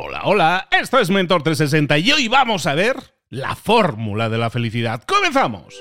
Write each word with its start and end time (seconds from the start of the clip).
Hola, 0.00 0.20
hola, 0.22 0.68
esto 0.70 1.00
es 1.00 1.10
Mentor 1.10 1.42
360 1.42 1.98
y 1.98 2.12
hoy 2.12 2.28
vamos 2.28 2.66
a 2.66 2.74
ver 2.76 2.94
la 3.30 3.56
fórmula 3.56 4.28
de 4.28 4.38
la 4.38 4.48
felicidad. 4.48 5.02
¡Comenzamos! 5.02 5.74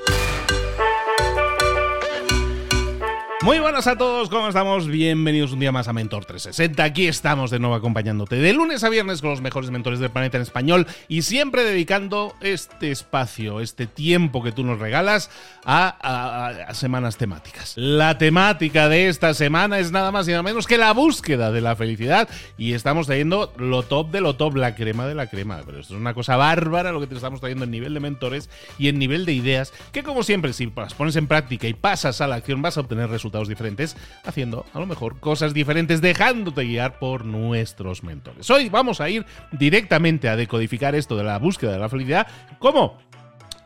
Muy 3.47 3.59
buenas 3.59 3.87
a 3.87 3.97
todos, 3.97 4.27
¿cómo 4.27 4.49
estamos? 4.49 4.89
Bienvenidos 4.89 5.53
un 5.53 5.61
día 5.61 5.71
más 5.71 5.87
a 5.87 5.93
Mentor 5.93 6.25
360. 6.25 6.83
Aquí 6.83 7.07
estamos 7.07 7.49
de 7.49 7.59
nuevo 7.59 7.75
acompañándote 7.75 8.35
de 8.35 8.51
lunes 8.51 8.83
a 8.83 8.89
viernes 8.89 9.21
con 9.21 9.29
los 9.29 9.39
mejores 9.39 9.71
mentores 9.71 10.01
del 10.01 10.09
planeta 10.09 10.35
en 10.35 10.43
español 10.43 10.85
y 11.07 11.21
siempre 11.21 11.63
dedicando 11.63 12.35
este 12.41 12.91
espacio, 12.91 13.61
este 13.61 13.87
tiempo 13.87 14.43
que 14.43 14.51
tú 14.51 14.65
nos 14.65 14.79
regalas 14.79 15.31
a, 15.63 16.73
semanas 16.73 17.15
temáticas. 17.15 17.71
La 17.77 18.17
temática 18.17 18.89
de 18.89 19.07
esta 19.07 19.33
semana 19.33 19.79
es 19.79 19.93
nada 19.93 20.11
más 20.11 20.27
y 20.27 20.31
nada 20.31 20.43
menos 20.43 20.67
que 20.67 20.77
la 20.77 20.91
búsqueda 20.91 21.49
de 21.49 21.61
la 21.61 21.77
felicidad 21.77 22.27
y 22.57 22.73
estamos 22.73 23.07
trayendo 23.07 23.53
lo 23.55 23.83
top 23.83 24.11
de 24.11 24.19
lo 24.19 24.35
top, 24.35 24.57
la 24.57 24.75
crema 24.75 25.07
de 25.07 25.15
la 25.15 25.27
crema. 25.27 25.61
Pero 25.65 25.79
esto 25.79 25.93
es 25.93 26.01
una 26.01 26.13
cosa 26.13 26.35
bárbara 26.35 26.91
lo 26.91 26.99
que 26.99 27.07
te 27.07 27.15
estamos 27.15 27.39
trayendo 27.39 27.63
en 27.63 27.71
nivel 27.71 27.93
de 27.93 28.01
mentores 28.01 28.49
y 28.77 28.89
en 28.89 28.99
nivel 28.99 29.25
de 29.25 29.31
ideas 29.31 29.71
que 29.93 30.03
como 30.03 30.23
siempre 30.23 30.51
si 30.51 30.69
las 30.75 30.93
pones 30.95 31.15
en 31.15 31.27
práctica 31.27 31.69
y 31.69 31.73
pasas 31.73 32.19
a 32.19 32.27
la 32.27 32.35
acción 32.35 32.61
vas 32.61 32.75
a 32.75 32.81
obtener 32.81 33.09
resultados 33.09 33.36
diferentes, 33.45 33.95
haciendo 34.25 34.65
a 34.73 34.79
lo 34.79 34.85
mejor 34.85 35.19
cosas 35.19 35.53
diferentes, 35.53 36.01
dejándote 36.01 36.63
guiar 36.63 36.99
por 36.99 37.25
nuestros 37.25 38.03
mentores. 38.03 38.49
Hoy 38.49 38.69
vamos 38.69 39.01
a 39.01 39.09
ir 39.09 39.25
directamente 39.51 40.29
a 40.29 40.35
decodificar 40.35 40.95
esto 40.95 41.15
de 41.15 41.23
la 41.23 41.37
búsqueda 41.39 41.73
de 41.73 41.79
la 41.79 41.89
felicidad. 41.89 42.27
¿Cómo? 42.59 42.97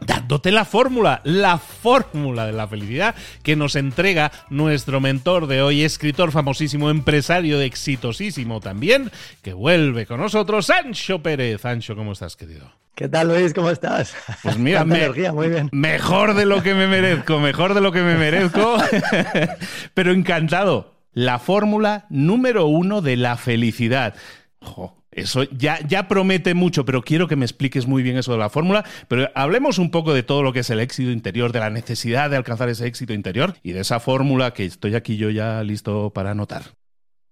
Dándote 0.05 0.51
la 0.51 0.65
fórmula, 0.65 1.21
la 1.23 1.57
fórmula 1.57 2.45
de 2.45 2.53
la 2.53 2.67
felicidad 2.67 3.15
que 3.43 3.55
nos 3.55 3.75
entrega 3.75 4.31
nuestro 4.49 4.99
mentor 4.99 5.47
de 5.47 5.61
hoy, 5.61 5.83
escritor 5.83 6.31
famosísimo, 6.31 6.89
empresario 6.89 7.61
exitosísimo 7.61 8.59
también, 8.59 9.11
que 9.41 9.53
vuelve 9.53 10.05
con 10.05 10.19
nosotros, 10.19 10.65
Sancho 10.65 11.21
Pérez. 11.21 11.61
Sancho, 11.61 11.95
¿cómo 11.95 12.13
estás, 12.13 12.35
querido? 12.35 12.71
¿Qué 12.95 13.07
tal, 13.07 13.29
Luis? 13.29 13.53
¿Cómo 13.53 13.69
estás? 13.69 14.13
Pues 14.43 14.57
mira, 14.57 14.81
energía, 14.81 15.31
muy 15.31 15.49
bien. 15.49 15.69
mejor 15.71 16.33
de 16.33 16.45
lo 16.45 16.61
que 16.61 16.73
me 16.73 16.87
merezco, 16.87 17.39
mejor 17.39 17.73
de 17.73 17.81
lo 17.81 17.91
que 17.91 18.01
me 18.01 18.15
merezco, 18.15 18.77
pero 19.93 20.11
encantado. 20.11 20.91
La 21.13 21.39
fórmula 21.39 22.05
número 22.09 22.67
uno 22.67 23.01
de 23.01 23.17
la 23.17 23.35
felicidad. 23.35 24.15
Eso 25.11 25.43
ya, 25.43 25.79
ya 25.85 26.07
promete 26.07 26.53
mucho, 26.53 26.85
pero 26.85 27.01
quiero 27.01 27.27
que 27.27 27.35
me 27.35 27.45
expliques 27.45 27.85
muy 27.85 28.01
bien 28.01 28.17
eso 28.17 28.31
de 28.31 28.37
la 28.37 28.49
fórmula. 28.49 28.85
Pero 29.09 29.29
hablemos 29.35 29.77
un 29.77 29.91
poco 29.91 30.13
de 30.13 30.23
todo 30.23 30.41
lo 30.41 30.53
que 30.53 30.59
es 30.59 30.69
el 30.69 30.79
éxito 30.79 31.11
interior, 31.11 31.51
de 31.51 31.59
la 31.59 31.69
necesidad 31.69 32.29
de 32.29 32.37
alcanzar 32.37 32.69
ese 32.69 32.87
éxito 32.87 33.13
interior 33.13 33.55
y 33.61 33.73
de 33.73 33.81
esa 33.81 33.99
fórmula 33.99 34.53
que 34.53 34.65
estoy 34.65 34.95
aquí 34.95 35.17
yo 35.17 35.29
ya 35.29 35.63
listo 35.63 36.11
para 36.11 36.31
anotar. 36.31 36.63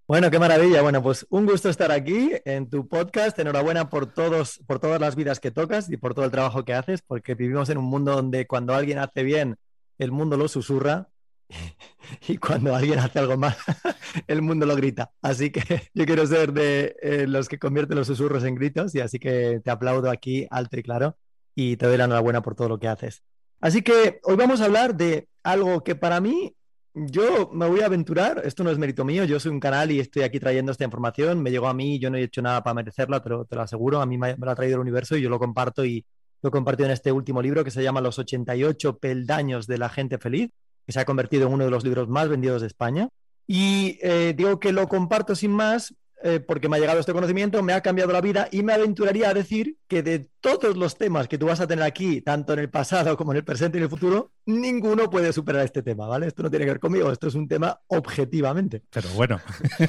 Bueno, 0.07 0.31
qué 0.31 0.39
maravilla. 0.39 0.81
Bueno, 0.81 1.01
pues 1.03 1.25
un 1.29 1.45
gusto 1.45 1.69
estar 1.69 1.91
aquí 1.91 2.31
en 2.43 2.69
tu 2.69 2.87
podcast. 2.87 3.37
Enhorabuena 3.39 3.89
por 3.89 4.11
todos, 4.11 4.59
por 4.67 4.79
todas 4.79 4.99
las 4.99 5.15
vidas 5.15 5.39
que 5.39 5.51
tocas 5.51 5.89
y 5.89 5.97
por 5.97 6.15
todo 6.15 6.25
el 6.25 6.31
trabajo 6.31 6.65
que 6.65 6.73
haces, 6.73 7.01
porque 7.01 7.35
vivimos 7.35 7.69
en 7.69 7.77
un 7.77 7.85
mundo 7.85 8.13
donde 8.13 8.47
cuando 8.47 8.73
alguien 8.73 8.97
hace 8.97 9.23
bien, 9.23 9.57
el 9.99 10.11
mundo 10.11 10.35
lo 10.35 10.47
susurra 10.47 11.09
y 12.27 12.37
cuando 12.37 12.75
alguien 12.75 12.99
hace 12.99 13.19
algo 13.19 13.37
mal, 13.37 13.55
el 14.27 14.41
mundo 14.41 14.65
lo 14.65 14.75
grita. 14.75 15.11
Así 15.21 15.51
que 15.51 15.61
yo 15.93 16.05
quiero 16.05 16.25
ser 16.25 16.53
de 16.53 16.95
eh, 17.01 17.27
los 17.27 17.49
que 17.49 17.59
convierten 17.59 17.97
los 17.97 18.07
susurros 18.07 18.43
en 18.43 18.55
gritos 18.55 18.95
y 18.95 18.99
así 18.99 19.19
que 19.19 19.61
te 19.63 19.71
aplaudo 19.71 20.09
aquí 20.09 20.47
alto 20.49 20.77
y 20.79 20.83
claro 20.83 21.17
y 21.55 21.77
te 21.77 21.87
doy 21.87 21.97
la 21.97 22.05
enhorabuena 22.05 22.41
por 22.41 22.55
todo 22.55 22.69
lo 22.69 22.79
que 22.79 22.87
haces. 22.87 23.23
Así 23.59 23.81
que 23.81 24.19
hoy 24.23 24.35
vamos 24.35 24.61
a 24.61 24.65
hablar 24.65 24.95
de 24.95 25.27
algo 25.43 25.83
que 25.83 25.95
para 25.95 26.21
mí 26.21 26.55
yo 26.93 27.49
me 27.53 27.67
voy 27.67 27.81
a 27.81 27.85
aventurar, 27.85 28.41
esto 28.45 28.63
no 28.63 28.71
es 28.71 28.77
mérito 28.77 29.05
mío, 29.05 29.23
yo 29.25 29.39
soy 29.39 29.51
un 29.51 29.59
canal 29.59 29.91
y 29.91 29.99
estoy 29.99 30.23
aquí 30.23 30.39
trayendo 30.39 30.71
esta 30.71 30.85
información, 30.85 31.41
me 31.41 31.51
llegó 31.51 31.67
a 31.67 31.73
mí, 31.73 31.99
yo 31.99 32.09
no 32.09 32.17
he 32.17 32.23
hecho 32.23 32.41
nada 32.41 32.63
para 32.63 32.73
merecerla, 32.73 33.21
te 33.21 33.29
lo, 33.29 33.45
te 33.45 33.55
lo 33.55 33.61
aseguro, 33.61 34.01
a 34.01 34.05
mí 34.05 34.17
me, 34.17 34.35
lo 34.35 34.51
ha 34.51 34.55
traído 34.55 34.75
el 34.75 34.81
universo 34.81 35.15
y 35.15 35.21
yo 35.21 35.29
lo 35.29 35.39
comparto 35.39 35.85
y 35.85 36.05
lo 36.41 36.49
he 36.49 36.51
compartido 36.51 36.87
en 36.87 36.93
este 36.93 37.11
último 37.11 37.41
libro 37.41 37.63
que 37.63 37.71
se 37.71 37.83
llama 37.83 38.01
Los 38.01 38.17
88 38.17 38.97
peldaños 38.97 39.67
de 39.67 39.77
la 39.77 39.89
gente 39.89 40.17
feliz, 40.17 40.49
que 40.89 40.93
se 40.93 40.99
ha 41.01 41.05
convertido 41.05 41.45
en 41.45 41.53
uno 41.53 41.65
de 41.65 41.69
los 41.69 41.83
libros 41.83 42.09
más 42.09 42.29
vendidos 42.29 42.61
de 42.61 42.67
España. 42.67 43.09
Y 43.45 43.99
eh, 44.01 44.33
digo 44.35 44.59
que 44.59 44.71
lo 44.71 44.87
comparto 44.87 45.35
sin 45.35 45.51
más 45.51 45.93
eh, 46.23 46.41
porque 46.41 46.67
me 46.67 46.75
ha 46.75 46.79
llegado 46.79 46.99
este 46.99 47.13
conocimiento, 47.13 47.61
me 47.61 47.73
ha 47.73 47.81
cambiado 47.81 48.11
la 48.11 48.19
vida 48.19 48.49
y 48.51 48.61
me 48.61 48.73
aventuraría 48.73 49.29
a 49.29 49.33
decir 49.33 49.77
que 49.87 50.01
de 50.01 50.27
todos 50.41 50.75
los 50.75 50.97
temas 50.97 51.27
que 51.27 51.37
tú 51.37 51.45
vas 51.45 51.61
a 51.61 51.67
tener 51.67 51.85
aquí, 51.85 52.21
tanto 52.21 52.53
en 52.53 52.59
el 52.59 52.69
pasado 52.69 53.15
como 53.15 53.31
en 53.31 53.37
el 53.37 53.43
presente 53.45 53.77
y 53.77 53.79
en 53.79 53.83
el 53.83 53.89
futuro, 53.89 54.31
ninguno 54.45 55.09
puede 55.09 55.31
superar 55.31 55.63
este 55.63 55.81
tema, 55.81 56.07
¿vale? 56.07 56.27
Esto 56.27 56.43
no 56.43 56.49
tiene 56.49 56.65
que 56.65 56.71
ver 56.71 56.79
conmigo, 56.79 57.09
esto 57.09 57.27
es 57.27 57.35
un 57.35 57.47
tema 57.47 57.79
objetivamente. 57.87 58.81
Pero 58.89 59.09
bueno, 59.09 59.39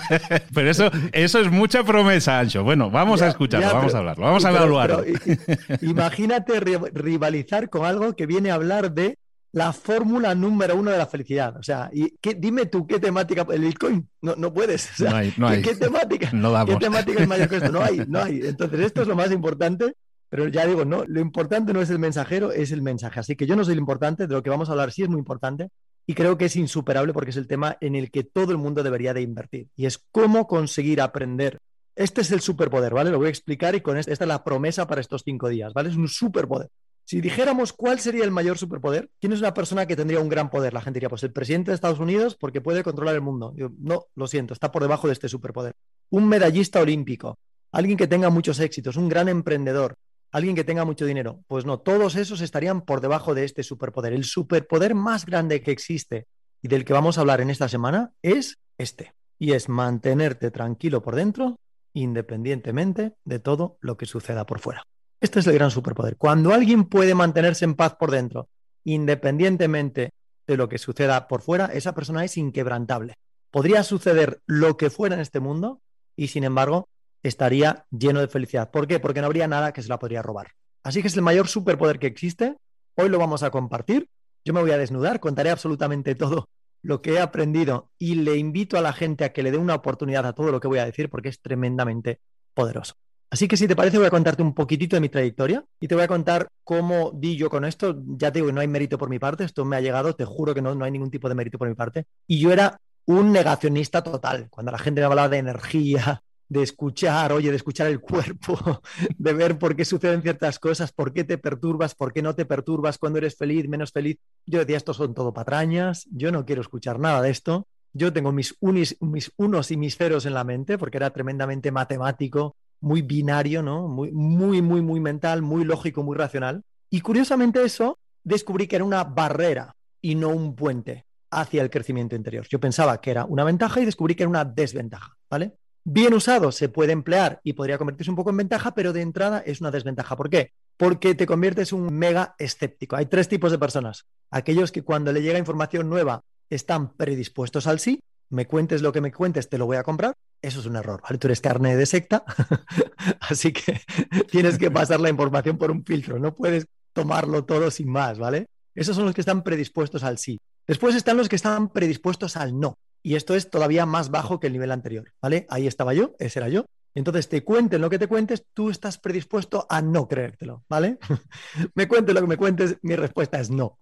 pero 0.55 0.71
eso, 0.71 0.91
eso 1.13 1.41
es 1.41 1.51
mucha 1.51 1.83
promesa, 1.83 2.39
Ancho. 2.39 2.63
Bueno, 2.63 2.91
vamos 2.91 3.23
a 3.23 3.29
escucharlo, 3.29 3.73
vamos 3.73 3.95
a 3.95 3.99
hablarlo, 3.99 4.25
vamos 4.25 4.45
a 4.45 4.51
evaluarlo. 4.51 5.05
imagínate 5.81 6.61
rivalizar 6.61 7.71
con 7.71 7.87
algo 7.87 8.15
que 8.15 8.27
viene 8.27 8.51
a 8.51 8.55
hablar 8.55 8.93
de 8.93 9.19
la 9.53 9.73
fórmula 9.73 10.35
número 10.35 10.77
uno 10.77 10.91
de 10.91 10.99
la 10.99 11.07
felicidad. 11.07 11.57
O 11.57 11.63
sea, 11.63 11.91
y 11.93 12.17
qué, 12.21 12.35
dime 12.35 12.67
tú 12.67 12.87
qué 12.87 13.01
temática, 13.01 13.47
el 13.51 13.63
Bitcoin, 13.63 14.09
no, 14.23 14.37
no 14.37 14.53
puedes. 14.53 15.01
no 15.01 15.15
hay, 15.15 15.35
no 15.37 15.49
hay. 15.49 15.63
¿qué, 15.63 15.75
temática? 15.75 16.31
No 16.33 16.65
¿Qué 16.65 16.77
temática 16.77 17.23
es 17.23 17.29
mayor 17.29 17.49
que 17.49 17.57
esto? 17.57 17.73
No 17.73 17.83
hay, 17.83 18.03
no 18.07 18.23
hay. 18.23 18.41
Entonces, 18.45 18.81
esto 18.81 19.03
es 19.03 19.09
lo 19.09 19.17
más 19.17 19.33
importante, 19.33 19.95
pero 20.29 20.47
ya 20.49 20.67
digo, 20.67 20.85
no, 20.85 21.05
lo 21.07 21.21
importante 21.21 21.73
no 21.73 21.83
es 21.83 21.91
el 21.91 21.99
mensajero, 21.99 22.53
es 22.53 22.71
el 22.71 22.83
mensaje. 22.83 23.21
Así 23.21 23.37
que 23.37 23.47
yo 23.47 23.57
no 23.57 23.65
soy 23.65 23.75
lo 23.75 23.81
importante, 23.81 24.27
de 24.27 24.35
lo 24.35 24.43
que 24.43 24.51
vamos 24.51 24.69
a 24.69 24.73
hablar 24.73 24.93
sí 24.93 25.03
es 25.03 25.09
muy 25.09 25.19
importante 25.19 25.69
y 26.07 26.15
creo 26.15 26.39
que 26.39 26.47
es 26.47 26.57
insuperable 26.57 27.13
porque 27.13 27.31
es 27.31 27.37
el 27.37 27.47
tema 27.47 27.77
en 27.81 27.95
el 27.95 28.11
que 28.11 28.25
todo 28.25 28.53
el 28.53 28.59
mundo 28.59 28.83
debería 28.83 29.15
de 29.15 29.23
invertir 29.23 29.69
y 29.77 29.87
es 29.87 29.99
cómo 30.11 30.47
conseguir 30.47 31.01
aprender. 31.01 31.59
Este 31.97 32.21
es 32.23 32.31
el 32.31 32.41
superpoder, 32.41 32.95
¿vale? 32.95 33.11
Lo 33.11 33.19
voy 33.19 33.27
a 33.27 33.31
explicar 33.31 33.75
y 33.75 33.81
con 33.81 33.99
esta, 33.99 34.13
esta 34.13 34.25
es 34.25 34.29
la 34.29 34.43
promesa 34.43 34.87
para 34.87 35.01
estos 35.01 35.23
cinco 35.25 35.49
días, 35.49 35.73
¿vale? 35.75 35.91
Es 35.91 35.97
un 35.97 36.09
superpoder. 36.09 36.69
Si 37.11 37.21
dijéramos 37.21 37.73
cuál 37.73 37.99
sería 37.99 38.23
el 38.23 38.31
mayor 38.31 38.57
superpoder, 38.57 39.11
¿quién 39.19 39.33
es 39.33 39.41
una 39.41 39.53
persona 39.53 39.85
que 39.85 39.97
tendría 39.97 40.21
un 40.21 40.29
gran 40.29 40.49
poder? 40.49 40.73
La 40.73 40.81
gente 40.81 40.99
diría, 40.99 41.09
pues 41.09 41.25
el 41.25 41.33
presidente 41.33 41.73
de 41.73 41.75
Estados 41.75 41.99
Unidos 41.99 42.37
porque 42.37 42.61
puede 42.61 42.85
controlar 42.85 43.17
el 43.17 43.21
mundo. 43.21 43.53
no, 43.81 44.07
lo 44.15 44.29
siento, 44.29 44.55
está 44.55 44.71
por 44.71 44.83
debajo 44.83 45.09
de 45.09 45.15
este 45.15 45.29
superpoder. 45.29 45.75
Un 46.11 46.29
medallista 46.29 46.81
olímpico, 46.81 47.37
alguien 47.73 47.99
que 47.99 48.07
tenga 48.07 48.31
muchos 48.31 48.61
éxitos, 48.61 48.95
un 48.95 49.09
gran 49.09 49.29
emprendedor, 49.29 49.97
alguien 50.31 50.55
que 50.55 50.63
tenga 50.63 50.85
mucho 50.85 51.05
dinero. 51.05 51.43
Pues 51.49 51.67
no, 51.67 51.81
todos 51.81 52.15
esos 52.15 52.43
estarían 52.43 52.83
por 52.83 53.01
debajo 53.01 53.35
de 53.35 53.43
este 53.43 53.65
superpoder. 53.65 54.13
El 54.13 54.23
superpoder 54.23 54.95
más 54.95 55.27
grande 55.27 55.63
que 55.63 55.73
existe 55.73 56.29
y 56.63 56.69
del 56.69 56.85
que 56.85 56.93
vamos 56.93 57.19
a 57.19 57.23
hablar 57.23 57.41
en 57.41 57.51
esta 57.51 57.69
semana 57.69 58.13
es 58.23 58.61
este. 58.79 59.15
Y 59.37 59.55
es 59.55 59.69
mantenerte 59.69 60.53
tranquilo 60.53 61.03
por 61.03 61.17
dentro, 61.17 61.59
independientemente 61.93 63.17
de 63.25 63.41
todo 63.41 63.79
lo 63.81 63.97
que 63.97 64.07
suceda 64.07 64.47
por 64.47 64.61
fuera. 64.61 64.87
Este 65.21 65.41
es 65.41 65.47
el 65.47 65.55
gran 65.55 65.71
superpoder. 65.71 66.17
Cuando 66.17 66.53
alguien 66.55 66.85
puede 66.85 67.15
mantenerse 67.15 67.67
en 67.67 67.75
paz 67.75 67.95
por 67.97 68.11
dentro, 68.11 68.49
independientemente 68.85 70.15
de 70.47 70.57
lo 70.57 70.69
que 70.69 70.79
suceda 70.79 71.29
por 71.29 71.43
fuera, 71.43 71.67
esa 71.67 71.95
persona 71.95 72.25
es 72.25 72.39
inquebrantable. 72.39 73.15
Podría 73.51 73.83
suceder 73.83 74.41
lo 74.47 74.79
que 74.79 74.89
fuera 74.89 75.17
en 75.17 75.21
este 75.21 75.41
mundo 75.41 75.83
y 76.17 76.29
sin 76.29 76.45
embargo 76.45 76.89
estaría 77.23 77.85
lleno 77.91 78.21
de 78.21 78.29
felicidad. 78.29 78.71
¿Por 78.71 78.87
qué? 78.87 78.99
Porque 78.99 79.21
no 79.21 79.27
habría 79.27 79.47
nada 79.47 79.73
que 79.73 79.83
se 79.83 79.89
la 79.89 79.99
podría 79.99 80.23
robar. 80.23 80.53
Así 80.83 81.03
que 81.03 81.09
es 81.09 81.17
el 81.17 81.23
mayor 81.23 81.49
superpoder 81.49 81.99
que 81.99 82.07
existe. 82.07 82.57
Hoy 82.95 83.11
lo 83.11 83.19
vamos 83.19 83.43
a 83.43 83.51
compartir. 83.51 84.09
Yo 84.43 84.55
me 84.55 84.63
voy 84.63 84.71
a 84.71 84.79
desnudar, 84.79 85.21
contaré 85.21 85.51
absolutamente 85.51 86.15
todo 86.15 86.49
lo 86.81 87.03
que 87.03 87.13
he 87.13 87.21
aprendido 87.21 87.91
y 87.99 88.15
le 88.15 88.37
invito 88.37 88.79
a 88.79 88.81
la 88.81 88.95
gente 88.95 89.25
a 89.25 89.35
que 89.35 89.43
le 89.43 89.51
dé 89.51 89.59
una 89.59 89.75
oportunidad 89.75 90.25
a 90.25 90.33
todo 90.33 90.51
lo 90.51 90.61
que 90.61 90.69
voy 90.69 90.79
a 90.79 90.87
decir 90.87 91.11
porque 91.11 91.29
es 91.29 91.43
tremendamente 91.43 92.21
poderoso. 92.55 92.95
Así 93.31 93.47
que 93.47 93.57
si 93.57 93.69
te 93.69 93.77
parece 93.77 93.97
voy 93.97 94.09
a 94.09 94.11
contarte 94.11 94.43
un 94.43 94.55
poquitito 94.55 94.97
de 94.97 95.01
mi 95.01 95.09
trayectoria 95.09 95.65
y 95.79 95.87
te 95.87 95.95
voy 95.95 96.03
a 96.03 96.09
contar 96.09 96.49
cómo 96.65 97.13
di 97.15 97.37
yo 97.37 97.49
con 97.49 97.65
esto. 97.65 97.97
Ya 98.19 98.33
te 98.33 98.41
digo, 98.41 98.51
no 98.51 98.61
hay 98.61 98.67
mérito 98.67 98.99
por 98.99 99.09
mi 99.09 99.21
parte, 99.21 99.45
esto 99.45 99.65
me 99.65 99.77
ha 99.77 99.81
llegado, 99.81 100.17
te 100.17 100.25
juro 100.25 100.53
que 100.53 100.63
no, 100.63 100.75
no 100.75 100.85
hay 100.85 100.91
ningún 100.91 101.11
tipo 101.11 101.29
de 101.29 101.37
mérito 101.37 101.57
por 101.57 101.69
mi 101.69 101.75
parte. 101.75 102.07
Y 102.27 102.41
yo 102.41 102.53
era 102.53 102.81
un 103.07 103.33
negacionista 103.33 104.03
total. 104.03 104.49
Cuando 104.51 104.73
la 104.73 104.79
gente 104.79 105.01
me 105.01 105.07
hablaba 105.07 105.29
de 105.29 105.39
energía, 105.39 106.23
de 106.51 106.63
escuchar, 106.63 107.33
oye, 107.33 107.51
de 107.51 107.57
escuchar 107.57 107.87
el 107.87 108.01
cuerpo, 108.01 108.83
de 109.17 109.33
ver 109.33 109.59
por 109.59 109.77
qué 109.77 109.85
suceden 109.85 110.21
ciertas 110.21 110.59
cosas, 110.59 110.93
por 110.93 111.13
qué 111.13 111.23
te 111.23 111.39
perturbas, 111.39 111.95
por 111.95 112.13
qué 112.13 112.23
no 112.23 112.35
te 112.35 112.45
perturbas, 112.45 112.99
cuando 112.99 113.19
eres 113.19 113.37
feliz, 113.37 113.69
menos 113.69 113.93
feliz. 113.93 114.19
Yo 114.45 114.59
decía, 114.59 114.77
estos 114.77 114.97
son 114.97 115.15
todo 115.15 115.33
patrañas, 115.33 116.09
yo 116.11 116.33
no 116.33 116.45
quiero 116.45 116.63
escuchar 116.63 116.99
nada 116.99 117.23
de 117.23 117.31
esto. 117.31 117.69
Yo 117.93 118.13
tengo 118.13 118.33
mis, 118.33 118.57
unis, 118.61 118.97
mis 119.01 119.33
unos 119.37 119.71
y 119.71 119.77
mis 119.77 119.97
ceros 119.97 120.27
en 120.27 120.35
la 120.35 120.45
mente 120.45 120.77
porque 120.77 120.97
era 120.97 121.11
tremendamente 121.11 121.71
matemático, 121.71 122.57
muy 122.81 123.03
binario, 123.03 123.63
¿no? 123.63 123.89
Muy, 123.89 124.11
muy, 124.13 124.63
muy, 124.63 124.83
muy 124.83 125.01
mental, 125.01 125.43
muy 125.43 125.65
lógico, 125.65 126.03
muy 126.03 126.17
racional. 126.17 126.63
Y 126.89 127.01
curiosamente 127.01 127.63
eso 127.63 127.99
descubrí 128.25 128.67
que 128.67 128.77
era 128.77 128.85
una 128.85 129.05
barrera 129.05 129.75
y 130.01 130.15
no 130.15 130.29
un 130.29 130.55
puente 130.55 131.07
hacia 131.31 131.63
el 131.63 131.71
crecimiento 131.71 132.17
interior. 132.17 132.47
Yo 132.49 132.59
pensaba 132.59 133.01
que 133.01 133.11
era 133.11 133.25
una 133.25 133.45
ventaja 133.45 133.81
y 133.81 133.85
descubrí 133.85 134.15
que 134.15 134.25
era 134.25 134.31
una 134.31 134.45
desventaja, 134.45 135.17
¿vale? 135.29 135.55
Bien 135.85 136.13
usado 136.13 136.53
se 136.53 136.69
puede 136.69 136.93
emplear 136.93 137.41
y 137.43 137.55
podría 137.55 137.79
convertirse 137.79 138.11
un 138.11 138.17
poco 138.17 138.31
en 138.31 138.37
ventaja, 138.37 138.75
pero 138.75 138.93
de 138.93 139.01
entrada 139.01 139.43
es 139.47 139.61
una 139.61 139.71
desventaja. 139.71 140.17
¿Por 140.17 140.29
qué? 140.29 140.53
Porque 140.77 141.15
te 141.15 141.27
conviertes 141.27 141.73
en 141.73 141.81
un 141.81 141.95
mega 141.95 142.35
escéptico. 142.39 142.97
Hay 142.97 143.07
tres 143.07 143.29
tipos 143.29 143.51
de 143.53 143.59
personas. 143.59 144.07
Aquellos 144.31 144.73
que 144.73 144.83
cuando 144.83 145.13
le 145.13 145.23
llega 145.23 145.39
información 145.39 145.89
nueva 145.89 146.23
están 146.51 146.95
predispuestos 146.95 147.67
al 147.67 147.79
sí, 147.79 148.03
me 148.31 148.47
cuentes 148.47 148.83
lo 148.83 148.93
que 148.93 149.01
me 149.01 149.13
cuentes, 149.13 149.49
te 149.49 149.59
lo 149.59 149.67
voy 149.67 149.77
a 149.77 149.83
comprar, 149.83 150.15
eso 150.41 150.61
es 150.61 150.67
un 150.67 150.77
error, 150.77 151.03
¿vale? 151.03 151.19
Tú 151.19 151.27
eres 151.27 151.41
carne 151.41 151.77
de 151.77 151.87
secta, 151.87 152.25
así 153.21 153.53
que 153.53 153.81
tienes 154.31 154.57
que 154.57 154.71
pasar 154.71 155.01
la 155.01 155.11
información 155.11 155.59
por 155.59 155.71
un 155.71 155.85
filtro, 155.85 156.19
no 156.19 156.35
puedes 156.35 156.67
tomarlo 156.93 157.45
todo 157.45 157.71
sin 157.71 157.91
más, 157.91 158.19
¿vale? 158.19 158.47
Esos 158.75 158.97
son 158.97 159.05
los 159.05 159.15
que 159.15 159.21
están 159.21 159.43
predispuestos 159.43 160.05
al 160.05 160.19
sí. 160.19 160.39
Después 160.67 160.95
están 160.95 161.17
los 161.17 161.29
que 161.29 161.37
están 161.37 161.69
predispuestos 161.71 162.37
al 162.37 162.59
no. 162.59 162.79
Y 163.03 163.15
esto 163.15 163.35
es 163.35 163.51
todavía 163.51 163.87
más 163.87 164.11
bajo 164.11 164.39
que 164.39 164.47
el 164.47 164.53
nivel 164.53 164.71
anterior, 164.71 165.11
¿vale? 165.21 165.47
Ahí 165.49 165.67
estaba 165.67 165.95
yo, 165.95 166.15
ese 166.19 166.39
era 166.39 166.49
yo. 166.49 166.67
Entonces 166.95 167.29
te 167.29 167.45
cuenten 167.45 167.81
lo 167.81 167.89
que 167.89 167.99
te 167.99 168.09
cuentes, 168.09 168.45
tú 168.53 168.71
estás 168.71 168.99
predispuesto 168.99 169.67
a 169.71 169.81
no 169.81 170.09
creértelo, 170.09 170.65
¿vale? 170.69 170.99
me 171.75 171.89
cuentes 171.89 172.15
lo 172.15 172.21
que 172.21 172.27
me 172.27 172.37
cuentes, 172.37 172.77
mi 172.83 172.97
respuesta 172.97 173.41
es 173.41 173.51
no. 173.51 173.79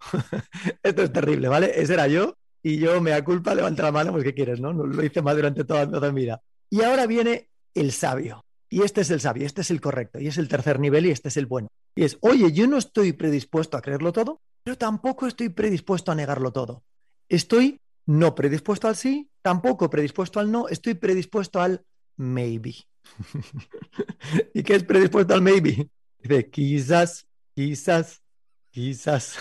esto 0.83 1.03
es 1.03 1.13
terrible, 1.13 1.49
¿vale? 1.49 1.73
Ese 1.75 1.95
era 1.95 2.07
yo 2.07 2.37
y 2.63 2.79
yo 2.79 3.01
me 3.01 3.11
da 3.11 3.25
culpa, 3.25 3.55
levanta 3.55 3.85
la 3.85 3.93
mano, 3.93 4.13
pues 4.13 4.25
¿qué 4.25 4.35
quieres, 4.35 4.61
no? 4.61 4.73
Lo 4.73 5.05
hice 5.05 5.23
mal 5.23 5.37
durante 5.37 5.65
toda, 5.65 5.91
toda 5.91 6.13
mi 6.13 6.23
vida. 6.23 6.43
Y 6.71 6.83
ahora 6.83 7.07
viene 7.07 7.51
el 7.75 7.93
sabio. 7.93 8.45
Y 8.71 8.83
este 8.83 9.01
es 9.01 9.11
el 9.11 9.21
sabio, 9.21 9.47
este 9.47 9.63
es 9.63 9.71
el 9.71 9.81
correcto, 9.81 10.21
y 10.21 10.27
es 10.27 10.37
el 10.37 10.49
tercer 10.49 10.79
nivel 10.79 11.07
y 11.07 11.11
este 11.11 11.29
es 11.29 11.39
el 11.39 11.47
bueno. 11.47 11.69
Y 11.95 12.05
es, 12.05 12.19
oye, 12.21 12.53
yo 12.53 12.67
no 12.67 12.77
estoy 12.77 13.15
predispuesto 13.15 13.77
a 13.77 13.81
creerlo 13.81 14.13
todo, 14.13 14.43
pero 14.63 14.77
tampoco 14.77 15.27
estoy 15.27 15.49
predispuesto 15.49 16.13
a 16.13 16.15
negarlo 16.15 16.53
todo. 16.53 16.85
Estoy 17.29 17.81
no 18.05 18.35
predispuesto 18.35 18.89
al 18.89 18.97
sí, 18.97 19.31
tampoco 19.43 19.89
predispuesto 19.89 20.41
al 20.41 20.51
no, 20.51 20.69
estoy 20.69 20.95
predispuesto 20.95 21.61
al 21.61 21.85
maybe. 22.17 22.75
¿Y 24.55 24.63
qué 24.63 24.75
es 24.75 24.85
predispuesto 24.85 25.33
al 25.33 25.43
maybe? 25.43 25.89
Dice, 26.19 26.51
quizás, 26.51 27.27
quizás, 27.55 28.23
quizás. 28.71 29.39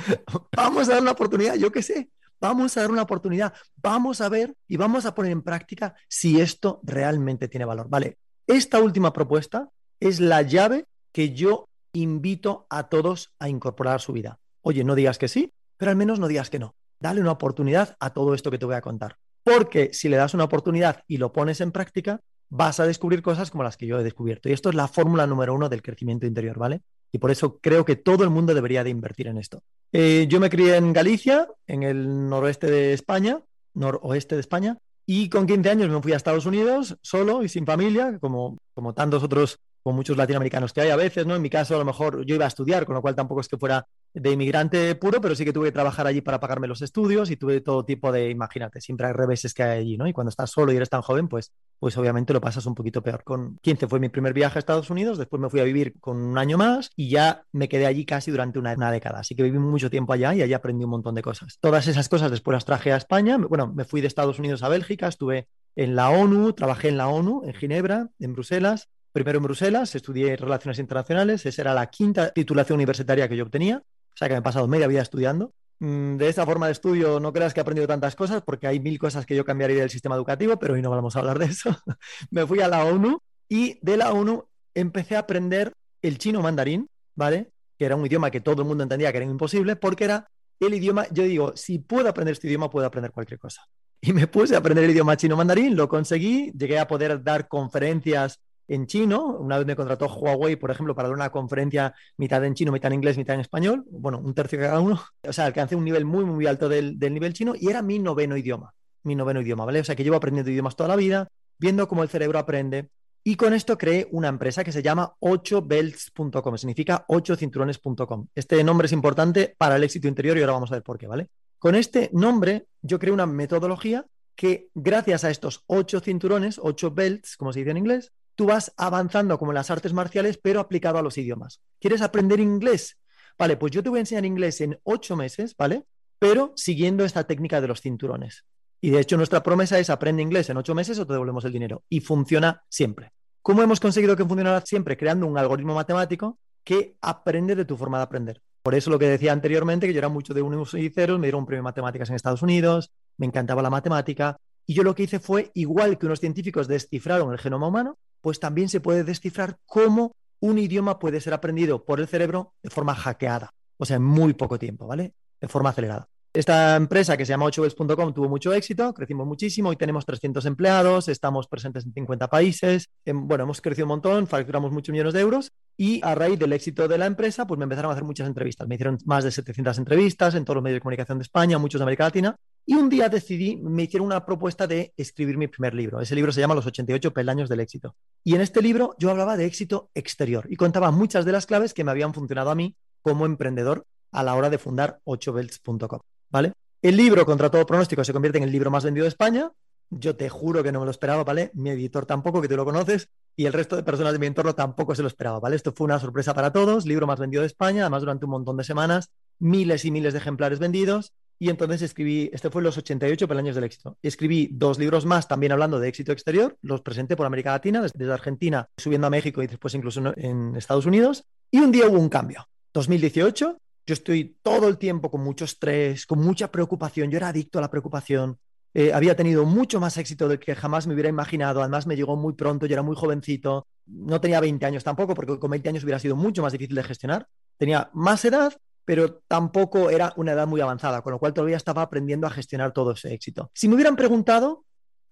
Vamos 0.56 0.88
a 0.88 0.92
dar 0.92 1.02
una 1.02 1.12
oportunidad, 1.12 1.56
yo 1.56 1.72
qué 1.72 1.82
sé. 1.82 2.10
Vamos 2.40 2.76
a 2.76 2.82
dar 2.82 2.90
una 2.90 3.02
oportunidad, 3.02 3.52
vamos 3.76 4.20
a 4.20 4.28
ver 4.28 4.54
y 4.66 4.76
vamos 4.76 5.06
a 5.06 5.14
poner 5.14 5.32
en 5.32 5.42
práctica 5.42 5.94
si 6.08 6.40
esto 6.40 6.80
realmente 6.84 7.48
tiene 7.48 7.64
valor. 7.64 7.88
Vale, 7.88 8.18
esta 8.46 8.80
última 8.80 9.12
propuesta 9.12 9.68
es 10.00 10.20
la 10.20 10.42
llave 10.42 10.86
que 11.12 11.34
yo 11.34 11.68
invito 11.92 12.66
a 12.70 12.88
todos 12.88 13.32
a 13.38 13.48
incorporar 13.48 13.96
a 13.96 13.98
su 13.98 14.12
vida. 14.12 14.38
Oye, 14.62 14.84
no 14.84 14.94
digas 14.94 15.18
que 15.18 15.28
sí, 15.28 15.52
pero 15.76 15.90
al 15.90 15.96
menos 15.96 16.18
no 16.18 16.28
digas 16.28 16.50
que 16.50 16.58
no. 16.58 16.74
Dale 17.00 17.20
una 17.20 17.32
oportunidad 17.32 17.96
a 18.00 18.10
todo 18.10 18.34
esto 18.34 18.50
que 18.50 18.58
te 18.58 18.66
voy 18.66 18.74
a 18.74 18.80
contar. 18.80 19.16
Porque 19.42 19.90
si 19.92 20.08
le 20.08 20.16
das 20.16 20.34
una 20.34 20.44
oportunidad 20.44 21.02
y 21.06 21.16
lo 21.16 21.32
pones 21.32 21.60
en 21.60 21.72
práctica, 21.72 22.20
vas 22.50 22.80
a 22.80 22.86
descubrir 22.86 23.22
cosas 23.22 23.50
como 23.50 23.64
las 23.64 23.76
que 23.76 23.86
yo 23.86 23.98
he 23.98 24.04
descubierto. 24.04 24.48
Y 24.48 24.52
esto 24.52 24.68
es 24.68 24.74
la 24.74 24.88
fórmula 24.88 25.26
número 25.26 25.54
uno 25.54 25.68
del 25.68 25.82
crecimiento 25.82 26.26
interior, 26.26 26.58
¿vale? 26.58 26.82
Y 27.12 27.18
por 27.18 27.30
eso 27.30 27.58
creo 27.60 27.84
que 27.84 27.96
todo 27.96 28.24
el 28.24 28.30
mundo 28.30 28.54
debería 28.54 28.84
de 28.84 28.90
invertir 28.90 29.28
en 29.28 29.38
esto. 29.38 29.62
Eh, 29.92 30.26
yo 30.28 30.40
me 30.40 30.50
crié 30.50 30.76
en 30.76 30.92
Galicia, 30.92 31.48
en 31.66 31.82
el 31.82 32.28
noroeste 32.28 32.66
de 32.66 32.92
España, 32.92 33.40
noroeste 33.74 34.34
de 34.34 34.40
España, 34.40 34.78
y 35.06 35.30
con 35.30 35.46
15 35.46 35.70
años 35.70 35.88
me 35.88 36.02
fui 36.02 36.12
a 36.12 36.16
Estados 36.16 36.44
Unidos 36.44 36.96
solo 37.00 37.42
y 37.42 37.48
sin 37.48 37.64
familia, 37.64 38.18
como, 38.20 38.58
como 38.74 38.92
tantos 38.92 39.22
otros 39.22 39.58
con 39.82 39.94
muchos 39.94 40.16
latinoamericanos 40.16 40.72
que 40.72 40.80
hay 40.82 40.90
a 40.90 40.96
veces, 40.96 41.26
¿no? 41.26 41.36
En 41.36 41.42
mi 41.42 41.50
caso, 41.50 41.74
a 41.74 41.78
lo 41.78 41.84
mejor 41.84 42.24
yo 42.24 42.34
iba 42.34 42.44
a 42.44 42.48
estudiar, 42.48 42.84
con 42.84 42.94
lo 42.94 43.02
cual 43.02 43.14
tampoco 43.14 43.40
es 43.40 43.48
que 43.48 43.56
fuera 43.56 43.86
de 44.14 44.32
inmigrante 44.32 44.94
puro, 44.94 45.20
pero 45.20 45.34
sí 45.34 45.44
que 45.44 45.52
tuve 45.52 45.68
que 45.68 45.72
trabajar 45.72 46.06
allí 46.06 46.20
para 46.20 46.40
pagarme 46.40 46.66
los 46.66 46.82
estudios 46.82 47.30
y 47.30 47.36
tuve 47.36 47.60
todo 47.60 47.84
tipo 47.84 48.10
de, 48.10 48.30
imagínate, 48.30 48.80
siempre 48.80 49.06
hay 49.06 49.12
reveses 49.12 49.54
que 49.54 49.62
hay 49.62 49.80
allí, 49.80 49.96
¿no? 49.96 50.06
Y 50.06 50.12
cuando 50.12 50.30
estás 50.30 50.50
solo 50.50 50.72
y 50.72 50.76
eres 50.76 50.88
tan 50.88 51.02
joven, 51.02 51.28
pues, 51.28 51.52
pues 51.78 51.96
obviamente 51.96 52.32
lo 52.32 52.40
pasas 52.40 52.66
un 52.66 52.74
poquito 52.74 53.02
peor. 53.02 53.22
Con 53.22 53.58
15 53.62 53.86
fue 53.86 54.00
mi 54.00 54.08
primer 54.08 54.32
viaje 54.32 54.58
a 54.58 54.60
Estados 54.60 54.90
Unidos, 54.90 55.18
después 55.18 55.40
me 55.40 55.50
fui 55.50 55.60
a 55.60 55.64
vivir 55.64 55.94
con 56.00 56.16
un 56.16 56.38
año 56.38 56.58
más 56.58 56.90
y 56.96 57.10
ya 57.10 57.44
me 57.52 57.68
quedé 57.68 57.86
allí 57.86 58.04
casi 58.04 58.30
durante 58.30 58.58
una, 58.58 58.72
una 58.74 58.90
década. 58.90 59.20
Así 59.20 59.34
que 59.34 59.42
viví 59.42 59.58
mucho 59.58 59.90
tiempo 59.90 60.12
allá 60.12 60.34
y 60.34 60.42
allí 60.42 60.54
aprendí 60.54 60.84
un 60.84 60.90
montón 60.90 61.14
de 61.14 61.22
cosas. 61.22 61.58
Todas 61.60 61.86
esas 61.86 62.08
cosas 62.08 62.30
después 62.30 62.54
las 62.54 62.64
traje 62.64 62.92
a 62.92 62.96
España. 62.96 63.36
Bueno, 63.36 63.72
me 63.72 63.84
fui 63.84 64.00
de 64.00 64.06
Estados 64.06 64.38
Unidos 64.38 64.62
a 64.62 64.68
Bélgica, 64.68 65.08
estuve 65.08 65.48
en 65.76 65.94
la 65.94 66.10
ONU, 66.10 66.52
trabajé 66.54 66.88
en 66.88 66.96
la 66.96 67.08
ONU, 67.08 67.42
en 67.44 67.54
Ginebra, 67.54 68.08
en 68.18 68.32
Bruselas, 68.32 68.88
primero 69.12 69.38
en 69.38 69.44
Bruselas, 69.44 69.94
estudié 69.94 70.36
Relaciones 70.36 70.78
Internacionales, 70.78 71.44
esa 71.46 71.62
era 71.62 71.74
la 71.74 71.86
quinta 71.86 72.30
titulación 72.30 72.76
universitaria 72.76 73.28
que 73.28 73.36
yo 73.36 73.44
obtenía, 73.44 73.82
o 73.84 74.16
sea 74.16 74.28
que 74.28 74.34
me 74.34 74.40
he 74.40 74.42
pasado 74.42 74.68
media 74.68 74.86
vida 74.86 75.02
estudiando. 75.02 75.52
Mm, 75.80 76.16
de 76.16 76.28
esta 76.28 76.44
forma 76.44 76.66
de 76.66 76.72
estudio 76.72 77.20
no 77.20 77.32
creas 77.32 77.54
que 77.54 77.60
he 77.60 77.62
aprendido 77.62 77.86
tantas 77.86 78.16
cosas 78.16 78.42
porque 78.42 78.66
hay 78.66 78.80
mil 78.80 78.98
cosas 78.98 79.24
que 79.26 79.36
yo 79.36 79.44
cambiaría 79.44 79.80
del 79.80 79.90
sistema 79.90 80.16
educativo, 80.16 80.58
pero 80.58 80.74
hoy 80.74 80.82
no 80.82 80.90
vamos 80.90 81.14
a 81.16 81.20
hablar 81.20 81.38
de 81.38 81.46
eso. 81.46 81.70
me 82.30 82.46
fui 82.46 82.60
a 82.60 82.68
la 82.68 82.84
ONU 82.84 83.20
y 83.48 83.78
de 83.80 83.96
la 83.96 84.12
ONU 84.12 84.44
empecé 84.74 85.16
a 85.16 85.20
aprender 85.20 85.72
el 86.02 86.18
chino 86.18 86.42
mandarín, 86.42 86.88
¿vale? 87.14 87.50
Que 87.78 87.84
era 87.84 87.96
un 87.96 88.06
idioma 88.06 88.30
que 88.30 88.40
todo 88.40 88.62
el 88.62 88.68
mundo 88.68 88.82
entendía 88.82 89.12
que 89.12 89.18
era 89.18 89.26
imposible 89.26 89.76
porque 89.76 90.04
era 90.04 90.28
el 90.60 90.74
idioma, 90.74 91.06
yo 91.10 91.22
digo, 91.22 91.52
si 91.56 91.78
puedo 91.78 92.08
aprender 92.08 92.32
este 92.32 92.48
idioma, 92.48 92.68
puedo 92.68 92.86
aprender 92.86 93.12
cualquier 93.12 93.38
cosa. 93.38 93.62
Y 94.00 94.12
me 94.12 94.26
puse 94.26 94.54
a 94.54 94.58
aprender 94.58 94.84
el 94.84 94.90
idioma 94.90 95.16
chino 95.16 95.36
mandarín, 95.36 95.76
lo 95.76 95.88
conseguí, 95.88 96.52
llegué 96.56 96.78
a 96.78 96.86
poder 96.86 97.22
dar 97.22 97.48
conferencias 97.48 98.40
en 98.68 98.86
chino. 98.86 99.24
Una 99.38 99.58
vez 99.58 99.66
me 99.66 99.74
contrató 99.74 100.06
Huawei, 100.06 100.56
por 100.56 100.70
ejemplo, 100.70 100.94
para 100.94 101.08
dar 101.08 101.16
una 101.16 101.30
conferencia 101.30 101.94
mitad 102.16 102.44
en 102.44 102.54
chino, 102.54 102.70
mitad 102.70 102.92
en 102.92 102.96
inglés, 102.96 103.16
mitad 103.16 103.34
en 103.34 103.40
español. 103.40 103.84
Bueno, 103.90 104.18
un 104.18 104.34
tercio 104.34 104.58
cada 104.58 104.80
uno. 104.80 105.02
O 105.26 105.32
sea, 105.32 105.46
alcancé 105.46 105.74
un 105.74 105.84
nivel 105.84 106.04
muy, 106.04 106.24
muy 106.24 106.46
alto 106.46 106.68
del, 106.68 106.98
nivel 106.98 107.32
chino 107.32 107.54
y 107.58 107.68
era 107.68 107.82
mi 107.82 107.98
noveno 107.98 108.36
idioma. 108.36 108.74
Mi 109.02 109.14
noveno 109.14 109.40
idioma, 109.40 109.64
¿vale? 109.64 109.80
O 109.80 109.84
sea, 109.84 109.96
que 109.96 110.04
llevo 110.04 110.16
aprendiendo 110.16 110.50
idiomas 110.50 110.76
toda 110.76 110.88
la 110.88 110.96
vida, 110.96 111.28
viendo 111.58 111.88
cómo 111.88 112.02
el 112.02 112.08
cerebro 112.08 112.38
aprende. 112.38 112.90
Y 113.24 113.36
con 113.36 113.52
esto 113.52 113.76
creé 113.76 114.08
una 114.12 114.28
empresa 114.28 114.62
que 114.62 114.72
se 114.72 114.82
llama 114.82 115.14
8belts.com, 115.20 116.56
significa 116.56 117.04
8cinturones.com. 117.08 118.28
Este 118.34 118.62
nombre 118.62 118.86
es 118.86 118.92
importante 118.92 119.54
para 119.58 119.76
el 119.76 119.84
éxito 119.84 120.08
interior 120.08 120.36
y 120.36 120.40
ahora 120.40 120.54
vamos 120.54 120.70
a 120.70 120.76
ver 120.76 120.82
por 120.82 120.98
qué, 120.98 121.06
¿vale? 121.06 121.28
Con 121.58 121.74
este 121.74 122.10
nombre 122.12 122.66
yo 122.80 122.98
creé 122.98 123.12
una 123.12 123.26
metodología 123.26 124.06
que 124.36 124.68
gracias 124.72 125.24
a 125.24 125.30
estos 125.30 125.64
ocho 125.66 125.98
cinturones, 125.98 126.60
ocho 126.62 126.92
belts, 126.92 127.36
como 127.36 127.52
se 127.52 127.58
dice 127.58 127.72
en 127.72 127.78
inglés, 127.78 128.12
tú 128.38 128.46
vas 128.46 128.72
avanzando 128.76 129.36
como 129.36 129.50
en 129.50 129.56
las 129.56 129.68
artes 129.68 129.92
marciales, 129.92 130.38
pero 130.40 130.60
aplicado 130.60 130.96
a 130.96 131.02
los 131.02 131.18
idiomas. 131.18 131.60
¿Quieres 131.80 132.02
aprender 132.02 132.38
inglés? 132.38 132.96
Vale, 133.36 133.56
pues 133.56 133.72
yo 133.72 133.82
te 133.82 133.88
voy 133.88 133.98
a 133.98 134.00
enseñar 134.00 134.24
inglés 134.24 134.60
en 134.60 134.78
ocho 134.84 135.16
meses, 135.16 135.56
¿vale? 135.58 135.86
Pero 136.20 136.52
siguiendo 136.54 137.04
esta 137.04 137.24
técnica 137.24 137.60
de 137.60 137.66
los 137.66 137.80
cinturones. 137.80 138.44
Y 138.80 138.90
de 138.90 139.00
hecho 139.00 139.16
nuestra 139.16 139.42
promesa 139.42 139.80
es 139.80 139.90
aprende 139.90 140.22
inglés 140.22 140.48
en 140.50 140.56
ocho 140.56 140.72
meses 140.72 141.00
o 141.00 141.06
te 141.06 141.14
devolvemos 141.14 141.44
el 141.46 141.52
dinero. 141.52 141.82
Y 141.88 141.98
funciona 141.98 142.62
siempre. 142.68 143.10
¿Cómo 143.42 143.60
hemos 143.60 143.80
conseguido 143.80 144.14
que 144.14 144.24
funcionara 144.24 144.64
siempre? 144.64 144.96
Creando 144.96 145.26
un 145.26 145.36
algoritmo 145.36 145.74
matemático 145.74 146.38
que 146.62 146.96
aprende 147.00 147.56
de 147.56 147.64
tu 147.64 147.76
forma 147.76 147.98
de 147.98 148.04
aprender. 148.04 148.40
Por 148.62 148.76
eso 148.76 148.88
lo 148.88 149.00
que 149.00 149.08
decía 149.08 149.32
anteriormente, 149.32 149.88
que 149.88 149.92
yo 149.92 149.98
era 149.98 150.08
mucho 150.08 150.32
de 150.32 150.42
unos 150.42 150.74
y 150.74 150.90
ceros, 150.90 151.18
me 151.18 151.26
dieron 151.26 151.40
un 151.40 151.46
premio 151.46 151.62
de 151.62 151.64
matemáticas 151.64 152.08
en 152.08 152.14
Estados 152.14 152.42
Unidos, 152.42 152.92
me 153.16 153.26
encantaba 153.26 153.62
la 153.62 153.70
matemática, 153.70 154.36
y 154.64 154.74
yo 154.74 154.82
lo 154.82 154.94
que 154.94 155.04
hice 155.04 155.18
fue, 155.18 155.50
igual 155.54 155.98
que 155.98 156.06
unos 156.06 156.20
científicos 156.20 156.68
descifraron 156.68 157.32
el 157.32 157.38
genoma 157.38 157.68
humano, 157.68 157.98
pues 158.20 158.40
también 158.40 158.68
se 158.68 158.80
puede 158.80 159.04
descifrar 159.04 159.58
cómo 159.66 160.12
un 160.40 160.58
idioma 160.58 160.98
puede 160.98 161.20
ser 161.20 161.34
aprendido 161.34 161.84
por 161.84 162.00
el 162.00 162.08
cerebro 162.08 162.54
de 162.62 162.70
forma 162.70 162.94
hackeada, 162.94 163.54
o 163.76 163.84
sea, 163.84 163.96
en 163.96 164.04
muy 164.04 164.34
poco 164.34 164.58
tiempo, 164.58 164.86
¿vale? 164.86 165.14
De 165.40 165.48
forma 165.48 165.70
acelerada. 165.70 166.08
Esta 166.32 166.76
empresa 166.76 167.16
que 167.16 167.24
se 167.24 167.30
llama 167.30 167.46
8bells.com 167.46 168.12
tuvo 168.12 168.28
mucho 168.28 168.52
éxito, 168.52 168.92
crecimos 168.92 169.26
muchísimo, 169.26 169.70
hoy 169.70 169.76
tenemos 169.76 170.04
300 170.04 170.44
empleados, 170.44 171.08
estamos 171.08 171.48
presentes 171.48 171.86
en 171.86 171.92
50 171.92 172.28
países, 172.28 172.88
em, 173.04 173.26
bueno, 173.26 173.44
hemos 173.44 173.60
crecido 173.60 173.86
un 173.86 173.90
montón, 173.90 174.26
facturamos 174.26 174.70
muchos 174.70 174.92
millones 174.92 175.14
de 175.14 175.20
euros 175.20 175.52
y 175.76 176.00
a 176.04 176.14
raíz 176.14 176.38
del 176.38 176.52
éxito 176.52 176.86
de 176.86 176.98
la 176.98 177.06
empresa, 177.06 177.46
pues 177.46 177.58
me 177.58 177.64
empezaron 177.64 177.90
a 177.90 177.94
hacer 177.94 178.04
muchas 178.04 178.28
entrevistas, 178.28 178.68
me 178.68 178.74
hicieron 178.74 178.98
más 179.06 179.24
de 179.24 179.30
700 179.30 179.78
entrevistas 179.78 180.34
en 180.34 180.44
todos 180.44 180.56
los 180.56 180.62
medios 180.62 180.76
de 180.76 180.80
comunicación 180.80 181.18
de 181.18 181.22
España, 181.22 181.58
muchos 181.58 181.78
de 181.78 181.84
América 181.84 182.04
Latina 182.04 182.36
y 182.70 182.74
un 182.74 182.90
día 182.90 183.08
decidí, 183.08 183.56
me 183.56 183.84
hicieron 183.84 184.04
una 184.04 184.26
propuesta 184.26 184.66
de 184.66 184.92
escribir 184.98 185.38
mi 185.38 185.48
primer 185.48 185.72
libro. 185.72 186.02
Ese 186.02 186.14
libro 186.14 186.32
se 186.32 186.42
llama 186.42 186.54
Los 186.54 186.66
88 186.66 187.14
peldaños 187.14 187.48
del 187.48 187.60
éxito. 187.60 187.96
Y 188.22 188.34
en 188.34 188.42
este 188.42 188.60
libro 188.60 188.94
yo 188.98 189.08
hablaba 189.08 189.38
de 189.38 189.46
éxito 189.46 189.88
exterior 189.94 190.46
y 190.50 190.56
contaba 190.56 190.90
muchas 190.90 191.24
de 191.24 191.32
las 191.32 191.46
claves 191.46 191.72
que 191.72 191.82
me 191.82 191.90
habían 191.90 192.12
funcionado 192.12 192.50
a 192.50 192.54
mí 192.54 192.76
como 193.00 193.24
emprendedor 193.24 193.86
a 194.12 194.22
la 194.22 194.34
hora 194.34 194.50
de 194.50 194.58
fundar 194.58 195.00
8belts.com. 195.06 196.00
¿Vale? 196.30 196.52
El 196.80 196.96
libro, 196.96 197.26
contra 197.26 197.50
todo 197.50 197.66
pronóstico, 197.66 198.04
se 198.04 198.12
convierte 198.12 198.38
en 198.38 198.44
el 198.44 198.52
libro 198.52 198.70
más 198.70 198.84
vendido 198.84 199.04
de 199.04 199.08
España. 199.08 199.50
Yo 199.90 200.16
te 200.16 200.28
juro 200.28 200.62
que 200.62 200.70
no 200.70 200.80
me 200.80 200.84
lo 200.84 200.90
esperaba, 200.90 201.24
¿vale? 201.24 201.50
Mi 201.54 201.70
editor 201.70 202.06
tampoco, 202.06 202.42
que 202.42 202.48
tú 202.48 202.56
lo 202.56 202.64
conoces, 202.64 203.08
y 203.36 203.46
el 203.46 203.52
resto 203.52 203.76
de 203.76 203.82
personas 203.82 204.12
de 204.12 204.18
mi 204.18 204.26
entorno 204.26 204.54
tampoco 204.54 204.94
se 204.94 205.02
lo 205.02 205.08
esperaba, 205.08 205.40
¿vale? 205.40 205.56
Esto 205.56 205.72
fue 205.72 205.86
una 205.86 205.98
sorpresa 205.98 206.34
para 206.34 206.52
todos, 206.52 206.86
libro 206.86 207.06
más 207.06 207.18
vendido 207.18 207.40
de 207.40 207.46
España, 207.46 207.82
además 207.82 208.02
durante 208.02 208.26
un 208.26 208.32
montón 208.32 208.56
de 208.56 208.64
semanas, 208.64 209.10
miles 209.38 209.84
y 209.84 209.90
miles 209.90 210.12
de 210.12 210.18
ejemplares 210.18 210.58
vendidos, 210.58 211.12
y 211.38 211.50
entonces 211.50 211.82
escribí, 211.82 212.30
este 212.32 212.50
fue 212.50 212.62
los 212.62 212.76
88 212.76 213.28
peldaños 213.28 213.54
del 213.54 213.64
éxito. 213.64 213.96
Escribí 214.02 214.48
dos 214.52 214.78
libros 214.78 215.06
más 215.06 215.28
también 215.28 215.52
hablando 215.52 215.78
de 215.78 215.88
éxito 215.88 216.10
exterior, 216.12 216.58
los 216.62 216.82
presenté 216.82 217.16
por 217.16 217.26
América 217.26 217.52
Latina, 217.52 217.80
desde 217.80 218.12
Argentina, 218.12 218.68
subiendo 218.76 219.06
a 219.06 219.10
México 219.10 219.42
y 219.42 219.46
después 219.46 219.72
incluso 219.74 220.02
en 220.16 220.56
Estados 220.56 220.86
Unidos. 220.86 221.24
Y 221.50 221.60
un 221.60 221.70
día 221.70 221.86
hubo 221.86 221.98
un 221.98 222.08
cambio. 222.08 222.48
2018, 222.74 223.56
yo 223.88 223.94
estoy 223.94 224.36
todo 224.42 224.68
el 224.68 224.76
tiempo 224.76 225.10
con 225.10 225.22
mucho 225.22 225.46
estrés, 225.46 226.04
con 226.04 226.18
mucha 226.18 226.52
preocupación. 226.52 227.10
Yo 227.10 227.16
era 227.16 227.28
adicto 227.28 227.58
a 227.58 227.62
la 227.62 227.70
preocupación. 227.70 228.38
Eh, 228.74 228.92
había 228.92 229.16
tenido 229.16 229.46
mucho 229.46 229.80
más 229.80 229.96
éxito 229.96 230.28
del 230.28 230.38
que 230.38 230.54
jamás 230.54 230.86
me 230.86 230.92
hubiera 230.92 231.08
imaginado. 231.08 231.62
Además, 231.62 231.86
me 231.86 231.96
llegó 231.96 232.14
muy 232.14 232.34
pronto, 232.34 232.66
yo 232.66 232.74
era 232.74 232.82
muy 232.82 232.94
jovencito. 232.94 233.66
No 233.86 234.20
tenía 234.20 234.40
20 234.40 234.66
años 234.66 234.84
tampoco, 234.84 235.14
porque 235.14 235.38
con 235.38 235.50
20 235.50 235.70
años 235.70 235.84
hubiera 235.84 235.98
sido 235.98 236.16
mucho 236.16 236.42
más 236.42 236.52
difícil 236.52 236.76
de 236.76 236.82
gestionar. 236.82 237.26
Tenía 237.56 237.88
más 237.94 238.22
edad, 238.26 238.52
pero 238.84 239.22
tampoco 239.26 239.88
era 239.88 240.12
una 240.16 240.32
edad 240.32 240.46
muy 240.46 240.60
avanzada, 240.60 241.00
con 241.00 241.14
lo 241.14 241.18
cual 241.18 241.32
todavía 241.32 241.56
estaba 241.56 241.80
aprendiendo 241.80 242.26
a 242.26 242.30
gestionar 242.30 242.72
todo 242.72 242.92
ese 242.92 243.14
éxito. 243.14 243.50
Si 243.54 243.68
me 243.68 243.74
hubieran 243.74 243.96
preguntado, 243.96 244.66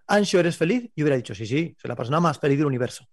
Ancho, 0.06 0.38
¿eres 0.38 0.59
feliz? 0.59 0.90
Yo 0.95 1.04
hubiera 1.04 1.16
dicho, 1.16 1.35
sí, 1.35 1.47
sí, 1.47 1.75
soy 1.80 1.88
la 1.88 1.97
persona 1.97 2.21
más 2.21 2.38
feliz 2.38 2.59
del 2.59 2.66
universo. 2.66 3.06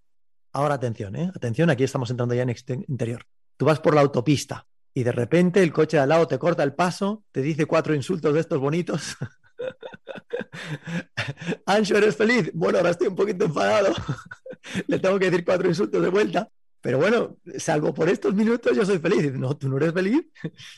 Ahora 0.52 0.76
atención, 0.76 1.16
¿eh? 1.16 1.32
atención, 1.34 1.70
aquí 1.70 1.86
estamos 1.86 2.10
entrando 2.10 2.36
ya 2.36 2.42
en 2.42 2.54
interior. 2.90 3.24
Tú 3.56 3.64
vas 3.64 3.80
por 3.80 3.96
la 3.96 4.02
autopista 4.02 4.68
y 4.94 5.04
de 5.04 5.12
repente 5.12 5.64
el 5.64 5.74
coche 5.74 5.98
al 5.98 6.10
lado 6.10 6.28
te 6.28 6.38
corta 6.38 6.64
el 6.64 6.74
paso, 6.74 7.24
te 7.32 7.42
dice 7.42 7.66
cuatro 7.66 7.96
insultos 7.96 8.34
de 8.34 8.40
estos 8.40 8.60
bonitos. 8.60 9.16
Ancho, 11.66 11.98
¿eres 11.98 12.16
feliz? 12.16 12.52
Bueno, 12.54 12.78
ahora 12.78 12.92
estoy 12.92 13.08
un 13.08 13.16
poquito 13.16 13.46
enfadado. 13.46 13.94
Le 14.88 15.00
tengo 15.00 15.20
que 15.20 15.32
decir 15.32 15.46
cuatro 15.46 15.68
insultos 15.68 16.02
de 16.02 16.10
vuelta. 16.10 16.50
Pero 16.84 16.98
bueno, 16.98 17.38
salvo 17.58 17.94
por 17.94 18.10
estos 18.10 18.36
minutos, 18.36 18.76
yo 18.76 18.86
soy 18.86 19.00
feliz. 19.00 19.34
No, 19.34 19.56
tú 19.56 19.70
no 19.70 19.78
eres 19.78 19.94
feliz. 19.94 20.26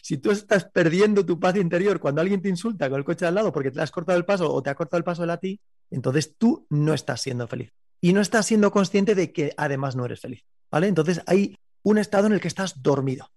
Si 0.03 0.17
tú 0.17 0.29
estás 0.29 0.65
perdiendo 0.65 1.25
tu 1.25 1.39
paz 1.39 1.55
interior 1.55 1.99
cuando 1.99 2.21
alguien 2.21 2.43
te 2.43 2.49
insulta 2.49 2.89
con 2.89 2.99
el 2.99 3.03
coche 3.03 3.21
de 3.21 3.29
al 3.29 3.35
lado 3.35 3.51
porque 3.51 3.71
te 3.71 3.81
has 3.81 3.89
cortado 3.89 4.17
el 4.17 4.23
paso 4.23 4.53
o 4.53 4.61
te 4.61 4.69
ha 4.69 4.75
cortado 4.75 4.99
el 4.99 5.03
paso 5.03 5.23
él 5.23 5.31
a 5.31 5.37
ti, 5.37 5.59
entonces 5.89 6.35
tú 6.37 6.67
no 6.69 6.93
estás 6.93 7.21
siendo 7.21 7.47
feliz. 7.47 7.73
Y 8.01 8.13
no 8.13 8.21
estás 8.21 8.45
siendo 8.45 8.71
consciente 8.71 9.15
de 9.15 9.33
que 9.33 9.53
además 9.57 9.95
no 9.95 10.05
eres 10.05 10.19
feliz. 10.19 10.45
¿Vale? 10.69 10.87
Entonces 10.87 11.21
hay 11.25 11.57
un 11.81 11.97
estado 11.97 12.27
en 12.27 12.33
el 12.33 12.39
que 12.39 12.49
estás 12.49 12.83
dormido. 12.83 13.31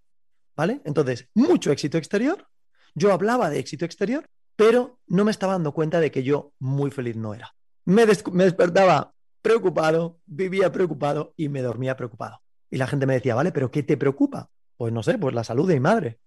Entonces, 0.83 1.29
mucho 1.33 1.71
éxito 1.71 1.97
exterior. 1.97 2.47
Yo 2.95 3.13
hablaba 3.13 3.49
de 3.49 3.59
éxito 3.59 3.85
exterior, 3.85 4.29
pero 4.55 4.99
no 5.07 5.23
me 5.23 5.31
estaba 5.31 5.53
dando 5.53 5.73
cuenta 5.73 5.99
de 5.99 6.11
que 6.11 6.23
yo 6.23 6.53
muy 6.59 6.91
feliz 6.91 7.15
no 7.15 7.33
era. 7.33 7.55
Me, 7.85 8.05
despertaba 8.05 9.13
preocupado, 9.41 10.19
vivía 10.25 10.71
preocupado 10.71 11.33
y 11.37 11.49
me 11.49 11.61
dormía 11.61 11.95
preocupado. 11.95 12.41
Y 12.69 12.77
la 12.77 12.87
gente 12.87 13.05
me 13.05 13.13
decía, 13.13 13.35
vale, 13.35 13.51
pero 13.51 13.71
¿qué 13.71 13.83
te 13.83 13.97
preocupa? 13.97 14.49
Pues 14.75 14.91
no 14.91 15.01
sé, 15.01 15.17
pues 15.17 15.33
la 15.33 15.43
salud 15.43 15.67
de 15.67 15.75
mi 15.75 15.79
madre. 15.79 16.19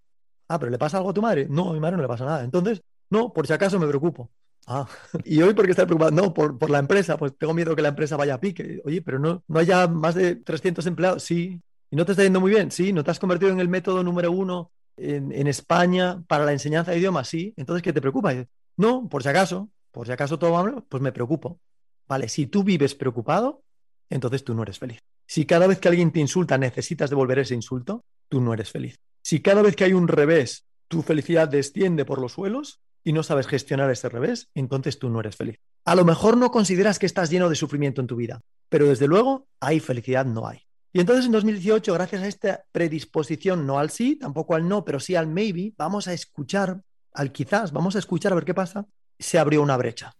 Ah, 0.49 0.59
pero 0.59 0.71
¿le 0.71 0.79
pasa 0.79 0.97
algo 0.97 1.11
a 1.11 1.15
tu 1.15 1.23
madre? 1.23 1.47
No, 1.49 1.71
a 1.71 1.73
mi 1.73 1.81
madre 1.81 1.97
no 1.97 2.03
le 2.03 2.09
pasa 2.09 2.25
nada. 2.25 2.43
Entonces, 2.43 2.83
no, 3.11 3.33
por 3.33 3.47
si 3.47 3.53
acaso 3.53 3.79
me 3.79 3.87
preocupo. 3.87 4.31
Ah, 4.67 4.87
¿y 5.25 5.43
hoy 5.43 5.55
por 5.55 5.65
qué 5.67 5.73
estás 5.73 5.87
preocupado? 5.87 6.11
No, 6.11 6.33
por, 6.33 6.59
por, 6.59 6.71
la 6.71 6.79
empresa, 6.79 7.17
pues 7.17 7.37
tengo 7.37 7.55
miedo 7.55 7.77
que 7.77 7.83
la 7.83 7.89
empresa 7.89 8.17
vaya 8.17 8.35
a 8.35 8.41
pique. 8.41 8.81
Oye, 8.85 9.03
pero 9.03 9.19
no, 9.19 9.45
no 9.47 9.59
haya 9.59 9.87
más 9.89 10.15
de 10.15 10.37
300 10.37 10.87
empleados. 10.87 11.23
Sí. 11.23 11.61
¿Y 11.93 11.97
no 11.97 12.07
te 12.07 12.13
está 12.13 12.23
yendo 12.23 12.41
muy 12.41 12.51
bien? 12.51 12.71
Sí. 12.71 12.91
¿No 12.91 13.05
te 13.05 13.11
has 13.11 13.19
convertido 13.19 13.53
en 13.53 13.61
el 13.61 13.69
método 13.69 14.03
número 14.03 14.33
uno 14.33 14.73
en, 14.97 15.47
España 15.47 16.23
para 16.27 16.47
la 16.47 16.53
enseñanza 16.53 16.91
de 16.91 16.99
idiomas? 16.99 17.29
Sí. 17.29 17.53
Entonces, 17.59 17.83
¿qué 17.83 17.93
te 17.93 18.01
preocupa? 18.01 18.33
No, 18.79 19.11
por 19.11 19.23
si 19.23 19.29
acaso, 19.29 19.69
por 19.91 20.07
si 20.07 20.13
acaso 20.13 20.39
todo 20.39 20.53
va 20.53 20.63
mal, 20.63 20.85
pues 20.89 21.03
me 21.03 21.13
preocupo. 21.13 21.61
Vale, 22.09 22.31
si 22.31 22.47
tú 22.47 22.65
vives 22.65 22.95
preocupado, 22.95 23.63
entonces 24.09 24.43
tú 24.43 24.55
no 24.55 24.63
eres 24.63 24.79
feliz. 24.79 25.01
Si 25.27 25.45
cada 25.45 25.67
vez 25.67 25.81
que 25.81 25.89
alguien 25.89 26.11
te 26.13 26.21
insulta 26.21 26.57
necesitas 26.57 27.11
devolver 27.11 27.41
ese 27.41 27.55
insulto, 27.55 28.07
tú 28.31 28.41
no 28.41 28.55
eres 28.55 28.71
feliz. 28.71 28.99
Si 29.23 29.43
cada 29.43 29.61
vez 29.61 29.77
que 29.77 29.85
hay 29.85 29.93
un 29.93 30.09
revés, 30.09 30.65
tu 30.89 31.03
felicidad 31.03 31.47
desciende 31.47 32.07
por 32.07 32.23
los 32.23 32.33
suelos 32.33 32.81
y 33.05 33.13
no 33.13 33.23
sabes 33.23 33.47
gestionar 33.47 33.91
ese 33.91 34.09
revés, 34.09 34.49
entonces 34.55 34.99
tú 34.99 35.11
no 35.11 35.21
eres 35.21 35.37
feliz. 35.37 35.59
A 35.85 35.95
lo 35.95 36.07
mejor 36.07 36.39
no 36.39 36.51
consideras 36.51 36.99
que 36.99 37.07
estás 37.07 37.29
lleno 37.29 37.51
de 37.51 37.57
sufrimiento 37.57 38.01
en 38.01 38.07
tu 38.07 38.17
vida, 38.17 38.41
pero 38.71 38.89
desde 38.89 39.09
luego 39.09 39.47
hay 39.61 39.79
felicidad, 39.79 40.25
no 40.25 40.49
hay. 40.49 40.63
Y 40.93 41.01
entonces 41.01 41.27
en 41.27 41.33
2018, 41.33 41.95
gracias 41.95 42.23
a 42.23 42.27
esta 42.27 42.65
predisposición, 42.71 43.67
no 43.67 43.79
al 43.79 43.91
sí, 43.91 44.17
tampoco 44.17 44.55
al 44.55 44.69
no, 44.69 44.85
pero 44.85 45.01
sí 45.01 45.17
al 45.17 45.27
maybe, 45.27 45.73
vamos 45.77 46.07
a 46.07 46.13
escuchar, 46.13 46.83
al 47.15 47.33
quizás, 47.33 47.73
vamos 47.73 47.97
a 47.97 47.99
escuchar 47.99 48.33
a 48.33 48.35
ver 48.35 48.45
qué 48.45 48.53
pasa, 48.53 48.87
se 49.19 49.39
abrió 49.39 49.63
una 49.63 49.77
brecha. 49.77 50.15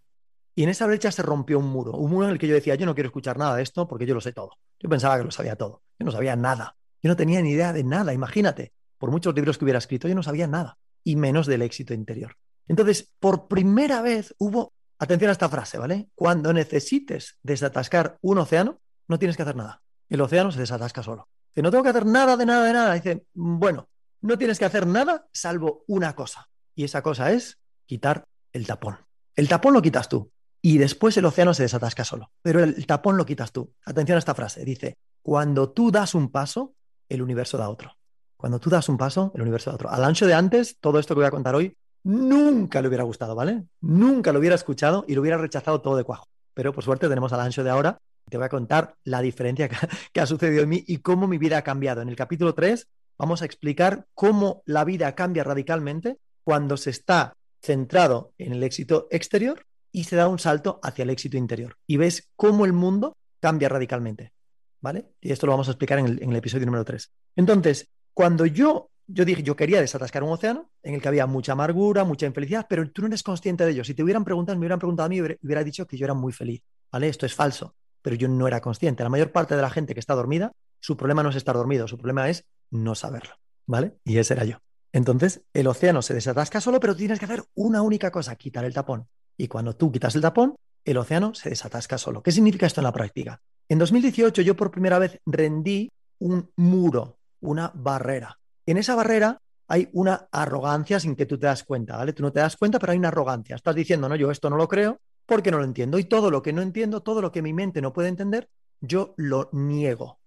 Y 0.55 0.63
en 0.63 0.69
esa 0.69 0.87
brecha 0.87 1.11
se 1.11 1.21
rompió 1.21 1.59
un 1.59 1.67
muro, 1.67 1.93
un 1.93 2.11
muro 2.11 2.25
en 2.25 2.33
el 2.33 2.39
que 2.39 2.47
yo 2.47 2.55
decía, 2.55 2.75
yo 2.75 2.85
no 2.85 2.95
quiero 2.95 3.07
escuchar 3.07 3.37
nada 3.37 3.55
de 3.55 3.63
esto 3.63 3.87
porque 3.87 4.05
yo 4.05 4.15
lo 4.15 4.21
sé 4.21 4.33
todo. 4.33 4.57
Yo 4.79 4.89
pensaba 4.89 5.17
que 5.17 5.23
lo 5.23 5.31
sabía 5.31 5.55
todo, 5.55 5.83
yo 5.99 6.05
no 6.05 6.11
sabía 6.11 6.35
nada. 6.35 6.75
Yo 7.01 7.09
no 7.09 7.15
tenía 7.15 7.41
ni 7.41 7.51
idea 7.51 7.73
de 7.73 7.83
nada, 7.83 8.13
imagínate. 8.13 8.73
Por 8.97 9.11
muchos 9.11 9.35
libros 9.35 9.57
que 9.57 9.65
hubiera 9.65 9.79
escrito, 9.79 10.07
yo 10.07 10.15
no 10.15 10.23
sabía 10.23 10.47
nada, 10.47 10.77
y 11.03 11.17
menos 11.17 11.47
del 11.47 11.61
éxito 11.61 11.93
interior. 11.93 12.37
Entonces, 12.67 13.11
por 13.19 13.47
primera 13.47 14.01
vez 14.01 14.33
hubo, 14.37 14.73
atención 14.97 15.29
a 15.29 15.33
esta 15.33 15.49
frase, 15.49 15.77
¿vale? 15.77 16.07
Cuando 16.15 16.53
necesites 16.53 17.37
desatascar 17.43 18.17
un 18.21 18.37
océano, 18.37 18.79
no 19.07 19.19
tienes 19.19 19.35
que 19.35 19.43
hacer 19.43 19.55
nada. 19.55 19.81
El 20.13 20.21
océano 20.21 20.51
se 20.51 20.59
desatasca 20.59 21.01
solo. 21.01 21.27
Que 21.55 21.63
no 21.63 21.71
tengo 21.71 21.83
que 21.83 21.89
hacer 21.89 22.05
nada 22.05 22.37
de 22.37 22.45
nada 22.45 22.65
de 22.65 22.73
nada. 22.73 22.93
Dice, 22.93 23.25
bueno, 23.33 23.89
no 24.21 24.37
tienes 24.37 24.59
que 24.59 24.65
hacer 24.65 24.85
nada 24.85 25.25
salvo 25.33 25.83
una 25.87 26.13
cosa. 26.13 26.49
Y 26.75 26.83
esa 26.83 27.01
cosa 27.01 27.31
es 27.31 27.57
quitar 27.87 28.27
el 28.51 28.67
tapón. 28.67 28.99
El 29.35 29.49
tapón 29.49 29.73
lo 29.73 29.81
quitas 29.81 30.09
tú 30.09 30.29
y 30.61 30.77
después 30.77 31.17
el 31.17 31.25
océano 31.25 31.55
se 31.55 31.63
desatasca 31.63 32.05
solo. 32.05 32.29
Pero 32.43 32.63
el 32.63 32.85
tapón 32.85 33.17
lo 33.17 33.25
quitas 33.25 33.51
tú. 33.51 33.73
Atención 33.85 34.17
a 34.17 34.19
esta 34.19 34.35
frase. 34.35 34.63
Dice, 34.63 34.97
cuando 35.23 35.71
tú 35.71 35.89
das 35.89 36.13
un 36.13 36.29
paso, 36.29 36.75
el 37.09 37.23
universo 37.23 37.57
da 37.57 37.67
otro. 37.67 37.97
Cuando 38.37 38.59
tú 38.59 38.69
das 38.69 38.89
un 38.89 38.97
paso, 38.97 39.31
el 39.33 39.41
universo 39.41 39.71
da 39.71 39.77
otro. 39.77 39.89
Al 39.89 40.03
ancho 40.03 40.27
de 40.27 40.35
antes, 40.35 40.77
todo 40.79 40.99
esto 40.99 41.15
que 41.15 41.21
voy 41.21 41.27
a 41.27 41.31
contar 41.31 41.55
hoy, 41.55 41.75
nunca 42.03 42.83
le 42.83 42.87
hubiera 42.87 43.03
gustado, 43.03 43.33
¿vale? 43.33 43.63
Nunca 43.81 44.31
lo 44.31 44.37
hubiera 44.37 44.55
escuchado 44.55 45.05
y 45.07 45.15
lo 45.15 45.21
hubiera 45.21 45.39
rechazado 45.39 45.81
todo 45.81 45.95
de 45.95 46.03
cuajo. 46.03 46.27
Pero 46.53 46.71
por 46.71 46.83
suerte 46.83 47.09
tenemos 47.09 47.33
al 47.33 47.39
ancho 47.39 47.63
de 47.63 47.71
ahora. 47.71 47.97
Te 48.29 48.37
voy 48.37 48.45
a 48.45 48.49
contar 48.49 48.95
la 49.03 49.21
diferencia 49.21 49.69
que, 50.11 50.19
ha 50.19 50.25
sucedido 50.25 50.63
en 50.63 50.69
mí 50.69 50.83
y 50.87 50.97
cómo 50.97 51.27
mi 51.27 51.37
vida 51.37 51.57
ha 51.57 51.63
cambiado. 51.63 52.01
En 52.01 52.09
el 52.09 52.15
capítulo 52.15 52.53
3 52.53 52.87
vamos 53.17 53.41
a 53.41 53.45
explicar 53.45 54.07
cómo 54.13 54.63
la 54.65 54.83
vida 54.83 55.13
cambia 55.15 55.43
radicalmente 55.43 56.17
cuando 56.43 56.77
se 56.77 56.89
está 56.89 57.35
centrado 57.61 58.33
en 58.37 58.53
el 58.53 58.63
éxito 58.63 59.07
exterior 59.11 59.65
y 59.91 60.05
se 60.05 60.15
da 60.15 60.27
un 60.27 60.39
salto 60.39 60.79
hacia 60.83 61.03
el 61.03 61.11
éxito 61.11 61.37
interior. 61.37 61.77
Y 61.87 61.97
ves 61.97 62.29
cómo 62.35 62.65
el 62.65 62.73
mundo 62.73 63.15
cambia 63.39 63.69
radicalmente. 63.69 64.33
¿Vale? 64.81 65.05
Y 65.21 65.31
esto 65.31 65.45
lo 65.45 65.53
vamos 65.53 65.69
a 65.69 65.71
explicar 65.71 65.99
en 65.99 66.07
el, 66.07 66.35
episodio 66.35 66.65
número 66.65 66.83
3. 66.83 67.09
Entonces, 67.37 67.87
cuando 68.13 68.45
yo, 68.45 68.89
yo 69.07 69.23
dije, 69.23 69.41
yo 69.41 69.55
quería 69.55 69.79
desatascar 69.79 70.23
un 70.23 70.31
océano 70.31 70.71
en 70.81 70.95
el 70.95 71.01
que 71.01 71.07
había 71.07 71.25
mucha 71.25 71.53
amargura, 71.53 72.03
mucha 72.03 72.25
infelicidad, 72.25 72.65
pero 72.67 72.89
tú 72.91 73.01
no 73.03 73.07
eres 73.07 73.23
consciente 73.23 73.63
de 73.63 73.71
ello. 73.71 73.85
Si 73.85 73.93
te 73.93 74.03
hubieran 74.03 74.25
preguntado, 74.25 74.57
me 74.57 74.63
hubieran 74.63 74.79
preguntado 74.79 75.05
a 75.05 75.09
mí, 75.09 75.21
hubiera 75.21 75.63
dicho 75.63 75.85
que 75.87 75.95
yo 75.95 76.05
era 76.05 76.13
muy 76.13 76.33
feliz. 76.33 76.61
¿Vale? 76.91 77.07
Esto 77.07 77.25
es 77.25 77.33
falso, 77.33 77.75
pero 78.03 78.15
yo 78.15 78.27
no 78.27 78.47
era 78.47 78.61
consciente. 78.61 79.01
La 79.01 79.09
mayor 79.09 79.31
parte 79.31 79.55
de 79.55 79.63
la 79.63 79.71
gente 79.71 79.95
que 79.95 79.99
está 79.99 80.13
dormida, 80.13 80.51
su 80.79 80.95
problema 80.95 81.23
no 81.23 81.29
es 81.29 81.35
estar 81.35 81.55
dormido, 81.55 81.87
su 81.87 81.97
problema 81.97 82.29
es 82.29 82.45
no 82.69 82.93
saberlo. 82.93 83.33
¿Vale? 83.65 83.95
Y 84.03 84.17
ese 84.17 84.33
era 84.35 84.43
yo. 84.43 84.57
Entonces, 84.91 85.41
el 85.53 85.67
océano 85.67 86.01
se 86.03 86.13
desatasca 86.13 86.61
solo, 86.61 86.79
pero 86.79 86.95
tienes 86.95 87.17
que 87.17 87.25
hacer 87.25 87.43
una 87.55 87.81
única 87.81 88.11
cosa, 88.11 88.35
quitar 88.35 88.65
el 88.65 88.73
tapón. 88.73 89.07
Y 89.37 89.47
cuando 89.47 89.75
tú 89.75 89.91
quitas 89.91 90.13
el 90.15 90.21
tapón, 90.21 90.55
el 90.85 90.97
océano 90.97 91.33
se 91.33 91.49
desatasca 91.49 91.97
solo. 91.97 92.21
¿Qué 92.21 92.31
significa 92.31 92.67
esto 92.67 92.81
en 92.81 92.85
la 92.85 92.91
práctica? 92.91 93.41
En 93.69 93.79
2018 93.79 94.41
yo 94.41 94.55
por 94.55 94.69
primera 94.69 94.99
vez 94.99 95.19
rendí 95.25 95.89
un 96.19 96.51
muro, 96.57 97.17
una 97.39 97.71
barrera. 97.73 98.37
En 98.65 98.77
esa 98.77 98.95
barrera 98.95 99.39
hay 99.67 99.89
una 99.93 100.27
arrogancia 100.31 100.99
sin 100.99 101.15
que 101.15 101.25
tú 101.25 101.39
te 101.39 101.47
das 101.47 101.63
cuenta, 101.63 101.97
¿vale? 101.97 102.13
Tú 102.13 102.21
no 102.21 102.31
te 102.31 102.41
das 102.41 102.57
cuenta, 102.57 102.77
pero 102.79 102.91
hay 102.91 102.97
una 102.97 103.07
arrogancia. 103.07 103.55
Estás 103.55 103.75
diciendo, 103.75 104.09
no, 104.09 104.15
yo 104.15 104.29
esto 104.29 104.49
no 104.49 104.57
lo 104.57 104.67
creo 104.67 104.99
porque 105.25 105.51
no 105.51 105.57
lo 105.57 105.63
entiendo. 105.63 105.99
Y 105.99 106.05
todo 106.05 106.31
lo 106.31 106.41
que 106.41 106.53
no 106.53 106.61
entiendo, 106.61 107.01
todo 107.01 107.21
lo 107.21 107.31
que 107.31 107.41
mi 107.41 107.53
mente 107.53 107.81
no 107.81 107.93
puede 107.93 108.09
entender, 108.09 108.49
yo 108.81 109.13
lo 109.17 109.49
niego 109.51 110.19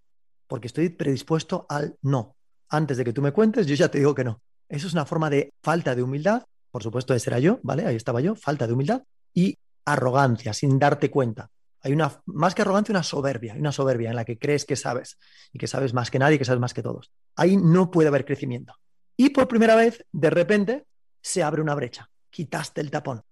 porque 0.47 0.69
estoy 0.69 0.91
predispuesto 0.91 1.67
al 1.69 1.97
no. 2.03 2.37
Antes 2.69 2.97
de 2.97 3.05
que 3.05 3.13
tú 3.13 3.21
me 3.21 3.33
cuentes, 3.33 3.67
yo 3.67 3.75
ya 3.75 3.89
te 3.89 3.99
digo 3.99 4.15
que 4.15 4.25
no. 4.25 4.41
Eso 4.69 4.87
es 4.87 4.93
una 4.93 5.05
forma 5.05 5.29
de 5.29 5.53
falta 5.63 5.95
de 5.95 6.03
humildad 6.03 6.45
por 6.77 6.83
supuesto, 6.83 7.15
ese 7.15 7.31
era 7.31 7.39
yo, 7.39 7.59
¿vale? 7.63 7.87
Ahí 7.87 7.97
estaba 7.97 8.21
yo, 8.21 8.35
falta 8.35 8.67
de 8.67 8.75
humildad 8.75 9.03
y 9.33 9.57
arrogancia, 9.87 10.53
sin 10.53 10.79
darte 10.79 11.11
cuenta. 11.11 11.49
Hay 11.81 11.95
una, 11.95 12.21
más 12.27 12.55
que 12.55 12.61
arrogancia, 12.61 12.93
una 12.93 13.03
soberbia, 13.03 13.55
una 13.59 13.73
soberbia 13.73 14.11
en 14.11 14.17
la 14.17 14.27
que 14.27 14.39
crees 14.39 14.67
que 14.67 14.77
sabes 14.77 15.17
y 15.55 15.59
que 15.59 15.69
sabes 15.69 15.95
más 15.95 16.11
que 16.11 16.19
nadie, 16.19 16.39
que 16.39 16.45
sabes 16.45 16.61
más 16.61 16.75
que 16.75 16.83
todos. 16.83 17.11
Ahí 17.35 17.57
no 17.57 17.91
puede 17.91 18.09
haber 18.09 18.27
crecimiento. 18.27 18.75
Y 19.17 19.31
por 19.31 19.49
primera 19.49 19.75
vez, 19.75 20.05
de 20.13 20.29
repente, 20.29 20.85
se 21.23 21.43
abre 21.43 21.63
una 21.63 21.75
brecha. 21.75 22.11
Quitaste 22.29 22.83
el 22.83 22.91
tapón. 22.91 23.23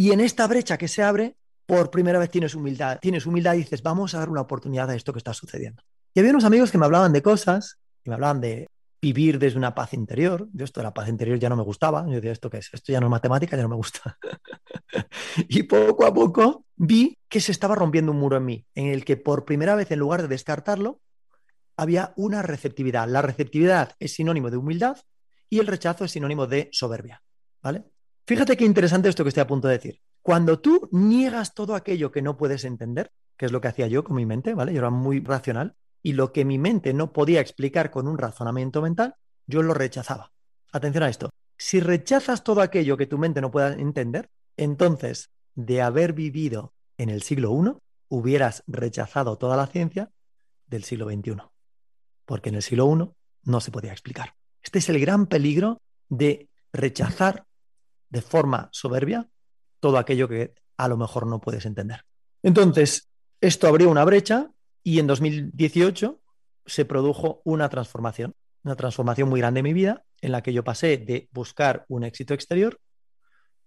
Y 0.00 0.12
en 0.12 0.20
esta 0.20 0.46
brecha 0.46 0.78
que 0.78 0.88
se 0.88 1.02
abre, 1.02 1.36
por 1.66 1.90
primera 1.90 2.18
vez 2.18 2.30
tienes 2.30 2.54
humildad. 2.54 2.98
Tienes 3.02 3.26
humildad 3.26 3.52
y 3.52 3.58
dices, 3.58 3.82
vamos 3.82 4.14
a 4.14 4.18
dar 4.20 4.30
una 4.30 4.40
oportunidad 4.40 4.88
a 4.88 4.94
esto 4.94 5.12
que 5.12 5.18
está 5.18 5.34
sucediendo. 5.34 5.82
Y 6.14 6.20
había 6.20 6.32
unos 6.32 6.44
amigos 6.44 6.70
que 6.70 6.78
me 6.78 6.86
hablaban 6.86 7.12
de 7.12 7.20
cosas, 7.20 7.76
que 8.02 8.08
me 8.08 8.14
hablaban 8.14 8.40
de 8.40 8.66
vivir 9.02 9.38
desde 9.38 9.58
una 9.58 9.74
paz 9.74 9.92
interior. 9.92 10.48
Yo 10.54 10.64
esto 10.64 10.80
de 10.80 10.84
la 10.84 10.94
paz 10.94 11.10
interior 11.10 11.38
ya 11.38 11.50
no 11.50 11.56
me 11.56 11.64
gustaba. 11.64 12.06
Yo 12.06 12.14
decía, 12.14 12.32
¿esto 12.32 12.48
qué 12.48 12.56
es? 12.56 12.70
Esto 12.72 12.92
ya 12.92 12.98
no 12.98 13.08
es 13.08 13.10
matemática, 13.10 13.58
ya 13.58 13.64
no 13.64 13.68
me 13.68 13.76
gusta. 13.76 14.16
y 15.50 15.64
poco 15.64 16.06
a 16.06 16.14
poco 16.14 16.64
vi 16.76 17.18
que 17.28 17.42
se 17.42 17.52
estaba 17.52 17.74
rompiendo 17.74 18.10
un 18.12 18.20
muro 18.20 18.38
en 18.38 18.46
mí, 18.46 18.66
en 18.74 18.86
el 18.86 19.04
que 19.04 19.18
por 19.18 19.44
primera 19.44 19.74
vez, 19.74 19.90
en 19.90 19.98
lugar 19.98 20.22
de 20.22 20.28
descartarlo, 20.28 21.02
había 21.76 22.14
una 22.16 22.40
receptividad. 22.40 23.06
La 23.06 23.20
receptividad 23.20 23.96
es 23.98 24.14
sinónimo 24.14 24.50
de 24.50 24.56
humildad 24.56 24.96
y 25.50 25.58
el 25.58 25.66
rechazo 25.66 26.06
es 26.06 26.12
sinónimo 26.12 26.46
de 26.46 26.70
soberbia. 26.72 27.22
¿Vale? 27.62 27.84
Fíjate 28.30 28.56
qué 28.56 28.64
interesante 28.64 29.08
esto 29.08 29.24
que 29.24 29.30
estoy 29.30 29.40
a 29.40 29.48
punto 29.48 29.66
de 29.66 29.74
decir. 29.74 30.00
Cuando 30.22 30.60
tú 30.60 30.88
niegas 30.92 31.52
todo 31.52 31.74
aquello 31.74 32.12
que 32.12 32.22
no 32.22 32.36
puedes 32.36 32.64
entender, 32.64 33.10
que 33.36 33.46
es 33.46 33.50
lo 33.50 33.60
que 33.60 33.66
hacía 33.66 33.88
yo 33.88 34.04
con 34.04 34.14
mi 34.14 34.24
mente, 34.24 34.54
¿vale? 34.54 34.72
Yo 34.72 34.78
era 34.78 34.90
muy 34.90 35.18
racional, 35.18 35.74
y 36.00 36.12
lo 36.12 36.32
que 36.32 36.44
mi 36.44 36.56
mente 36.56 36.94
no 36.94 37.12
podía 37.12 37.40
explicar 37.40 37.90
con 37.90 38.06
un 38.06 38.18
razonamiento 38.18 38.82
mental, 38.82 39.16
yo 39.48 39.64
lo 39.64 39.74
rechazaba. 39.74 40.30
Atención 40.70 41.02
a 41.02 41.08
esto. 41.08 41.30
Si 41.58 41.80
rechazas 41.80 42.44
todo 42.44 42.60
aquello 42.60 42.96
que 42.96 43.08
tu 43.08 43.18
mente 43.18 43.40
no 43.40 43.50
pueda 43.50 43.72
entender, 43.72 44.30
entonces, 44.56 45.30
de 45.56 45.82
haber 45.82 46.12
vivido 46.12 46.72
en 46.98 47.10
el 47.10 47.22
siglo 47.22 47.50
I, 47.50 47.72
hubieras 48.10 48.62
rechazado 48.68 49.38
toda 49.38 49.56
la 49.56 49.66
ciencia 49.66 50.12
del 50.68 50.84
siglo 50.84 51.10
XXI. 51.10 51.34
Porque 52.26 52.50
en 52.50 52.54
el 52.54 52.62
siglo 52.62 52.94
I 52.94 53.10
no 53.50 53.60
se 53.60 53.72
podía 53.72 53.90
explicar. 53.90 54.36
Este 54.62 54.78
es 54.78 54.88
el 54.88 55.00
gran 55.00 55.26
peligro 55.26 55.82
de 56.08 56.48
rechazar 56.72 57.44
de 58.10 58.22
forma 58.22 58.68
soberbia 58.72 59.28
todo 59.80 59.98
aquello 59.98 60.28
que 60.28 60.54
a 60.76 60.88
lo 60.88 60.96
mejor 60.96 61.26
no 61.26 61.40
puedes 61.40 61.64
entender. 61.66 62.04
Entonces, 62.42 63.08
esto 63.40 63.66
abrió 63.66 63.90
una 63.90 64.04
brecha 64.04 64.50
y 64.82 64.98
en 64.98 65.06
2018 65.06 66.20
se 66.66 66.84
produjo 66.84 67.40
una 67.44 67.68
transformación, 67.68 68.34
una 68.62 68.76
transformación 68.76 69.28
muy 69.28 69.40
grande 69.40 69.60
en 69.60 69.64
mi 69.64 69.72
vida, 69.72 70.04
en 70.20 70.32
la 70.32 70.42
que 70.42 70.52
yo 70.52 70.62
pasé 70.62 70.98
de 70.98 71.28
buscar 71.32 71.86
un 71.88 72.04
éxito 72.04 72.34
exterior, 72.34 72.78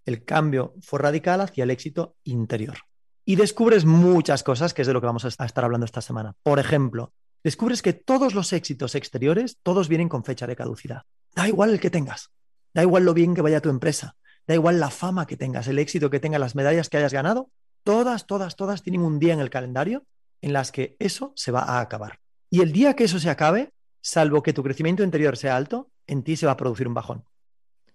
el 0.05 0.23
cambio 0.23 0.75
fue 0.81 0.99
radical 0.99 1.41
hacia 1.41 1.63
el 1.63 1.71
éxito 1.71 2.15
interior. 2.23 2.77
Y 3.25 3.35
descubres 3.35 3.85
muchas 3.85 4.43
cosas, 4.43 4.73
que 4.73 4.81
es 4.81 4.87
de 4.87 4.93
lo 4.93 5.01
que 5.01 5.07
vamos 5.07 5.25
a 5.25 5.45
estar 5.45 5.63
hablando 5.63 5.85
esta 5.85 6.01
semana. 6.01 6.35
Por 6.43 6.59
ejemplo, 6.59 7.13
descubres 7.43 7.81
que 7.81 7.93
todos 7.93 8.35
los 8.35 8.51
éxitos 8.53 8.95
exteriores, 8.95 9.57
todos 9.63 9.87
vienen 9.87 10.09
con 10.09 10.23
fecha 10.23 10.45
de 10.45 10.55
caducidad. 10.55 11.03
Da 11.33 11.47
igual 11.47 11.71
el 11.71 11.79
que 11.79 11.89
tengas, 11.89 12.31
da 12.73 12.81
igual 12.81 13.05
lo 13.05 13.13
bien 13.13 13.33
que 13.33 13.41
vaya 13.41 13.61
tu 13.61 13.69
empresa, 13.69 14.17
da 14.47 14.53
igual 14.55 14.79
la 14.79 14.89
fama 14.89 15.25
que 15.25 15.37
tengas, 15.37 15.67
el 15.67 15.79
éxito 15.79 16.09
que 16.09 16.19
tengas, 16.19 16.39
las 16.39 16.55
medallas 16.55 16.89
que 16.89 16.97
hayas 16.97 17.13
ganado, 17.13 17.49
todas, 17.83 18.27
todas, 18.27 18.55
todas 18.55 18.83
tienen 18.83 19.01
un 19.01 19.19
día 19.19 19.33
en 19.33 19.39
el 19.39 19.49
calendario 19.49 20.05
en 20.41 20.53
las 20.53 20.71
que 20.71 20.95
eso 20.99 21.33
se 21.35 21.51
va 21.51 21.61
a 21.61 21.79
acabar. 21.79 22.19
Y 22.49 22.61
el 22.61 22.71
día 22.71 22.95
que 22.95 23.05
eso 23.05 23.19
se 23.19 23.29
acabe, 23.29 23.71
salvo 24.01 24.43
que 24.43 24.53
tu 24.53 24.63
crecimiento 24.63 25.03
interior 25.03 25.37
sea 25.37 25.55
alto, 25.55 25.89
en 26.05 26.23
ti 26.23 26.35
se 26.35 26.45
va 26.45 26.51
a 26.51 26.57
producir 26.57 26.87
un 26.87 26.93
bajón. 26.93 27.23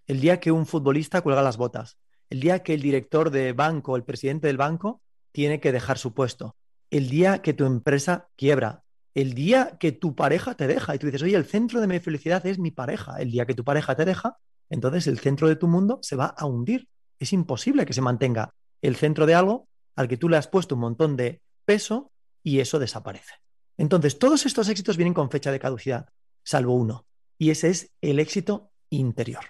El 0.07 0.21
día 0.21 0.40
que 0.40 0.50
un 0.50 0.67
futbolista 0.67 1.21
cuelga 1.21 1.43
las 1.43 1.59
botas, 1.59 1.99
el 2.31 2.40
día 2.40 2.62
que 2.62 2.75
el 2.75 2.83
director 2.83 3.31
de 3.31 3.52
banco, 3.52 3.97
el 3.97 4.05
presidente 4.05 4.47
del 4.47 4.57
banco, 4.57 5.02
tiene 5.33 5.61
que 5.61 5.73
dejar 5.73 5.99
su 5.99 6.14
puesto, 6.14 6.57
el 6.90 7.11
día 7.11 7.43
que 7.43 7.52
tu 7.52 7.67
empresa 7.67 8.28
quiebra, 8.37 8.83
el 9.14 9.35
día 9.35 9.76
que 9.78 9.93
tu 9.93 10.14
pareja 10.14 10.55
te 10.55 10.67
deja 10.67 10.95
y 10.95 10.99
tú 10.99 11.07
dices, 11.07 11.23
oye, 11.23 11.37
el 11.37 11.45
centro 11.45 11.81
de 11.81 11.87
mi 11.87 11.99
felicidad 11.99 12.45
es 12.47 12.59
mi 12.59 12.71
pareja, 12.71 13.17
el 13.21 13.31
día 13.31 13.47
que 13.47 13.55
tu 13.55 13.64
pareja 13.64 13.95
te 13.95 14.05
deja, 14.05 14.38
entonces 14.71 15.07
el 15.07 15.19
centro 15.19 15.49
de 15.49 15.57
tu 15.57 15.69
mundo 15.69 15.99
se 16.03 16.17
va 16.17 16.27
a 16.27 16.47
hundir. 16.47 16.89
Es 17.19 17.33
imposible 17.33 17.87
que 17.87 17.93
se 17.93 18.01
mantenga 18.01 18.55
el 18.83 18.97
centro 18.97 19.27
de 19.27 19.35
algo 19.35 19.69
al 19.97 20.09
que 20.09 20.17
tú 20.17 20.29
le 20.29 20.37
has 20.37 20.47
puesto 20.47 20.75
un 20.75 20.83
montón 20.83 21.17
de 21.17 21.41
peso 21.65 22.13
y 22.43 22.61
eso 22.61 22.79
desaparece. 22.79 23.35
Entonces, 23.77 24.19
todos 24.19 24.47
estos 24.47 24.69
éxitos 24.69 24.97
vienen 24.97 25.15
con 25.15 25.31
fecha 25.31 25.53
de 25.53 25.61
caducidad, 25.61 26.09
salvo 26.45 26.75
uno, 26.75 27.07
y 27.37 27.51
ese 27.51 27.71
es 27.71 27.93
el 28.01 28.19
éxito 28.19 28.71
interior. 28.91 29.45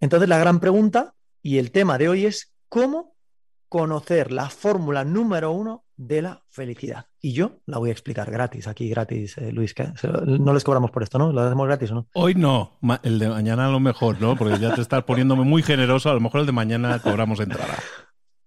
Entonces, 0.00 0.28
la 0.28 0.38
gran 0.38 0.60
pregunta 0.60 1.14
y 1.42 1.58
el 1.58 1.70
tema 1.70 1.98
de 1.98 2.08
hoy 2.08 2.26
es 2.26 2.54
cómo 2.68 3.14
conocer 3.68 4.32
la 4.32 4.50
fórmula 4.50 5.04
número 5.04 5.52
uno 5.52 5.84
de 6.00 6.22
la 6.22 6.42
felicidad. 6.48 7.06
Y 7.20 7.34
yo 7.34 7.58
la 7.66 7.76
voy 7.76 7.90
a 7.90 7.92
explicar 7.92 8.30
gratis, 8.30 8.66
aquí 8.66 8.88
gratis, 8.88 9.36
eh, 9.36 9.52
Luis. 9.52 9.74
Que 9.74 9.92
no 10.24 10.54
les 10.54 10.64
cobramos 10.64 10.90
por 10.90 11.02
esto, 11.02 11.18
¿no? 11.18 11.30
¿Lo 11.30 11.42
hacemos 11.42 11.66
gratis 11.66 11.90
o 11.90 11.94
no? 11.94 12.08
Hoy 12.14 12.34
no, 12.34 12.78
el 13.02 13.18
de 13.18 13.28
mañana 13.28 13.66
a 13.66 13.70
lo 13.70 13.80
mejor, 13.80 14.18
¿no? 14.18 14.34
Porque 14.34 14.58
ya 14.58 14.74
te 14.74 14.80
estás 14.80 15.04
poniéndome 15.04 15.44
muy 15.44 15.62
generoso, 15.62 16.08
a 16.08 16.14
lo 16.14 16.20
mejor 16.20 16.40
el 16.40 16.46
de 16.46 16.52
mañana 16.52 16.98
cobramos 17.00 17.38
entrada. 17.40 17.76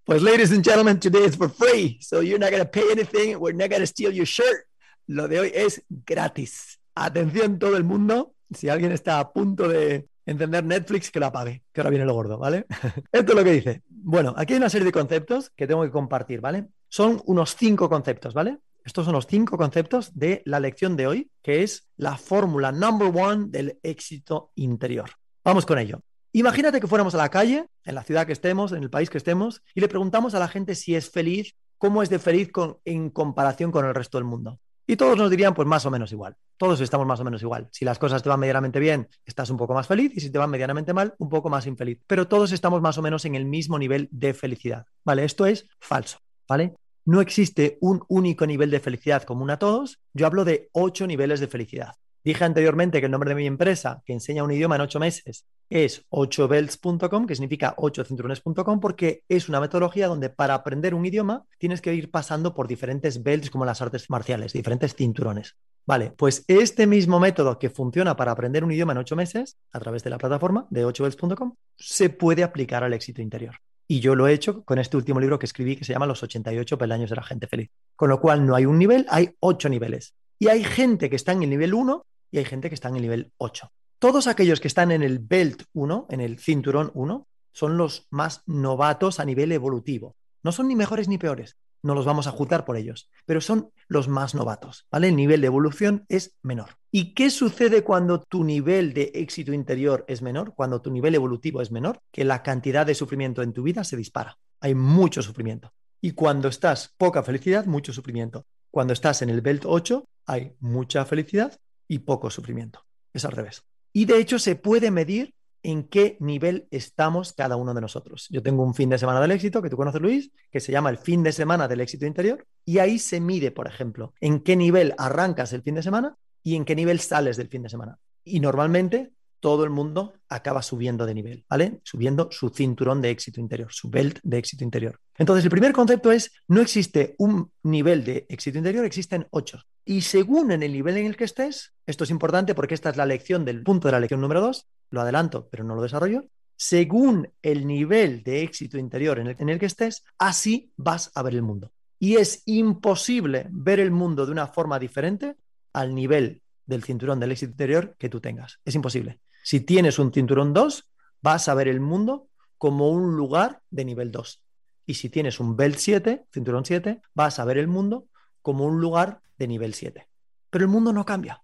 Pues, 0.04 0.24
ladies 0.24 0.52
and 0.52 0.66
gentlemen, 0.66 1.00
today 1.00 1.26
is 1.26 1.38
for 1.38 1.48
free, 1.48 2.00
so 2.02 2.22
you're 2.22 2.40
not 2.40 2.50
going 2.50 2.64
to 2.64 2.70
pay 2.70 2.92
anything, 2.92 3.38
we're 3.40 3.56
not 3.56 3.70
going 3.70 3.82
to 3.82 3.88
steal 3.88 4.12
your 4.12 4.26
shirt. 4.26 4.66
Lo 5.06 5.28
de 5.28 5.40
hoy 5.40 5.52
es 5.54 5.84
gratis. 5.90 6.80
Atención 6.96 7.60
todo 7.60 7.78
el 7.78 7.84
mundo, 7.84 8.34
si 8.52 8.68
alguien 8.68 8.92
está 8.92 9.20
a 9.20 9.32
punto 9.32 9.68
de 9.68 10.08
encender 10.26 10.64
Netflix, 10.64 11.12
que 11.12 11.20
lo 11.20 11.28
apague, 11.28 11.64
que 11.72 11.82
ahora 11.82 11.90
viene 11.90 12.06
lo 12.06 12.14
gordo, 12.14 12.38
¿vale? 12.38 12.66
Esto 13.12 13.32
es 13.32 13.36
lo 13.36 13.44
que 13.44 13.52
dice. 13.52 13.82
Bueno, 13.90 14.34
aquí 14.38 14.54
hay 14.54 14.58
una 14.58 14.70
serie 14.70 14.86
de 14.86 14.92
conceptos 14.92 15.52
que 15.56 15.68
tengo 15.68 15.84
que 15.84 15.92
compartir, 15.92 16.42
¿vale? 16.42 16.68
Son 16.88 17.22
unos 17.26 17.56
cinco 17.56 17.90
conceptos, 17.90 18.34
¿vale? 18.34 18.60
Estos 18.86 19.06
son 19.06 19.14
los 19.14 19.28
cinco 19.28 19.58
conceptos 19.58 20.12
de 20.14 20.42
la 20.46 20.60
lección 20.60 20.98
de 20.98 21.08
hoy, 21.08 21.32
que 21.42 21.64
es 21.64 21.88
la 21.96 22.18
fórmula 22.18 22.72
number 22.72 23.12
one 23.16 23.46
del 23.48 23.80
éxito 23.82 24.52
interior. 24.56 25.10
Vamos 25.44 25.66
con 25.66 25.80
ello. 25.80 26.02
Imagínate 26.34 26.82
que 26.82 26.88
fuéramos 26.88 27.14
a 27.14 27.20
la 27.20 27.30
calle, 27.30 27.68
en 27.86 27.96
la 27.96 28.04
ciudad 28.04 28.26
que 28.26 28.34
estemos, 28.34 28.72
en 28.72 28.84
el 28.84 28.90
país 28.90 29.10
que 29.10 29.20
estemos, 29.20 29.62
y 29.74 29.82
le 29.82 29.88
preguntamos 29.88 30.34
a 30.34 30.40
la 30.40 30.48
gente 30.48 30.76
si 30.76 30.96
es 30.96 31.10
feliz, 31.10 31.56
cómo 31.78 32.02
es 32.02 32.10
de 32.10 32.20
feliz 32.20 32.50
en 32.86 33.10
comparación 33.10 33.72
con 33.72 33.86
el 33.86 33.94
resto 33.94 34.18
del 34.18 34.26
mundo. 34.26 34.60
Y 34.86 34.98
todos 34.98 35.18
nos 35.18 35.30
dirían, 35.30 35.54
pues 35.54 35.68
más 35.68 35.86
o 35.86 35.92
menos 35.92 36.12
igual. 36.12 36.36
Todos 36.58 36.82
estamos 36.82 37.08
más 37.08 37.20
o 37.20 37.24
menos 37.24 37.42
igual. 37.42 37.70
Si 37.72 37.86
las 37.86 38.00
cosas 38.00 38.22
te 38.22 38.30
van 38.30 38.40
medianamente 38.40 38.80
bien, 38.80 39.08
estás 39.26 39.50
un 39.50 39.58
poco 39.58 39.74
más 39.74 39.88
feliz, 39.88 40.12
y 40.16 40.20
si 40.20 40.30
te 40.30 40.38
van 40.38 40.50
medianamente 40.50 40.94
mal, 40.94 41.16
un 41.20 41.30
poco 41.30 41.50
más 41.50 41.66
infeliz. 41.68 42.00
Pero 42.06 42.28
todos 42.28 42.52
estamos 42.52 42.82
más 42.82 42.98
o 42.98 43.02
menos 43.02 43.24
en 43.26 43.36
el 43.36 43.46
mismo 43.46 43.80
nivel 43.80 44.10
de 44.12 44.34
felicidad. 44.34 44.86
¿Vale? 45.06 45.24
Esto 45.24 45.46
es 45.46 45.68
falso. 45.80 46.20
¿Vale? 46.48 46.76
No 47.06 47.22
existe 47.22 47.78
un 47.82 48.04
único 48.08 48.46
nivel 48.46 48.72
de 48.72 48.80
felicidad 48.80 49.24
común 49.24 49.52
a 49.52 49.60
todos. 49.60 50.00
Yo 50.14 50.26
hablo 50.26 50.46
de 50.46 50.70
ocho 50.74 51.08
niveles 51.08 51.40
de 51.40 51.48
felicidad. 51.48 51.96
Dije 52.24 52.46
anteriormente 52.46 53.02
que 53.02 53.08
el 53.08 53.12
nombre 53.12 53.30
de 53.30 53.36
mi 53.36 53.48
empresa, 53.48 54.02
que 54.06 54.14
enseña 54.14 54.44
un 54.44 54.52
idioma 54.52 54.76
en 54.76 54.82
ocho 54.82 55.00
meses, 55.00 55.46
es 55.70 56.06
8belts.com, 56.10 57.26
que 57.26 57.36
significa 57.36 57.76
8cinturones.com, 57.76 58.80
porque 58.80 59.24
es 59.28 59.50
una 59.50 59.60
metodología 59.60 60.08
donde 60.08 60.30
para 60.30 60.54
aprender 60.54 60.96
un 60.96 61.06
idioma 61.06 61.44
tienes 61.58 61.82
que 61.82 61.94
ir 61.94 62.12
pasando 62.12 62.54
por 62.54 62.68
diferentes 62.68 63.24
belts, 63.24 63.50
como 63.50 63.66
las 63.66 63.82
artes 63.82 64.10
marciales, 64.10 64.54
diferentes 64.54 64.96
cinturones. 64.96 65.58
Vale, 65.86 66.14
pues 66.16 66.46
este 66.48 66.88
mismo 66.88 67.20
método 67.20 67.60
que 67.60 67.70
funciona 67.70 68.16
para 68.16 68.32
aprender 68.32 68.64
un 68.64 68.72
idioma 68.72 68.94
en 68.94 69.00
ocho 69.00 69.18
meses, 69.18 69.58
a 69.74 69.80
través 69.82 70.02
de 70.04 70.10
la 70.10 70.18
plataforma 70.18 70.66
de 70.70 70.86
8belts.com, 70.86 71.56
se 71.76 72.10
puede 72.10 72.44
aplicar 72.44 72.86
al 72.86 72.94
éxito 72.94 73.22
interior. 73.22 73.56
Y 73.86 74.00
yo 74.00 74.16
lo 74.16 74.28
he 74.28 74.34
hecho 74.34 74.64
con 74.64 74.80
este 74.80 74.96
último 74.96 75.20
libro 75.20 75.38
que 75.38 75.46
escribí 75.46 75.76
que 75.76 75.84
se 75.84 75.92
llama 75.92 76.06
Los 76.06 76.24
88 76.24 76.78
peldaños 76.78 77.10
de 77.10 77.18
la 77.18 77.24
gente 77.24 77.48
feliz. 77.48 77.70
Con 77.98 78.10
lo 78.10 78.22
cual 78.22 78.46
no 78.46 78.56
hay 78.56 78.66
un 78.66 78.80
nivel, 78.80 79.06
hay 79.10 79.36
ocho 79.42 79.68
niveles. 79.68 80.16
Y 80.40 80.48
hay 80.48 80.64
gente 80.64 81.10
que 81.10 81.18
está 81.18 81.34
en 81.34 81.44
el 81.44 81.50
nivel 81.50 81.74
1 81.74 82.06
y 82.34 82.40
hay 82.40 82.46
gente 82.46 82.68
que 82.68 82.76
está 82.76 82.90
en 82.90 82.96
el 82.96 83.04
nivel 83.04 83.32
8. 83.38 83.72
Todos 84.00 84.26
aquellos 84.26 84.60
que 84.60 84.68
están 84.68 84.92
en 84.92 85.04
el 85.04 85.20
belt 85.20 85.64
1, 85.74 86.08
en 86.10 86.20
el 86.20 86.40
cinturón 86.40 86.90
1, 86.96 87.28
son 87.52 87.78
los 87.78 88.08
más 88.10 88.42
novatos 88.48 89.20
a 89.20 89.26
nivel 89.26 89.52
evolutivo. 89.52 90.16
No 90.42 90.52
son 90.52 90.68
ni 90.68 90.76
mejores 90.76 91.08
ni 91.08 91.20
peores, 91.20 91.58
no 91.84 91.94
los 91.94 92.06
vamos 92.06 92.26
a 92.26 92.32
juzgar 92.32 92.66
por 92.66 92.76
ellos, 92.76 93.12
pero 93.26 93.40
son 93.40 93.70
los 93.88 94.08
más 94.08 94.34
novatos, 94.34 94.88
¿vale? 94.90 95.10
El 95.10 95.16
nivel 95.16 95.42
de 95.42 95.48
evolución 95.48 96.06
es 96.10 96.36
menor. 96.42 96.72
¿Y 96.90 97.14
qué 97.14 97.30
sucede 97.30 97.84
cuando 97.84 98.22
tu 98.22 98.44
nivel 98.44 98.96
de 98.96 99.12
éxito 99.14 99.54
interior 99.54 100.04
es 100.08 100.24
menor, 100.24 100.56
cuando 100.56 100.82
tu 100.82 100.90
nivel 100.90 101.14
evolutivo 101.14 101.62
es 101.62 101.72
menor? 101.72 102.00
Que 102.12 102.24
la 102.24 102.42
cantidad 102.42 102.88
de 102.88 102.96
sufrimiento 102.96 103.44
en 103.44 103.54
tu 103.54 103.62
vida 103.62 103.84
se 103.84 103.96
dispara. 103.96 104.40
Hay 104.60 104.74
mucho 104.74 105.22
sufrimiento. 105.22 105.72
Y 106.02 106.12
cuando 106.14 106.48
estás 106.48 106.94
poca 106.98 107.22
felicidad, 107.22 107.68
mucho 107.68 107.94
sufrimiento. 107.94 108.48
Cuando 108.72 108.94
estás 108.94 109.22
en 109.22 109.30
el 109.30 109.42
belt 109.42 109.66
8, 109.68 110.04
hay 110.26 110.56
mucha 110.60 111.06
felicidad 111.06 111.60
y 111.94 112.00
poco 112.00 112.30
sufrimiento. 112.30 112.86
Es 113.14 113.24
al 113.26 113.32
revés. 113.32 113.64
Y 113.94 114.06
de 114.06 114.18
hecho 114.18 114.40
se 114.40 114.56
puede 114.56 114.90
medir 114.90 115.36
en 115.62 115.84
qué 115.84 116.18
nivel 116.20 116.68
estamos 116.72 117.34
cada 117.34 117.56
uno 117.56 117.74
de 117.74 117.82
nosotros. 117.82 118.28
Yo 118.32 118.42
tengo 118.42 118.64
un 118.64 118.74
fin 118.74 118.90
de 118.90 118.98
semana 118.98 119.22
del 119.22 119.32
éxito, 119.32 119.62
que 119.62 119.70
tú 119.70 119.78
conoces, 119.78 120.02
Luis, 120.02 120.32
que 120.52 120.60
se 120.60 120.72
llama 120.72 120.90
el 120.90 120.98
fin 120.98 121.24
de 121.24 121.32
semana 121.32 121.68
del 121.68 121.82
éxito 121.82 122.06
interior, 122.06 122.46
y 122.66 122.80
ahí 122.80 123.00
se 123.00 123.22
mide, 123.22 123.52
por 123.52 123.68
ejemplo, 123.68 124.14
en 124.20 124.40
qué 124.42 124.56
nivel 124.56 124.94
arrancas 124.98 125.54
el 125.54 125.62
fin 125.62 125.76
de 125.76 125.84
semana 125.84 126.18
y 126.42 126.56
en 126.56 126.66
qué 126.66 126.76
nivel 126.76 127.00
sales 127.00 127.38
del 127.38 127.48
fin 127.48 127.62
de 127.62 127.70
semana. 127.70 128.00
Y 128.26 128.40
normalmente 128.40 129.12
todo 129.44 129.66
el 129.66 129.72
mundo 129.72 130.14
acaba 130.30 130.62
subiendo 130.62 131.06
de 131.06 131.14
nivel, 131.14 131.44
¿vale? 131.50 131.82
Subiendo 131.84 132.30
su 132.32 132.48
cinturón 132.48 133.02
de 133.02 133.10
éxito 133.10 133.42
interior, 133.42 133.74
su 133.74 133.90
belt 133.90 134.20
de 134.24 134.38
éxito 134.38 134.64
interior. 134.64 135.02
Entonces, 135.18 135.44
el 135.44 135.52
primer 135.52 135.74
concepto 135.74 136.14
es, 136.14 136.32
no 136.48 136.62
existe 136.62 137.14
un 137.18 137.52
nivel 137.64 138.06
de 138.06 138.26
éxito 138.30 138.58
interior, 138.58 138.86
existen 138.86 139.28
ocho. 139.32 139.60
Y 139.84 140.00
según 140.00 140.54
en 140.54 140.64
el 140.64 140.72
nivel 140.72 140.96
en 140.96 141.08
el 141.08 141.18
que 141.18 141.26
estés, 141.26 141.74
esto 141.86 142.06
es 142.06 142.10
importante 142.10 142.56
porque 142.56 142.74
esta 142.74 142.90
es 142.90 142.96
la 142.96 143.06
lección 143.06 143.44
del 143.44 143.64
punto 143.64 143.90
de 143.90 143.92
la 143.92 144.00
lección 144.00 144.22
número 144.22 144.40
dos, 144.40 144.70
lo 144.92 145.02
adelanto, 145.02 145.50
pero 145.52 145.66
no 145.66 145.76
lo 145.76 145.82
desarrollo, 145.82 146.24
según 146.56 147.30
el 147.42 147.68
nivel 147.68 148.24
de 148.24 148.44
éxito 148.44 148.78
interior 148.78 149.20
en 149.20 149.28
el, 149.28 149.36
en 149.38 149.50
el 149.50 149.60
que 149.60 149.66
estés, 149.66 150.06
así 150.18 150.72
vas 150.78 151.12
a 151.16 151.22
ver 151.22 151.34
el 151.34 151.42
mundo. 151.42 151.74
Y 152.00 152.16
es 152.16 152.44
imposible 152.46 153.48
ver 153.52 153.82
el 153.82 153.92
mundo 153.92 154.26
de 154.26 154.32
una 154.32 154.48
forma 154.48 154.80
diferente 154.80 155.36
al 155.74 155.94
nivel 155.94 156.42
del 156.66 156.82
cinturón 156.82 157.20
del 157.20 157.34
éxito 157.34 157.52
interior 157.52 157.98
que 158.00 158.08
tú 158.08 158.22
tengas. 158.22 158.62
Es 158.64 158.74
imposible. 158.76 159.20
Si 159.44 159.60
tienes 159.60 160.00
un 160.00 160.14
cinturón 160.14 160.54
2, 160.54 160.90
vas 161.22 161.50
a 161.50 161.54
ver 161.54 161.68
el 161.68 161.82
mundo 161.82 162.30
como 162.58 162.90
un 162.90 163.16
lugar 163.18 163.62
de 163.70 163.84
nivel 163.84 164.10
2. 164.10 164.42
Y 164.86 164.94
si 164.94 165.10
tienes 165.10 165.42
un 165.42 165.58
belt 165.58 165.76
7, 165.78 166.26
cinturón 166.34 166.64
7, 166.64 167.02
vas 167.14 167.40
a 167.40 167.46
ver 167.46 167.58
el 167.58 167.68
mundo 167.68 168.08
como 168.42 168.66
un 168.66 168.80
lugar 168.80 169.20
de 169.38 169.48
nivel 169.48 169.74
7. 169.74 170.08
Pero 170.50 170.64
el 170.64 170.72
mundo 170.72 170.94
no 170.94 171.06
cambia. 171.06 171.44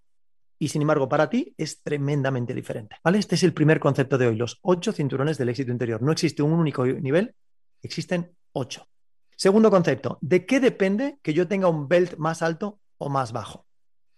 Y 0.58 0.70
sin 0.70 0.82
embargo, 0.82 1.10
para 1.10 1.30
ti 1.30 1.54
es 1.58 1.82
tremendamente 1.82 2.54
diferente. 2.54 2.96
¿vale? 3.04 3.20
Este 3.20 3.36
es 3.36 3.44
el 3.44 3.54
primer 3.54 3.82
concepto 3.82 4.18
de 4.18 4.28
hoy, 4.28 4.36
los 4.36 4.60
ocho 4.62 4.94
cinturones 4.94 5.38
del 5.38 5.50
éxito 5.50 5.72
interior. 5.72 6.02
No 6.02 6.14
existe 6.14 6.42
un 6.42 6.54
único 6.54 6.86
nivel, 6.86 7.36
existen 7.82 8.32
ocho. 8.54 8.88
Segundo 9.36 9.70
concepto, 9.70 10.20
¿de 10.22 10.46
qué 10.46 10.60
depende 10.60 11.20
que 11.22 11.34
yo 11.34 11.48
tenga 11.48 11.68
un 11.68 11.88
belt 11.88 12.18
más 12.18 12.42
alto 12.42 12.80
o 12.98 13.10
más 13.10 13.34
bajo? 13.34 13.66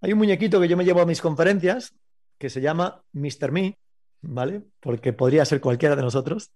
Hay 0.02 0.14
un 0.14 0.20
muñequito 0.20 0.60
que 0.60 0.68
yo 0.68 0.78
me 0.78 0.86
llevo 0.86 1.02
a 1.02 1.06
mis 1.06 1.22
conferencias 1.22 1.96
que 2.42 2.50
se 2.50 2.60
llama 2.60 3.04
Mr. 3.14 3.52
Me, 3.52 3.78
¿vale? 4.22 4.64
Porque 4.80 5.14
podría 5.14 5.46
ser 5.46 5.62
cualquiera 5.62 5.96
de 5.96 6.02
nosotros. 6.02 6.52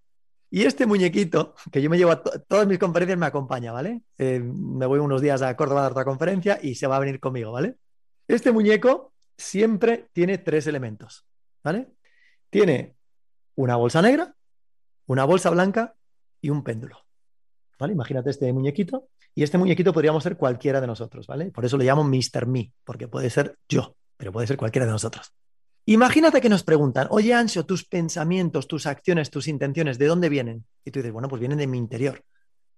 Y 0.49 0.63
este 0.63 0.87
muñequito, 0.87 1.53
que 1.71 1.79
yo 1.79 1.91
me 1.91 1.97
llevo 1.97 2.11
a 2.11 2.23
todas 2.23 2.65
mis 2.65 2.79
conferencias, 2.79 3.19
me 3.19 3.27
acompaña, 3.27 3.71
¿vale? 3.71 4.01
Eh, 4.17 4.39
me 4.39 4.87
voy 4.87 4.97
unos 4.97 5.21
días 5.21 5.43
a 5.43 5.55
Córdoba 5.55 5.81
a 5.81 5.83
dar 5.83 5.91
otra 5.91 6.03
conferencia 6.03 6.59
y 6.61 6.73
se 6.73 6.87
va 6.87 6.95
a 6.95 6.99
venir 6.99 7.19
conmigo, 7.19 7.51
¿vale? 7.51 7.75
Este 8.27 8.51
muñeco 8.51 9.13
siempre 9.37 10.09
tiene 10.11 10.39
tres 10.39 10.65
elementos, 10.65 11.23
¿vale? 11.63 11.87
Tiene 12.49 12.95
una 13.53 13.75
bolsa 13.75 14.01
negra, 14.01 14.35
una 15.05 15.23
bolsa 15.25 15.51
blanca 15.51 15.93
y 16.41 16.49
un 16.49 16.63
péndulo. 16.63 16.97
¿Vale? 17.77 17.93
Imagínate 17.93 18.31
este 18.31 18.51
muñequito 18.53 19.09
y 19.35 19.43
este 19.43 19.59
muñequito 19.59 19.93
podríamos 19.93 20.23
ser 20.23 20.35
cualquiera 20.35 20.81
de 20.81 20.87
nosotros, 20.87 21.27
¿vale? 21.27 21.51
Por 21.51 21.63
eso 21.63 21.77
le 21.77 21.85
llamo 21.85 22.03
Mr. 22.03 22.47
Me, 22.47 22.71
porque 22.83 23.07
puede 23.07 23.29
ser 23.29 23.57
yo, 23.69 23.95
pero 24.17 24.31
puede 24.31 24.47
ser 24.47 24.57
cualquiera 24.57 24.87
de 24.87 24.93
nosotros. 24.93 25.33
Imagínate 25.87 26.41
que 26.41 26.49
nos 26.49 26.63
preguntan, 26.63 27.07
oye 27.11 27.33
Ansio, 27.33 27.65
tus 27.65 27.85
pensamientos, 27.85 28.67
tus 28.67 28.87
acciones, 28.87 29.29
tus 29.29 29.47
intenciones, 29.47 29.99
¿de 29.99 30.07
dónde 30.07 30.29
vienen? 30.29 30.65
Y 30.83 30.89
tú 30.89 30.99
dices, 30.99 31.13
bueno, 31.13 31.29
pues 31.29 31.39
vienen 31.39 31.59
de 31.59 31.67
mi 31.67 31.77
interior. 31.77 32.23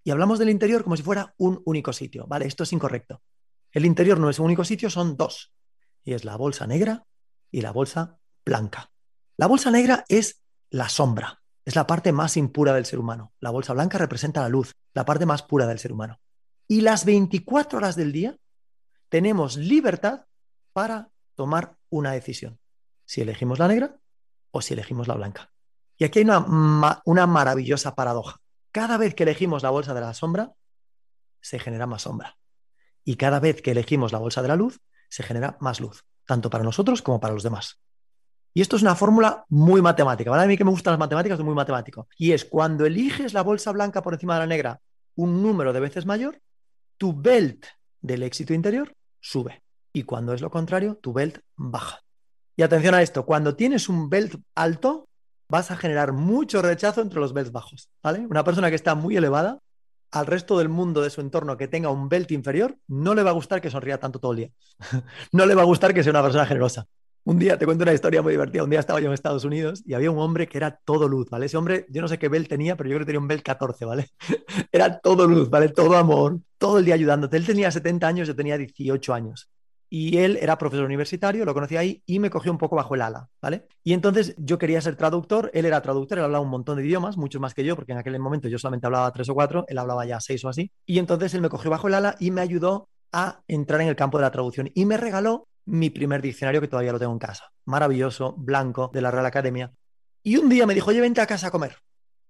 Y 0.04 0.12
hablamos 0.12 0.39
del 0.39 0.50
interior 0.50 0.84
como 0.84 0.98
si 0.98 1.04
fuera 1.04 1.34
un 1.38 1.62
único 1.65 1.93
sitio, 1.93 2.28
¿vale? 2.28 2.46
Esto 2.48 2.63
es 2.63 2.74
incorrecto. 2.74 3.22
El 3.72 3.86
interior 3.86 4.20
no 4.20 4.30
es 4.30 4.39
un 4.39 4.46
único 4.46 4.65
sitio, 4.65 4.89
son 4.89 5.15
dos. 5.15 5.54
Y 6.04 6.13
es 6.13 6.26
la 6.26 6.36
bolsa 6.36 6.67
negra 6.67 7.06
y 7.50 7.62
la 7.62 7.72
bolsa 7.72 8.17
blanca. 8.46 8.91
La 9.38 9.48
bolsa 9.48 9.72
negra 9.72 10.04
es 10.10 10.41
la 10.70 10.89
sombra, 10.89 11.41
es 11.63 11.76
la 11.76 11.88
parte 11.88 12.12
más 12.12 12.36
impura 12.36 12.74
del 12.74 12.86
ser 12.86 13.00
humano. 13.00 13.34
La 13.39 13.52
bolsa 13.52 13.74
blanca 13.74 13.98
representa 13.98 14.41
la 14.41 14.50
luz, 14.50 14.74
la 14.93 15.06
parte 15.06 15.26
más 15.26 15.43
pura 15.43 15.65
del 15.65 15.80
ser 15.80 15.93
humano. 15.93 16.20
Y 16.67 16.82
las 16.82 17.06
24 17.06 17.78
horas 17.78 17.96
del 17.96 18.12
día 18.12 18.38
tenemos 19.10 19.56
libertad 19.56 20.26
para 20.74 21.10
tomar 21.36 21.78
una 21.89 22.12
decisión. 22.12 22.60
Si 23.08 23.22
elegimos 23.22 23.58
la 23.58 23.67
negra 23.67 23.98
o 24.52 24.62
si 24.62 24.76
elegimos 24.76 25.08
la 25.08 25.15
blanca. 25.15 25.52
Y 25.98 26.04
aquí 26.04 26.20
hay 26.20 26.26
una, 26.26 27.02
una 27.06 27.26
maravillosa 27.26 27.96
paradoja. 27.96 28.39
Cada 28.72 28.98
vez 28.98 29.15
que 29.15 29.24
elegimos 29.24 29.63
la 29.63 29.72
bolsa 29.72 29.96
de 29.96 30.02
la 30.02 30.13
sombra, 30.13 30.54
se 31.41 31.58
genera 31.58 31.88
más 31.88 32.04
sombra. 32.04 32.38
Y 33.04 33.15
cada 33.15 33.39
vez 33.39 33.63
que 33.63 33.72
elegimos 33.72 34.12
la 34.12 34.20
bolsa 34.20 34.43
de 34.43 34.50
la 34.50 34.56
luz, 34.56 34.80
se 35.10 35.24
genera 35.24 35.58
más 35.60 35.80
luz, 35.80 36.06
tanto 36.26 36.52
para 36.52 36.63
nosotros 36.63 37.02
como 37.02 37.20
para 37.20 37.34
los 37.34 37.41
demás. 37.41 37.80
Y 38.54 38.62
esto 38.62 38.76
es 38.76 38.82
una 38.82 38.96
fórmula 38.96 39.46
muy 39.50 39.82
matemática. 39.82 40.34
A 40.34 40.46
mí 40.46 40.58
que 40.58 40.63
me 40.63 40.72
gustan 40.72 40.91
las 40.91 41.00
matemáticas, 41.00 41.39
es 41.39 41.46
muy 41.46 41.56
matemático. 41.56 42.08
Y 42.17 42.34
es 42.34 42.43
cuando 42.43 42.86
eliges 42.86 43.34
la 43.34 43.43
bolsa 43.43 43.72
blanca 43.72 44.02
por 44.02 44.13
encima 44.13 44.34
de 44.34 44.39
la 44.41 44.48
negra 44.48 44.82
un 45.15 45.41
número 45.41 45.74
de 45.74 45.80
veces 45.80 46.06
mayor, 46.06 46.41
tu 46.98 47.13
belt 47.13 47.65
del 48.02 48.24
éxito 48.24 48.54
interior 48.54 48.96
sube. 49.20 49.63
Y 49.93 50.04
cuando 50.04 50.34
es 50.34 50.41
lo 50.41 50.52
contrario, 50.52 50.98
tu 51.02 51.13
belt 51.13 51.39
baja. 51.56 52.02
Y 52.60 52.63
atención 52.63 52.96
a 52.96 53.04
esto, 53.04 53.24
cuando 53.24 53.56
tienes 53.56 53.88
un 53.88 54.10
belt 54.10 54.36
alto, 54.56 55.08
vas 55.48 55.70
a 55.70 55.78
generar 55.78 56.12
mucho 56.12 56.63
rechazo 56.63 57.02
entre 57.02 57.20
los 57.20 57.32
belts 57.32 57.52
bajos. 57.52 57.89
¿vale? 58.02 58.26
Una 58.28 58.43
persona 58.43 58.70
que 58.70 58.76
está 58.76 58.96
muy 58.96 59.15
elevada, 59.15 59.60
al 60.10 60.26
resto 60.26 60.58
del 60.58 60.67
mundo 60.67 61.04
de 61.04 61.12
su 61.12 61.22
entorno 61.22 61.56
que 61.56 61.67
tenga 61.67 61.91
un 61.91 62.10
belt 62.10 62.32
inferior, 62.32 62.76
no 62.88 63.13
le 63.13 63.22
va 63.22 63.30
a 63.30 63.34
gustar 63.34 63.62
que 63.62 63.70
sonría 63.70 64.00
tanto 64.00 64.20
todo 64.20 64.32
el 64.32 64.38
día. 64.38 64.50
no 65.32 65.46
le 65.46 65.54
va 65.54 65.62
a 65.62 65.65
gustar 65.65 65.93
que 65.93 66.04
sea 66.04 66.10
una 66.10 66.24
persona 66.24 66.48
generosa. 66.48 66.88
Un 67.26 67.38
día, 67.38 67.60
te 67.60 67.65
cuento 67.65 67.84
una 67.84 67.93
historia 67.93 68.24
muy 68.24 68.32
divertida. 68.32 68.63
Un 68.63 68.72
día 68.72 68.80
estaba 68.80 69.02
yo 69.02 69.08
en 69.08 69.13
Estados 69.13 69.43
Unidos 69.43 69.84
y 69.86 69.93
había 69.93 70.10
un 70.10 70.17
hombre 70.17 70.48
que 70.48 70.58
era 70.58 70.80
todo 70.84 71.08
luz, 71.08 71.30
¿vale? 71.30 71.46
Ese 71.46 71.58
hombre, 71.58 71.86
yo 71.89 72.02
no 72.02 72.08
sé 72.08 72.17
qué 72.17 72.30
bel 72.30 72.48
tenía, 72.48 72.76
pero 72.76 72.89
yo 72.89 72.96
creo 72.96 73.06
que 73.06 73.08
tenía 73.08 73.20
un 73.20 73.28
bel 73.28 73.43
14, 73.43 73.86
¿vale? 73.86 74.08
era 74.72 74.98
todo 74.98 75.28
luz, 75.28 75.50
¿vale? 75.50 75.70
Todo 75.70 75.96
amor, 75.98 76.39
todo 76.58 76.80
el 76.80 76.86
día 76.86 76.96
ayudándote. 76.96 77.38
Él 77.38 77.46
tenía 77.46 77.70
70 77.70 78.08
años, 78.08 78.28
yo 78.30 78.36
tenía 78.36 78.58
18 78.58 79.13
años. 79.13 79.50
Y 79.89 80.17
él 80.17 80.38
era 80.41 80.58
profesor 80.58 80.86
universitario, 80.86 81.45
lo 81.45 81.54
conocí 81.54 81.78
ahí 81.78 82.04
y 82.06 82.19
me 82.19 82.30
cogió 82.30 82.52
un 82.52 82.58
poco 82.58 82.76
bajo 82.76 82.95
el 82.95 83.02
ala, 83.02 83.30
¿vale? 83.41 83.67
Y 83.84 83.93
entonces 83.93 84.36
yo 84.38 84.58
quería 84.58 84.82
ser 84.82 84.95
traductor, 84.95 85.50
él 85.54 85.65
era 85.65 85.82
traductor, 85.82 86.17
él 86.17 86.26
hablaba 86.26 86.43
un 86.43 86.50
montón 86.50 86.78
de 86.78 86.86
idiomas, 86.86 87.17
muchos 87.17 87.39
más 87.39 87.54
que 87.54 87.63
yo, 87.63 87.76
porque 87.76 87.93
en 87.93 87.97
aquel 87.97 88.19
momento 88.19 88.47
yo 88.50 88.60
solamente 88.60 88.86
hablaba 88.86 89.12
tres 89.12 89.30
o 89.30 89.34
cuatro, 89.34 89.65
él 89.67 89.78
hablaba 89.78 90.06
ya 90.06 90.19
seis 90.19 90.43
o 90.43 90.50
así. 90.50 90.71
Y 90.86 91.00
entonces 91.00 91.34
él 91.34 91.41
me 91.41 91.50
cogió 91.50 91.71
bajo 91.71 91.88
el 91.88 91.93
ala 91.93 92.15
y 92.19 92.32
me 92.32 92.41
ayudó 92.41 92.89
a 93.12 93.41
entrar 93.47 93.82
en 93.82 93.88
el 93.88 93.95
campo 93.95 94.17
de 94.17 94.23
la 94.23 94.32
traducción 94.32 94.69
y 94.73 94.86
me 94.86 94.97
regaló 94.97 95.47
mi 95.65 95.89
primer 95.89 96.21
diccionario 96.21 96.62
que 96.62 96.67
todavía 96.67 96.91
lo 96.91 97.00
tengo 97.00 97.13
en 97.13 97.19
casa. 97.19 97.45
Maravilloso, 97.65 98.34
blanco, 98.38 98.89
de 98.93 99.02
la 99.02 99.12
Real 99.12 99.26
Academia. 99.26 99.71
Y 100.23 100.38
un 100.38 100.50
día 100.50 100.65
me 100.65 100.73
dijo, 100.73 100.89
oye, 100.89 101.02
vente 101.02 101.21
a 101.21 101.28
casa 101.28 101.47
a 101.47 101.52
comer. 101.52 101.78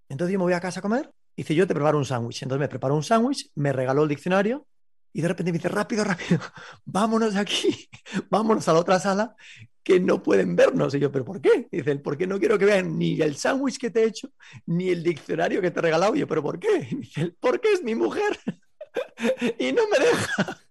Entonces 0.10 0.34
yo 0.34 0.40
me 0.40 0.44
voy 0.44 0.54
a 0.54 0.60
casa 0.60 0.80
a 0.80 0.82
comer 0.82 1.12
y 1.36 1.44
dice, 1.44 1.56
yo 1.56 1.68
te 1.68 1.74
preparo 1.74 1.98
un 1.98 2.06
sándwich. 2.06 2.44
Entonces 2.44 2.60
me 2.60 2.68
preparo 2.68 2.96
un 2.96 3.04
sándwich, 3.04 3.50
me 3.56 3.74
regaló 3.74 4.04
el 4.04 4.10
diccionario 4.10 4.66
y 5.14 5.22
de 5.22 5.28
repente 5.28 5.52
me 5.52 5.58
dice, 5.58 5.70
rápido, 5.70 6.04
rápido, 6.04 6.40
vámonos 6.86 7.34
de 7.34 7.40
aquí, 7.40 7.90
vámonos 8.30 8.68
a 8.68 8.74
la 8.74 8.80
otra 8.80 9.00
sala 9.00 9.36
que 9.84 10.00
no 10.00 10.22
pueden 10.22 10.56
vernos. 10.56 10.94
Y 10.96 11.00
yo, 11.00 11.12
¿pero 11.12 11.24
por 11.24 11.42
qué? 11.42 11.68
Y 11.72 11.78
dice, 11.78 11.96
porque 11.98 12.28
no 12.28 12.40
quiero 12.40 12.60
que 12.60 12.66
vean 12.66 12.98
ni 12.98 13.22
el 13.22 13.38
sándwich 13.38 13.78
que 13.78 13.90
te 13.90 14.04
he 14.04 14.08
hecho, 14.08 14.30
ni 14.66 14.90
el 14.90 15.02
diccionario 15.02 15.62
que 15.62 15.72
te 15.72 15.80
he 15.80 15.82
regalado. 15.82 16.16
Y 16.16 16.20
yo, 16.20 16.28
¿pero 16.28 16.44
por 16.44 16.60
qué? 16.60 16.88
Y 16.92 16.96
dice, 16.96 17.36
porque 17.40 17.72
es 17.72 17.84
mi 17.84 17.96
mujer 17.96 18.38
y 19.60 19.72
no 19.72 19.84
me 19.88 20.00
deja. 20.00 20.67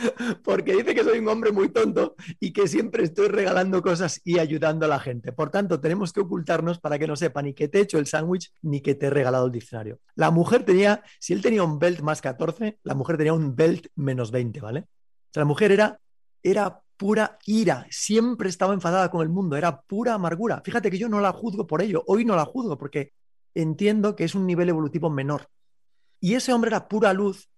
porque 0.44 0.74
dice 0.76 0.94
que 0.94 1.04
soy 1.04 1.18
un 1.18 1.28
hombre 1.28 1.52
muy 1.52 1.68
tonto 1.68 2.14
y 2.38 2.52
que 2.52 2.68
siempre 2.68 3.04
estoy 3.04 3.28
regalando 3.28 3.82
cosas 3.82 4.20
y 4.24 4.38
ayudando 4.38 4.86
a 4.86 4.88
la 4.88 5.00
gente. 5.00 5.32
Por 5.32 5.50
tanto, 5.50 5.80
tenemos 5.80 6.12
que 6.12 6.20
ocultarnos 6.20 6.80
para 6.80 6.98
que 6.98 7.06
no 7.06 7.16
sepa 7.16 7.42
ni 7.42 7.54
que 7.54 7.68
te 7.68 7.78
he 7.78 7.82
hecho 7.82 7.98
el 7.98 8.06
sándwich 8.06 8.52
ni 8.62 8.80
que 8.80 8.94
te 8.94 9.06
he 9.06 9.10
regalado 9.10 9.46
el 9.46 9.52
diccionario. 9.52 10.00
La 10.14 10.30
mujer 10.30 10.64
tenía, 10.64 11.02
si 11.18 11.32
él 11.32 11.42
tenía 11.42 11.62
un 11.62 11.78
belt 11.78 12.00
más 12.00 12.20
14, 12.20 12.78
la 12.82 12.94
mujer 12.94 13.16
tenía 13.16 13.32
un 13.32 13.54
belt 13.54 13.86
menos 13.96 14.30
20, 14.30 14.60
¿vale? 14.60 14.80
O 14.80 15.32
sea, 15.32 15.42
la 15.42 15.46
mujer 15.46 15.72
era, 15.72 16.00
era 16.42 16.80
pura 16.96 17.38
ira, 17.46 17.86
siempre 17.90 18.48
estaba 18.48 18.74
enfadada 18.74 19.10
con 19.10 19.22
el 19.22 19.28
mundo, 19.28 19.56
era 19.56 19.80
pura 19.80 20.14
amargura. 20.14 20.60
Fíjate 20.64 20.90
que 20.90 20.98
yo 20.98 21.08
no 21.08 21.20
la 21.20 21.32
juzgo 21.32 21.66
por 21.66 21.82
ello, 21.82 22.02
hoy 22.06 22.24
no 22.24 22.36
la 22.36 22.44
juzgo 22.44 22.76
porque 22.76 23.12
entiendo 23.54 24.16
que 24.16 24.24
es 24.24 24.34
un 24.34 24.46
nivel 24.46 24.68
evolutivo 24.68 25.10
menor. 25.10 25.48
Y 26.20 26.34
ese 26.34 26.52
hombre 26.52 26.68
era 26.68 26.88
pura 26.88 27.12
luz 27.12 27.48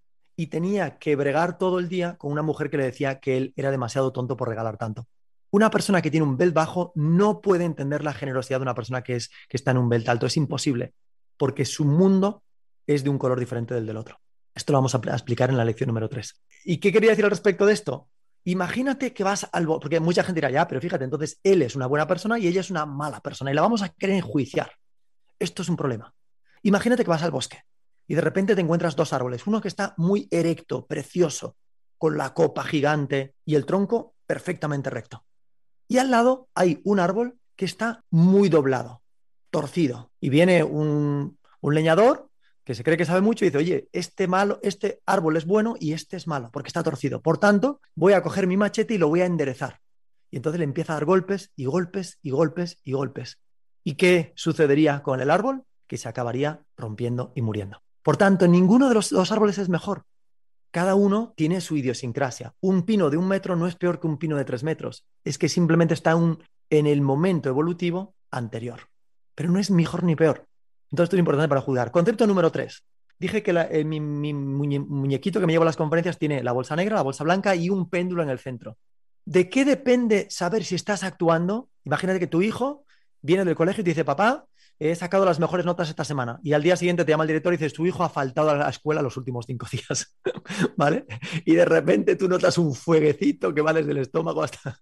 y 0.43 0.49
tenía 0.49 0.99
que 0.99 1.15
bregar 1.15 1.57
todo 1.57 1.79
el 1.79 1.89
día 1.89 2.17
con 2.17 2.33
una 2.33 2.43
mujer 2.43 2.69
que 2.69 2.77
le 2.77 2.83
decía 2.83 3.21
que 3.21 3.37
él 3.37 3.53
era 3.55 3.71
demasiado 3.71 4.13
tonto 4.13 4.37
por 4.37 4.49
regalar 4.49 4.77
tanto. 4.77 5.07
Una 5.53 5.71
persona 5.71 6.03
que 6.03 6.11
tiene 6.11 6.27
un 6.27 6.37
belt 6.37 6.53
bajo 6.53 6.91
no 6.97 7.41
puede 7.41 7.65
entender 7.65 8.03
la 8.03 8.13
generosidad 8.13 8.59
de 8.59 8.63
una 8.63 8.75
persona 8.75 9.03
que, 9.03 9.15
es, 9.15 9.31
que 9.49 9.57
está 9.57 9.71
en 9.71 9.79
un 9.79 9.89
belt 9.89 10.09
alto. 10.09 10.27
Es 10.27 10.37
imposible, 10.37 10.95
porque 11.37 11.65
su 11.65 11.85
mundo 11.85 12.43
es 12.89 13.05
de 13.05 13.11
un 13.11 13.19
color 13.19 13.39
diferente 13.39 13.73
del 13.73 13.87
del 13.87 13.97
otro. 13.97 14.19
Esto 14.53 14.73
lo 14.73 14.79
vamos 14.79 14.97
a, 14.97 14.99
explicar 14.99 15.49
en 15.49 15.59
la 15.59 15.65
lección 15.65 15.87
número 15.87 16.09
3. 16.09 16.43
¿Y 16.65 16.79
qué 16.79 16.91
quería 16.91 17.11
decir 17.11 17.25
al 17.25 17.31
respecto 17.31 17.65
de 17.65 17.75
esto? 17.75 18.09
Imagínate 18.43 19.13
que 19.13 19.23
vas 19.23 19.49
al... 19.53 19.65
Porque 19.67 20.01
mucha 20.01 20.25
gente 20.25 20.41
dirá, 20.41 20.51
ya, 20.51 20.67
pero 20.67 20.81
fíjate, 20.81 21.05
entonces 21.05 21.39
él 21.45 21.63
es 21.63 21.77
una 21.77 21.87
buena 21.87 22.09
persona 22.09 22.37
y 22.37 22.49
ella 22.49 22.63
es 22.63 22.71
una 22.71 22.85
mala 22.85 23.21
persona 23.21 23.53
y 23.53 23.55
la 23.55 23.63
vamos 23.63 23.83
a 23.83 23.91
querer 23.91 24.17
enjuiciar. 24.17 24.73
Esto 25.39 25.63
es 25.63 25.69
un 25.69 25.77
problema. 25.77 26.13
Imagínate 26.63 27.05
que 27.05 27.11
vas 27.11 27.23
al 27.23 27.31
bosque 27.31 27.63
y 28.07 28.15
de 28.15 28.21
repente 28.21 28.55
te 28.55 28.61
encuentras 28.61 28.97
dos 28.97 29.13
árboles, 29.13 29.47
uno 29.47 29.61
que 29.61 29.69
está 29.69 29.95
muy 29.97 30.29
erecto, 30.31 30.87
precioso, 30.87 31.57
con 31.99 32.19
la 32.19 32.35
copa 32.35 32.65
gigante 32.65 33.35
y 33.45 33.55
el 33.55 33.65
tronco 33.65 34.15
perfectamente 34.27 34.91
recto. 34.91 35.25
Y 35.87 35.99
al 35.99 36.11
lado 36.11 36.49
hay 36.55 36.81
un 36.85 36.99
árbol 36.99 37.39
que 37.55 37.65
está 37.65 38.03
muy 38.11 38.49
doblado, 38.49 39.03
torcido. 39.51 40.11
Y 40.21 40.29
viene 40.29 40.65
un, 40.65 41.39
leñador 41.63 42.29
que 42.65 42.75
se 42.75 42.83
cree 42.83 42.97
que 42.97 43.05
sabe 43.05 43.21
mucho 43.21 43.45
y 43.45 43.49
dice, 43.49 43.59
oye, 43.59 43.89
este, 43.93 44.27
malo, 44.27 44.59
este 44.63 45.01
árbol 45.07 45.37
es 45.37 45.47
bueno 45.47 45.77
y 45.79 45.93
este 45.93 46.17
es 46.17 46.27
malo 46.27 46.51
porque 46.53 46.69
está 46.69 46.83
torcido. 46.83 47.21
Por 47.23 47.39
tanto, 47.39 47.81
voy 47.95 48.15
a 48.15 48.23
coger 48.23 48.47
mi 48.47 48.57
machete 48.57 48.95
y 48.95 48.99
lo 48.99 49.09
voy 49.09 49.21
a 49.21 49.27
enderezar. 49.27 49.81
Y 50.31 50.37
entonces 50.37 50.59
le 50.59 50.65
empieza 50.65 50.95
a 50.95 50.97
dar 50.97 51.05
golpes 51.05 51.53
y 51.55 51.67
golpes 51.67 52.19
y 52.23 52.31
golpes 52.31 52.79
y 52.83 52.93
golpes. 52.93 53.39
¿Y 53.85 53.95
qué 53.95 54.33
sucedería 54.35 55.03
con 55.03 55.21
el 55.21 55.31
árbol? 55.31 55.65
Que 55.87 55.99
se 55.99 56.09
acabaría 56.09 56.63
rompiendo 56.77 57.33
y 57.35 57.43
muriendo. 57.43 57.83
Por 58.03 58.17
tanto, 58.17 58.49
ninguno 58.49 58.89
de 58.89 58.95
los 58.95 59.11
dos 59.11 59.31
árboles 59.33 59.59
es 59.59 59.69
mejor. 59.69 60.05
Cada 60.71 60.95
uno 60.95 61.35
tiene 61.37 61.61
su 61.61 61.77
idiosincrasia. 61.77 62.55
Un 62.61 62.83
pino 62.83 63.11
de 63.11 63.17
un 63.17 63.29
metro 63.29 63.57
no 63.57 63.67
es 63.67 63.77
peor 63.77 64.01
que 64.01 64.07
un 64.07 64.19
pino 64.19 64.37
de 64.37 64.45
tres 64.45 64.65
metros. 64.65 65.05
Es 65.25 65.39
que 65.39 65.49
simplemente 65.49 65.95
está 65.95 66.17
en 66.71 66.87
el 66.87 67.01
momento 67.03 67.49
evolutivo 67.49 68.15
anterior. 68.31 68.89
Pero 69.35 69.51
no 69.51 69.59
es 69.59 69.71
mejor 69.71 70.03
ni 70.03 70.17
peor. 70.17 70.47
Entonces, 70.91 71.05
esto 71.05 71.17
es 71.17 71.21
importante 71.21 71.49
para 71.49 71.61
juzgar. 71.61 71.91
Concepto 71.91 72.27
número 72.27 72.51
tres. 72.51 72.85
Dije 73.19 73.43
que 73.43 73.53
eh, 73.53 73.85
mi, 73.85 74.01
muñequito 74.01 75.39
que 75.39 75.47
me 75.47 75.53
lleva 75.53 75.65
a 75.65 75.67
las 75.67 75.77
conferencias 75.77 76.19
tiene 76.19 76.43
la 76.43 76.53
bolsa 76.53 76.75
negra, 76.75 76.97
la 76.97 77.03
bolsa 77.03 77.23
blanca 77.23 77.55
y 77.55 77.71
un 77.71 77.89
péndulo 77.89 78.23
en 78.23 78.31
el 78.31 78.39
centro. 78.39 78.79
¿De 79.25 79.49
qué 79.49 79.65
depende 79.65 80.27
saber 80.29 80.65
si 80.65 80.75
estás 80.75 81.05
actuando? 81.05 81.69
Imagínate 81.85 82.19
que 82.19 82.27
tu 82.27 82.43
hijo 82.43 82.85
viene 83.21 83.45
del 83.45 83.55
colegio 83.55 83.83
y 83.83 83.85
te 83.85 83.91
dice, 83.91 84.05
papá, 84.05 84.47
he 84.79 84.95
sacado 84.95 85.25
las 85.25 85.39
mejores 85.39 85.65
notas 85.65 85.89
esta 85.89 86.05
semana. 86.05 86.41
Y 86.43 86.53
al 86.53 86.63
día 86.63 86.77
siguiente 86.77 87.05
te 87.05 87.13
llama 87.13 87.25
el 87.25 87.29
director 87.29 87.53
y 87.53 87.57
dices, 87.57 87.73
tu 87.73 87.87
hijo 87.87 88.03
ha 88.03 88.09
faltado 88.09 88.51
a 88.51 88.57
la 88.57 88.69
escuela 88.69 89.03
los 89.03 89.17
últimos 89.17 89.47
cinco 89.47 89.67
días, 89.73 90.17
¿vale? 90.77 91.07
Y 91.45 91.55
de 91.55 91.65
repente 91.65 92.17
tú 92.17 92.29
notas 92.29 92.59
un 92.59 92.75
fueguecito 92.75 93.55
que 93.55 93.61
va 93.61 93.73
desde 93.73 93.93
el 93.93 93.99
estómago 93.99 94.43
hasta, 94.43 94.79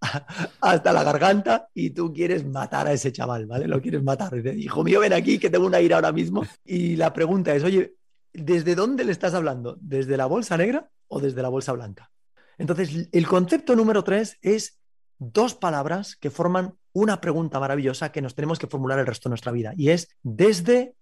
hasta 0.60 0.92
la 0.92 1.02
garganta 1.02 1.68
y 1.74 1.90
tú 1.90 2.12
quieres 2.12 2.46
matar 2.46 2.86
a 2.86 2.92
ese 2.92 3.12
chaval, 3.12 3.46
¿vale? 3.46 3.66
Lo 3.66 3.80
quieres 3.80 4.02
matar. 4.02 4.34
Dices, 4.34 4.56
hijo 4.58 4.84
mío, 4.84 5.00
ven 5.00 5.12
aquí 5.12 5.38
que 5.38 5.50
tengo 5.50 5.66
una 5.66 5.80
ira 5.80 5.96
ahora 5.96 6.12
mismo. 6.12 6.44
Y 6.64 6.96
la 6.96 7.12
pregunta 7.12 7.54
es, 7.54 7.64
oye, 7.64 7.96
¿desde 8.32 8.74
dónde 8.74 9.04
le 9.04 9.12
estás 9.12 9.34
hablando? 9.34 9.76
¿Desde 9.80 10.16
la 10.16 10.26
bolsa 10.26 10.56
negra 10.56 10.90
o 11.08 11.20
desde 11.20 11.42
la 11.42 11.48
bolsa 11.48 11.72
blanca? 11.72 12.10
Entonces, 12.58 13.08
el 13.12 13.26
concepto 13.26 13.76
número 13.76 14.02
tres 14.04 14.38
es 14.40 14.78
dos 15.18 15.54
palabras 15.54 16.16
que 16.16 16.30
forman 16.30 16.74
una 16.96 17.20
pregunta 17.20 17.60
maravillosa 17.60 18.10
que 18.10 18.22
nos 18.22 18.34
tenemos 18.34 18.58
que 18.58 18.68
formular 18.68 18.98
el 18.98 19.06
resto 19.06 19.28
de 19.28 19.32
nuestra 19.32 19.52
vida 19.52 19.74
y 19.76 19.90
es 19.90 20.08
¿desde 20.22 20.94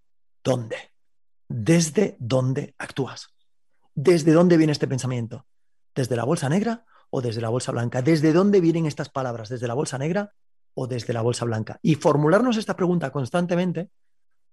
dónde? 0.42 0.76
¿Desde 1.46 2.16
dónde 2.18 2.74
actúas? 2.78 3.28
¿Desde 3.94 4.33
dónde 4.33 4.57
viene 4.57 4.72
este 4.72 4.88
pensamiento? 4.88 5.46
¿Desde 5.94 6.16
la 6.16 6.24
bolsa 6.24 6.48
negra 6.48 6.85
o 7.11 7.22
desde 7.22 7.40
la 7.40 7.48
bolsa 7.48 7.70
blanca? 7.70 8.02
¿Desde 8.02 8.33
dónde 8.33 8.61
vienen 8.61 8.87
estas 8.87 9.09
palabras? 9.09 9.48
¿Desde 9.48 9.68
la 9.68 9.74
bolsa 9.74 9.96
negra 9.96 10.33
o 10.74 10.88
desde 10.88 11.12
la 11.12 11.22
bolsa 11.22 11.44
blanca. 11.44 11.78
Y 11.80 11.94
formularnos 11.94 12.57
esta 12.57 12.74
pregunta 12.74 13.12
constantemente 13.12 13.90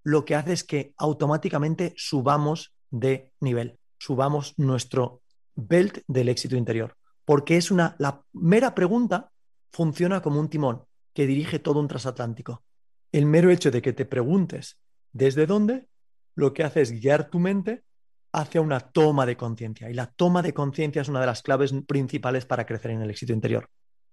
lo 0.03 0.25
que 0.25 0.35
hace 0.35 0.53
es 0.53 0.63
que 0.63 0.93
automáticamente 0.97 1.95
subamos 1.97 2.75
de 2.91 3.31
nivel, 3.39 3.79
subamos 3.97 4.53
nuestro 4.57 5.23
belt 5.55 6.03
del 6.07 6.29
éxito 6.29 6.55
interior, 6.55 6.95
porque 7.25 7.57
es 7.57 7.71
una 7.71 7.95
la 7.97 8.21
mera 8.31 8.75
pregunta 8.75 9.31
funciona 9.71 10.21
como 10.21 10.39
un 10.39 10.49
timón 10.49 10.85
que 11.13 11.27
dirige 11.27 11.59
todo 11.59 11.79
un 11.79 11.87
transatlántico. 11.87 12.63
El 13.11 13.25
mero 13.25 13.49
hecho 13.49 13.71
de 13.71 13.81
que 13.81 13.93
te 13.93 14.05
preguntes 14.05 14.79
desde 15.11 15.45
dónde, 15.45 15.87
lo 16.35 16.53
que 16.53 16.63
hace 16.63 16.81
es 16.81 16.91
guiar 16.91 17.29
tu 17.29 17.39
mente 17.39 17.83
hacia 18.31 18.61
una 18.61 18.79
toma 18.79 19.25
de 19.25 19.35
conciencia. 19.35 19.89
Y 19.89 19.93
la 19.93 20.07
toma 20.07 20.41
de 20.41 20.53
conciencia 20.53 21.01
es 21.01 21.09
una 21.09 21.19
de 21.19 21.25
las 21.25 21.41
claves 21.41 21.73
principales 21.87 22.45
para 22.45 22.65
crecer 22.65 22.91
en 22.91 23.01
el 23.01 23.09
éxito 23.09 23.33
interior. 23.33 23.69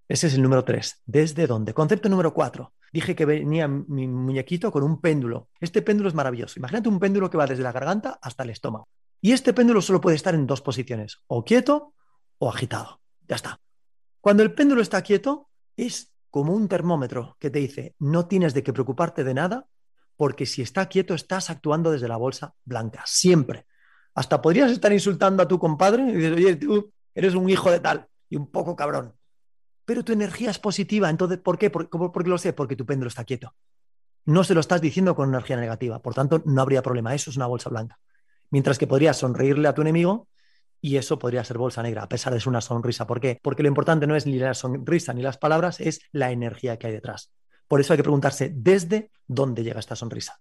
Ese 0.09 0.27
es 0.27 0.33
el 0.33 0.41
número 0.41 0.65
tres. 0.65 1.01
¿Desde 1.05 1.47
dónde? 1.47 1.73
Concepto 1.73 2.09
número 2.09 2.33
cuatro. 2.33 2.73
Dije 2.91 3.15
que 3.15 3.25
venía 3.25 3.67
mi 3.67 4.07
muñequito 4.07 4.71
con 4.71 4.83
un 4.83 4.99
péndulo. 4.99 5.49
Este 5.59 5.81
péndulo 5.81 6.09
es 6.09 6.15
maravilloso. 6.15 6.59
Imagínate 6.59 6.89
un 6.89 6.99
péndulo 6.99 7.29
que 7.29 7.37
va 7.37 7.45
desde 7.45 7.63
la 7.63 7.71
garganta 7.71 8.19
hasta 8.21 8.43
el 8.43 8.49
estómago. 8.49 8.89
Y 9.21 9.33
este 9.33 9.53
péndulo 9.53 9.81
solo 9.81 10.01
puede 10.01 10.15
estar 10.15 10.33
en 10.33 10.47
dos 10.47 10.61
posiciones, 10.61 11.21
o 11.27 11.43
quieto 11.43 11.93
o 12.39 12.49
agitado. 12.49 13.01
Ya 13.27 13.35
está. 13.35 13.59
Cuando 14.21 14.43
el 14.43 14.53
péndulo 14.53 14.81
está 14.81 15.01
quieto, 15.01 15.49
es 15.77 16.11
como 16.29 16.53
un 16.53 16.67
termómetro 16.67 17.37
que 17.39 17.49
te 17.49 17.59
dice, 17.59 17.95
no 17.99 18.27
tienes 18.27 18.53
de 18.53 18.63
qué 18.63 18.73
preocuparte 18.73 19.23
de 19.23 19.33
nada, 19.33 19.67
porque 20.15 20.45
si 20.45 20.61
está 20.61 20.87
quieto 20.87 21.13
estás 21.13 21.49
actuando 21.49 21.91
desde 21.91 22.07
la 22.07 22.17
bolsa 22.17 22.53
blanca, 22.65 23.03
siempre. 23.05 23.65
Hasta 24.13 24.41
podrías 24.41 24.71
estar 24.71 24.91
insultando 24.91 25.41
a 25.41 25.47
tu 25.47 25.57
compadre 25.59 26.03
y 26.03 26.15
dices, 26.15 26.33
oye, 26.33 26.55
tú 26.55 26.91
eres 27.15 27.35
un 27.35 27.49
hijo 27.49 27.71
de 27.71 27.79
tal 27.79 28.07
y 28.29 28.35
un 28.35 28.51
poco 28.51 28.75
cabrón. 28.75 29.13
Pero 29.85 30.03
tu 30.03 30.11
energía 30.11 30.51
es 30.51 30.59
positiva. 30.59 31.09
Entonces, 31.09 31.39
¿por 31.39 31.57
qué? 31.57 31.69
¿Por, 31.69 31.89
por 31.89 32.23
qué 32.23 32.29
lo 32.29 32.37
sé? 32.37 32.53
Porque 32.53 32.75
tu 32.75 32.85
péndulo 32.85 33.07
está 33.07 33.23
quieto. 33.23 33.55
No 34.25 34.43
se 34.43 34.53
lo 34.53 34.59
estás 34.59 34.81
diciendo 34.81 35.15
con 35.15 35.29
energía 35.29 35.57
negativa. 35.57 36.01
Por 36.01 36.13
tanto, 36.13 36.43
no 36.45 36.61
habría 36.61 36.83
problema. 36.83 37.15
Eso 37.15 37.31
es 37.31 37.37
una 37.37 37.47
bolsa 37.47 37.69
blanca. 37.69 37.97
Mientras 38.51 38.77
que 38.77 38.87
podrías 38.87 39.17
sonreírle 39.17 39.67
a 39.67 39.73
tu 39.73 39.81
enemigo 39.81 40.27
y 40.81 40.97
eso 40.97 41.19
podría 41.19 41.43
ser 41.43 41.57
bolsa 41.57 41.83
negra, 41.83 42.03
a 42.03 42.09
pesar 42.09 42.33
de 42.33 42.39
ser 42.39 42.49
una 42.49 42.61
sonrisa. 42.61 43.05
¿Por 43.07 43.19
qué? 43.19 43.39
Porque 43.41 43.63
lo 43.63 43.69
importante 43.69 44.07
no 44.07 44.15
es 44.15 44.25
ni 44.25 44.37
la 44.37 44.53
sonrisa 44.53 45.13
ni 45.13 45.21
las 45.21 45.37
palabras, 45.37 45.79
es 45.79 46.01
la 46.11 46.31
energía 46.31 46.77
que 46.77 46.87
hay 46.87 46.93
detrás. 46.93 47.31
Por 47.67 47.79
eso 47.79 47.93
hay 47.93 47.97
que 47.97 48.03
preguntarse 48.03 48.51
desde 48.55 49.11
dónde 49.27 49.63
llega 49.63 49.79
esta 49.79 49.95
sonrisa. 49.95 50.39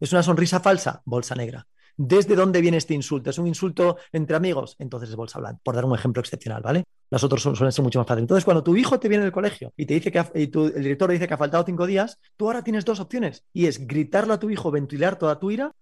¿Es 0.00 0.12
una 0.12 0.22
sonrisa 0.22 0.60
falsa? 0.60 1.02
Bolsa 1.04 1.34
negra. 1.34 1.66
¿Desde 1.96 2.34
dónde 2.34 2.60
viene 2.60 2.78
este 2.78 2.94
insulto? 2.94 3.30
¿Es 3.30 3.38
un 3.38 3.46
insulto 3.46 3.98
entre 4.10 4.34
amigos? 4.34 4.74
Entonces 4.80 5.10
es 5.10 5.16
bolsa 5.16 5.38
blanca, 5.38 5.60
por 5.62 5.76
dar 5.76 5.84
un 5.84 5.94
ejemplo 5.94 6.20
excepcional, 6.20 6.62
¿vale? 6.62 6.84
Las 7.10 7.22
otras 7.22 7.42
suelen 7.42 7.70
ser 7.70 7.84
mucho 7.84 8.00
más 8.00 8.08
fáciles. 8.08 8.24
Entonces, 8.24 8.44
cuando 8.44 8.64
tu 8.64 8.74
hijo 8.74 8.98
te 8.98 9.08
viene 9.08 9.22
del 9.22 9.32
colegio 9.32 9.72
y 9.76 9.86
te 9.86 9.94
dice 9.94 10.10
que 10.10 10.18
el 10.18 10.50
director 10.50 11.08
le 11.08 11.14
dice 11.14 11.28
que 11.28 11.34
ha 11.34 11.38
faltado 11.38 11.62
cinco 11.64 11.86
días, 11.86 12.18
tú 12.36 12.46
ahora 12.46 12.64
tienes 12.64 12.84
dos 12.84 12.98
opciones 12.98 13.44
y 13.52 13.66
es 13.66 13.86
gritarle 13.86 14.34
a 14.34 14.40
tu 14.40 14.50
hijo, 14.50 14.72
ventilar 14.72 15.16
toda 15.16 15.38
tu 15.38 15.52
ira, 15.52 15.72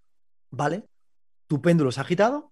¿vale? 0.51 0.85
Tu 1.47 1.63
péndulo 1.63 1.91
se 1.91 2.01
ha 2.01 2.03
agitado. 2.03 2.52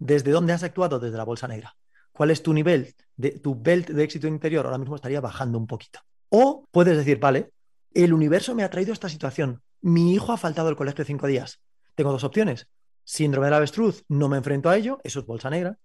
¿Desde 0.00 0.32
dónde 0.32 0.54
has 0.54 0.62
actuado? 0.62 0.98
Desde 0.98 1.16
la 1.16 1.24
bolsa 1.24 1.46
negra. 1.46 1.76
¿Cuál 2.10 2.30
es 2.30 2.42
tu 2.42 2.52
nivel 2.52 2.94
de 3.16 3.38
tu 3.38 3.54
belt 3.54 3.88
de 3.90 4.02
éxito 4.02 4.26
interior? 4.26 4.64
Ahora 4.64 4.78
mismo 4.78 4.96
estaría 4.96 5.20
bajando 5.20 5.58
un 5.58 5.66
poquito. 5.66 6.00
O 6.30 6.66
puedes 6.70 6.96
decir, 6.96 7.20
vale, 7.20 7.52
el 7.92 8.12
universo 8.12 8.54
me 8.54 8.64
ha 8.64 8.70
traído 8.70 8.92
esta 8.92 9.08
situación. 9.08 9.62
Mi 9.82 10.14
hijo 10.14 10.32
ha 10.32 10.38
faltado 10.38 10.68
al 10.68 10.76
colegio 10.76 11.04
cinco 11.04 11.26
días. 11.26 11.60
Tengo 11.94 12.12
dos 12.12 12.24
opciones. 12.24 12.66
Síndrome 13.04 13.46
del 13.46 13.54
avestruz, 13.54 14.04
no 14.08 14.28
me 14.28 14.38
enfrento 14.38 14.70
a 14.70 14.76
ello, 14.76 15.00
eso 15.04 15.20
es 15.20 15.26
bolsa 15.26 15.50
negra. 15.50 15.78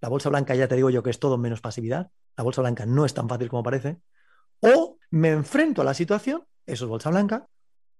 La 0.00 0.08
bolsa 0.08 0.28
blanca 0.28 0.54
ya 0.54 0.68
te 0.68 0.76
digo 0.76 0.90
yo 0.90 1.02
que 1.02 1.10
es 1.10 1.18
todo 1.18 1.36
menos 1.36 1.60
pasividad. 1.60 2.10
La 2.36 2.44
bolsa 2.44 2.60
blanca 2.60 2.86
no 2.86 3.04
es 3.04 3.14
tan 3.14 3.28
fácil 3.28 3.48
como 3.48 3.64
parece. 3.64 3.98
O 4.60 4.98
me 5.10 5.30
enfrento 5.30 5.82
a 5.82 5.84
la 5.84 5.94
situación, 5.94 6.44
eso 6.64 6.84
es 6.84 6.88
bolsa 6.88 7.10
blanca, 7.10 7.48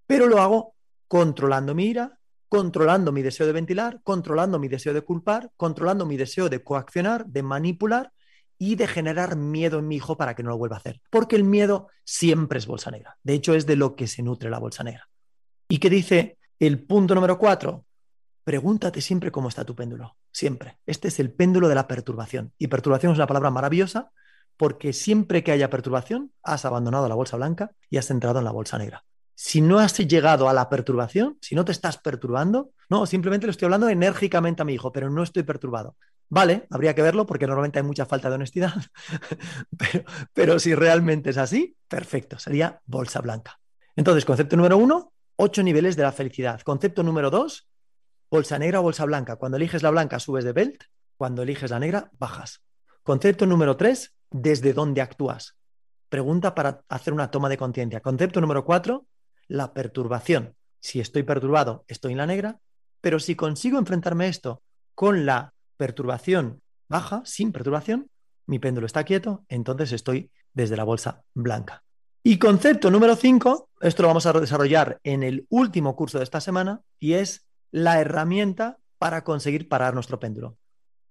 pero 0.06 0.28
lo 0.28 0.40
hago 0.40 0.74
controlando 1.08 1.74
mi 1.74 1.86
ira, 1.86 2.17
controlando 2.48 3.12
mi 3.12 3.22
deseo 3.22 3.46
de 3.46 3.52
ventilar, 3.52 4.00
controlando 4.02 4.58
mi 4.58 4.68
deseo 4.68 4.94
de 4.94 5.02
culpar, 5.02 5.50
controlando 5.56 6.06
mi 6.06 6.16
deseo 6.16 6.48
de 6.48 6.62
coaccionar, 6.62 7.26
de 7.26 7.42
manipular 7.42 8.12
y 8.58 8.74
de 8.74 8.86
generar 8.86 9.36
miedo 9.36 9.78
en 9.78 9.88
mi 9.88 9.96
hijo 9.96 10.16
para 10.16 10.34
que 10.34 10.42
no 10.42 10.50
lo 10.50 10.58
vuelva 10.58 10.76
a 10.76 10.80
hacer. 10.80 11.00
Porque 11.10 11.36
el 11.36 11.44
miedo 11.44 11.88
siempre 12.04 12.58
es 12.58 12.66
bolsa 12.66 12.90
negra. 12.90 13.16
De 13.22 13.34
hecho, 13.34 13.54
es 13.54 13.66
de 13.66 13.76
lo 13.76 13.94
que 13.94 14.06
se 14.06 14.22
nutre 14.22 14.50
la 14.50 14.58
bolsa 14.58 14.82
negra. 14.82 15.08
¿Y 15.68 15.78
qué 15.78 15.90
dice 15.90 16.38
el 16.58 16.84
punto 16.84 17.14
número 17.14 17.38
cuatro? 17.38 17.84
Pregúntate 18.42 19.00
siempre 19.00 19.30
cómo 19.30 19.48
está 19.48 19.64
tu 19.64 19.76
péndulo. 19.76 20.16
Siempre. 20.32 20.78
Este 20.86 21.08
es 21.08 21.20
el 21.20 21.30
péndulo 21.30 21.68
de 21.68 21.74
la 21.74 21.86
perturbación. 21.86 22.52
Y 22.58 22.68
perturbación 22.68 23.12
es 23.12 23.18
una 23.18 23.26
palabra 23.26 23.50
maravillosa 23.50 24.10
porque 24.56 24.92
siempre 24.92 25.44
que 25.44 25.52
haya 25.52 25.70
perturbación, 25.70 26.32
has 26.42 26.64
abandonado 26.64 27.08
la 27.08 27.14
bolsa 27.14 27.36
blanca 27.36 27.70
y 27.88 27.96
has 27.96 28.10
entrado 28.10 28.40
en 28.40 28.44
la 28.44 28.50
bolsa 28.50 28.76
negra. 28.76 29.04
Si 29.40 29.60
no 29.60 29.78
has 29.78 29.96
llegado 29.96 30.48
a 30.48 30.52
la 30.52 30.68
perturbación, 30.68 31.38
si 31.40 31.54
no 31.54 31.64
te 31.64 31.70
estás 31.70 31.96
perturbando, 31.96 32.72
no, 32.88 33.06
simplemente 33.06 33.46
le 33.46 33.52
estoy 33.52 33.66
hablando 33.66 33.88
enérgicamente 33.88 34.62
a 34.62 34.64
mi 34.64 34.74
hijo, 34.74 34.90
pero 34.90 35.10
no 35.10 35.22
estoy 35.22 35.44
perturbado. 35.44 35.94
Vale, 36.28 36.66
habría 36.70 36.92
que 36.92 37.02
verlo 37.02 37.24
porque 37.24 37.46
normalmente 37.46 37.78
hay 37.78 37.84
mucha 37.84 38.04
falta 38.04 38.28
de 38.28 38.34
honestidad, 38.34 38.74
pero, 39.78 40.04
pero 40.34 40.58
si 40.58 40.74
realmente 40.74 41.30
es 41.30 41.38
así, 41.38 41.76
perfecto, 41.86 42.36
sería 42.40 42.80
bolsa 42.84 43.20
blanca. 43.20 43.60
Entonces, 43.94 44.24
concepto 44.24 44.56
número 44.56 44.76
uno, 44.76 45.12
ocho 45.36 45.62
niveles 45.62 45.94
de 45.94 46.02
la 46.02 46.10
felicidad. 46.10 46.60
Concepto 46.62 47.04
número 47.04 47.30
dos, 47.30 47.68
Bolsa 48.28 48.58
negra 48.58 48.80
o 48.80 48.82
bolsa 48.82 49.06
blanca. 49.06 49.36
Cuando 49.36 49.56
eliges 49.56 49.84
la 49.84 49.90
blanca 49.90 50.18
subes 50.18 50.44
de 50.44 50.52
belt, 50.52 50.82
cuando 51.16 51.42
eliges 51.42 51.70
la 51.70 51.78
negra 51.78 52.10
bajas. 52.18 52.62
Concepto 53.04 53.46
número 53.46 53.76
tres, 53.76 54.16
desde 54.30 54.72
dónde 54.72 55.00
actúas. 55.00 55.56
Pregunta 56.08 56.54
para 56.54 56.82
hacer 56.88 57.12
una 57.12 57.30
toma 57.30 57.48
de 57.48 57.56
conciencia. 57.56 58.00
Concepto 58.00 58.40
número 58.40 58.64
cuatro, 58.64 59.06
la 59.48 59.74
perturbación. 59.74 60.54
Si 60.80 61.00
estoy 61.00 61.24
perturbado, 61.24 61.84
estoy 61.88 62.12
en 62.12 62.18
la 62.18 62.26
negra, 62.26 62.60
pero 63.00 63.18
si 63.18 63.34
consigo 63.34 63.78
enfrentarme 63.78 64.26
a 64.26 64.28
esto 64.28 64.62
con 64.94 65.26
la 65.26 65.54
perturbación 65.76 66.62
baja, 66.88 67.22
sin 67.24 67.52
perturbación, 67.52 68.10
mi 68.46 68.58
péndulo 68.58 68.86
está 68.86 69.04
quieto, 69.04 69.44
entonces 69.48 69.92
estoy 69.92 70.30
desde 70.52 70.76
la 70.76 70.84
bolsa 70.84 71.22
blanca. 71.34 71.84
Y 72.22 72.38
concepto 72.38 72.90
número 72.90 73.14
cinco, 73.14 73.70
esto 73.80 74.02
lo 74.02 74.08
vamos 74.08 74.26
a 74.26 74.32
desarrollar 74.32 74.98
en 75.04 75.22
el 75.22 75.46
último 75.50 75.94
curso 75.94 76.18
de 76.18 76.24
esta 76.24 76.40
semana, 76.40 76.80
y 76.98 77.14
es 77.14 77.46
la 77.70 78.00
herramienta 78.00 78.78
para 78.98 79.22
conseguir 79.22 79.68
parar 79.68 79.94
nuestro 79.94 80.18
péndulo. 80.18 80.56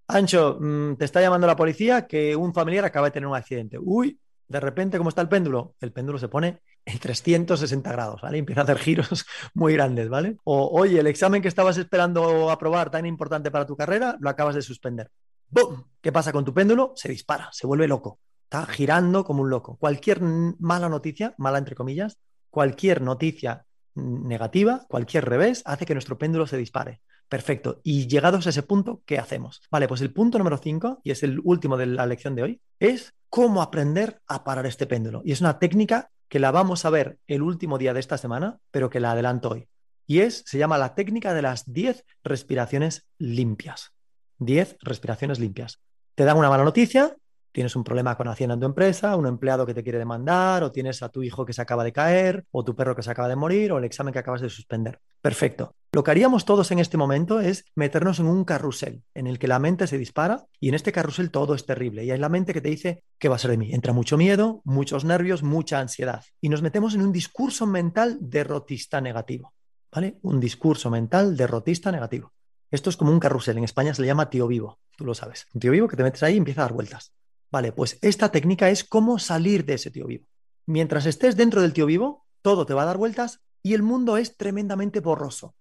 Ancho, 0.08 0.58
mm, 0.60 0.95
te 0.95 1.06
está 1.06 1.21
llamando 1.21 1.47
la 1.47 1.56
policía 1.56 2.08
que 2.08 2.36
un 2.36 2.54
familiar 2.54 2.86
acaba 2.86 3.08
de 3.08 3.12
tener 3.12 3.28
un 3.28 3.36
accidente. 3.36 3.78
Uy, 3.80 4.19
de 4.47 4.60
repente, 4.60 4.97
¿cómo 4.97 5.10
está 5.10 5.21
el 5.21 5.30
péndulo? 5.30 5.76
El 5.80 5.91
péndulo 5.91 6.17
se 6.17 6.30
pone 6.30 6.62
360 7.00 7.91
grados, 7.91 8.21
¿vale? 8.21 8.38
Empieza 8.38 8.62
a 8.62 8.63
hacer 8.63 8.78
giros 8.78 9.26
muy 9.54 9.73
grandes, 9.73 10.10
¿vale? 10.10 10.38
O, 10.43 10.69
oye, 10.80 11.00
el 11.00 11.08
examen 11.08 11.41
que 11.41 11.47
estabas 11.47 11.78
esperando 11.78 12.50
aprobar 12.50 12.89
tan 12.89 13.06
importante 13.06 13.52
para 13.52 13.65
tu 13.65 13.76
carrera, 13.76 14.17
lo 14.19 14.30
acabas 14.30 14.56
de 14.56 14.62
suspender. 14.62 15.12
¡Bum! 15.50 15.84
¿Qué 16.02 16.12
pasa 16.12 16.32
con 16.32 16.45
tu 16.45 16.54
péndulo? 16.54 16.93
Se 16.95 17.10
dispara, 17.10 17.50
se 17.52 17.67
vuelve 17.67 17.88
loco. 17.88 18.19
Está 18.43 18.65
girando 18.65 19.23
como 19.26 19.43
un 19.43 19.50
loco. 19.50 19.78
Cualquier 19.78 20.21
mala 20.21 20.88
noticia, 20.88 21.36
mala 21.38 21.58
entre 21.58 21.76
comillas, 21.76 22.17
cualquier 22.50 23.02
noticia 23.02 23.65
negativa, 23.95 24.86
cualquier 24.88 25.26
revés, 25.26 25.63
hace 25.65 25.86
que 25.86 25.93
nuestro 25.93 26.17
péndulo 26.17 26.47
se 26.47 26.58
dispare. 26.58 27.02
Perfecto. 27.28 27.82
Y 27.84 28.08
llegados 28.08 28.47
a 28.47 28.52
ese 28.52 28.63
punto, 28.63 29.02
¿qué 29.06 29.19
hacemos? 29.19 29.62
Vale, 29.69 29.88
pues 29.88 30.02
el 30.02 30.13
punto 30.13 30.38
número 30.38 30.58
5, 30.58 31.02
y 31.04 31.12
es 31.12 31.23
el 31.23 31.41
último 31.43 31.76
de 31.76 31.88
la 31.88 32.06
lección 32.06 32.36
de 32.36 32.43
hoy, 32.43 32.62
es 32.80 33.13
cómo 33.30 33.62
aprender 33.62 34.21
a 34.28 34.43
parar 34.43 34.65
este 34.65 34.88
péndulo. 34.88 35.21
Y 35.26 35.34
es 35.34 35.41
una 35.41 35.60
técnica 35.60 36.10
que 36.27 36.39
la 36.39 36.51
vamos 36.51 36.85
a 36.85 36.89
ver 36.89 37.19
el 37.27 37.41
último 37.41 37.77
día 37.77 37.93
de 37.93 37.99
esta 37.99 38.17
semana, 38.17 38.59
pero 38.71 38.89
que 38.89 38.99
la 38.99 39.11
adelanto 39.11 39.49
hoy. 39.49 39.67
Y 40.05 40.19
es, 40.19 40.43
se 40.45 40.57
llama 40.57 40.77
la 40.77 40.95
técnica 40.95 41.33
de 41.33 41.41
las 41.41 41.71
10 41.71 42.05
respiraciones 42.23 43.07
limpias. 43.17 43.93
10 44.39 44.77
respiraciones 44.81 45.39
limpias. 45.39 45.81
Te 46.15 46.23
dan 46.23 46.37
una 46.37 46.49
mala 46.49 46.63
noticia, 46.63 47.15
tienes 47.51 47.75
un 47.75 47.83
problema 47.83 48.15
con 48.15 48.27
Hacienda 48.27 48.53
en 48.53 48.60
tu 48.60 48.65
empresa, 48.65 49.15
un 49.15 49.27
empleado 49.27 49.65
que 49.65 49.73
te 49.73 49.83
quiere 49.83 49.97
demandar, 49.97 50.63
o 50.63 50.71
tienes 50.71 51.01
a 51.03 51.10
tu 51.10 51.23
hijo 51.23 51.45
que 51.45 51.53
se 51.53 51.62
acaba 51.62 51.83
de 51.83 51.93
caer, 51.93 52.45
o 52.51 52.63
tu 52.63 52.75
perro 52.75 52.95
que 52.95 53.03
se 53.03 53.12
acaba 53.12 53.27
de 53.27 53.36
morir, 53.36 53.71
o 53.71 53.77
el 53.77 53.83
examen 53.83 54.13
que 54.13 54.19
acabas 54.19 54.41
de 54.41 54.49
suspender. 54.49 54.99
Perfecto. 55.21 55.75
Lo 55.91 56.03
que 56.03 56.12
haríamos 56.12 56.45
todos 56.45 56.69
en 56.71 56.79
este 56.79 56.97
momento 56.97 57.39
es 57.39 57.65
meternos 57.73 58.19
en 58.19 58.27
un 58.27 58.43
carrusel 58.43 59.03
en 59.13 59.25
el 59.25 59.39
que 59.39 59.47
la 59.47 59.57
mente 59.57 59.88
se 59.88 59.97
dispara 59.97 60.45
y 60.60 60.69
en 60.69 60.75
este 60.75 60.91
carrusel 60.91 61.31
todo 61.31 61.55
es 61.55 61.65
terrible. 61.65 62.03
Y 62.05 62.12
hay 62.12 62.19
la 62.19 62.29
mente 62.29 62.53
que 62.53 62.62
te 62.62 62.69
dice, 62.69 63.03
¿qué 63.17 63.29
va 63.29 63.38
a 63.38 63.39
ser 63.39 63.51
de 63.51 63.57
mí? 63.57 63.73
Entra 63.73 63.93
mucho 63.93 64.17
miedo, 64.17 64.62
muchos 64.63 65.05
nervios, 65.05 65.43
mucha 65.43 65.79
ansiedad. 65.79 66.23
Y 66.39 66.49
nos 66.49 66.62
metemos 66.62 66.93
en 66.93 67.01
un 67.01 67.12
discurso 67.12 67.65
mental 67.65 68.17
derrotista 68.21 69.01
negativo. 69.01 69.53
¿Vale? 69.91 70.19
Un 70.21 70.39
discurso 70.39 70.91
mental 70.91 71.36
derrotista 71.36 71.91
negativo. 71.91 72.33
Esto 72.69 72.89
es 72.89 72.97
como 72.97 73.12
un 73.12 73.19
carrusel. 73.19 73.57
En 73.57 73.63
España 73.63 73.93
se 73.93 74.01
le 74.01 74.07
llama 74.07 74.29
tío 74.29 74.47
vivo. 74.47 74.79
Tú 74.97 75.05
lo 75.05 75.15
sabes. 75.15 75.47
Un 75.53 75.62
tío 75.62 75.71
vivo 75.71 75.88
que 75.88 75.95
te 75.95 76.03
metes 76.03 76.21
ahí 76.21 76.36
y 76.36 76.38
empieza 76.38 76.62
a 76.62 76.65
dar 76.65 76.73
vueltas. 76.73 77.13
Vale, 77.51 77.71
pues 77.71 77.97
esta 78.01 78.29
técnica 78.29 78.69
es 78.69 78.83
cómo 78.83 79.19
salir 79.19 79.65
de 79.65 79.75
ese 79.75 79.91
tío 79.91 80.05
vivo. 80.05 80.27
Mientras 80.65 81.05
estés 81.05 81.38
dentro 81.38 81.62
del 81.62 81.73
tío 81.73 81.86
vivo, 81.86 82.25
todo 82.41 82.65
te 82.65 82.73
va 82.73 82.83
a 82.83 82.86
dar 82.86 82.97
vueltas 82.97 83.41
y 83.63 83.73
el 83.73 83.83
mundo 83.83 84.17
es 84.17 84.36
tremendamente 84.36 84.99
borroso. 84.99 85.55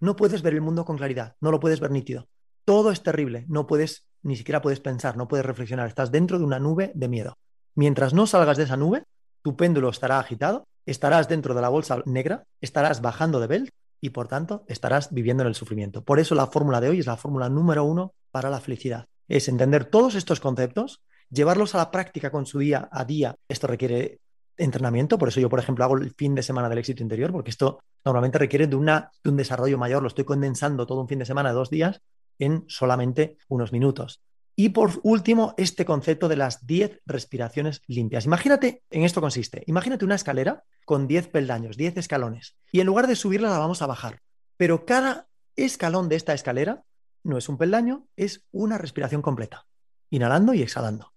No 0.00 0.16
puedes 0.16 0.42
ver 0.42 0.54
el 0.54 0.60
mundo 0.60 0.84
con 0.84 0.96
claridad, 0.96 1.36
no 1.40 1.50
lo 1.50 1.60
puedes 1.60 1.80
ver 1.80 1.90
nítido. 1.90 2.28
Todo 2.64 2.90
es 2.90 3.02
terrible, 3.02 3.46
no 3.48 3.66
puedes, 3.66 4.06
ni 4.22 4.36
siquiera 4.36 4.62
puedes 4.62 4.80
pensar, 4.80 5.16
no 5.16 5.28
puedes 5.28 5.46
reflexionar, 5.46 5.88
estás 5.88 6.10
dentro 6.10 6.38
de 6.38 6.44
una 6.44 6.58
nube 6.58 6.92
de 6.94 7.08
miedo. 7.08 7.38
Mientras 7.74 8.14
no 8.14 8.26
salgas 8.26 8.56
de 8.56 8.64
esa 8.64 8.76
nube, 8.76 9.04
tu 9.42 9.56
péndulo 9.56 9.88
estará 9.88 10.18
agitado, 10.18 10.66
estarás 10.86 11.28
dentro 11.28 11.54
de 11.54 11.62
la 11.62 11.68
bolsa 11.68 12.02
negra, 12.04 12.44
estarás 12.60 13.00
bajando 13.00 13.40
de 13.40 13.46
belt 13.46 13.70
y 14.00 14.10
por 14.10 14.28
tanto 14.28 14.64
estarás 14.68 15.12
viviendo 15.12 15.42
en 15.42 15.48
el 15.48 15.54
sufrimiento. 15.54 16.02
Por 16.04 16.18
eso 16.20 16.34
la 16.34 16.46
fórmula 16.46 16.80
de 16.80 16.88
hoy 16.88 17.00
es 17.00 17.06
la 17.06 17.16
fórmula 17.16 17.48
número 17.48 17.84
uno 17.84 18.14
para 18.30 18.50
la 18.50 18.60
felicidad. 18.60 19.06
Es 19.28 19.48
entender 19.48 19.84
todos 19.84 20.14
estos 20.14 20.40
conceptos, 20.40 21.02
llevarlos 21.30 21.74
a 21.74 21.78
la 21.78 21.90
práctica 21.90 22.30
con 22.30 22.46
su 22.46 22.58
día 22.58 22.88
a 22.90 23.04
día. 23.04 23.36
Esto 23.48 23.66
requiere 23.66 24.20
entrenamiento, 24.56 25.18
por 25.18 25.28
eso 25.28 25.40
yo, 25.40 25.48
por 25.48 25.58
ejemplo, 25.58 25.84
hago 25.84 25.96
el 25.96 26.12
fin 26.14 26.34
de 26.34 26.42
semana 26.42 26.68
del 26.68 26.78
éxito 26.78 27.02
interior, 27.02 27.32
porque 27.32 27.50
esto 27.50 27.80
normalmente 28.04 28.38
requiere 28.38 28.66
de, 28.66 28.76
una, 28.76 29.10
un 29.24 29.36
desarrollo 29.36 29.78
mayor. 29.78 30.02
Lo 30.02 30.08
estoy 30.08 30.24
condensando 30.24 30.86
todo 30.86 31.00
un 31.00 31.08
fin 31.08 31.18
de 31.18 31.26
semana 31.26 31.52
dos 31.52 31.70
días 31.70 32.02
en 32.38 32.64
solamente 32.68 33.38
unos 33.48 33.72
minutos. 33.72 34.22
Y 34.56 34.70
por 34.70 35.00
último, 35.04 35.54
este 35.56 35.86
concepto 35.86 36.28
de 36.28 36.36
las 36.36 36.66
10 36.66 37.00
respiraciones 37.06 37.82
limpias. 37.86 38.26
Imagínate, 38.26 38.82
en 38.90 39.04
esto 39.04 39.20
consiste, 39.20 39.62
imagínate 39.66 40.04
una 40.04 40.16
escalera 40.16 40.64
con 40.84 41.06
10 41.06 41.28
peldaños, 41.28 41.76
10 41.76 41.96
escalones, 41.96 42.56
y 42.70 42.80
en 42.80 42.86
lugar 42.86 43.06
de 43.06 43.16
subirla 43.16 43.48
la 43.48 43.58
vamos 43.58 43.80
a 43.80 43.86
bajar. 43.86 44.20
Pero 44.56 44.84
cada 44.84 45.28
escalón 45.56 46.08
de 46.08 46.16
esta 46.16 46.34
escalera 46.34 46.82
no 47.22 47.38
es 47.38 47.48
un 47.48 47.56
peldaño, 47.56 48.06
es 48.16 48.44
una 48.50 48.76
respiración 48.76 49.22
completa. 49.22 49.66
Inhalando 50.10 50.52
y 50.52 50.62
exhalando. 50.62 51.12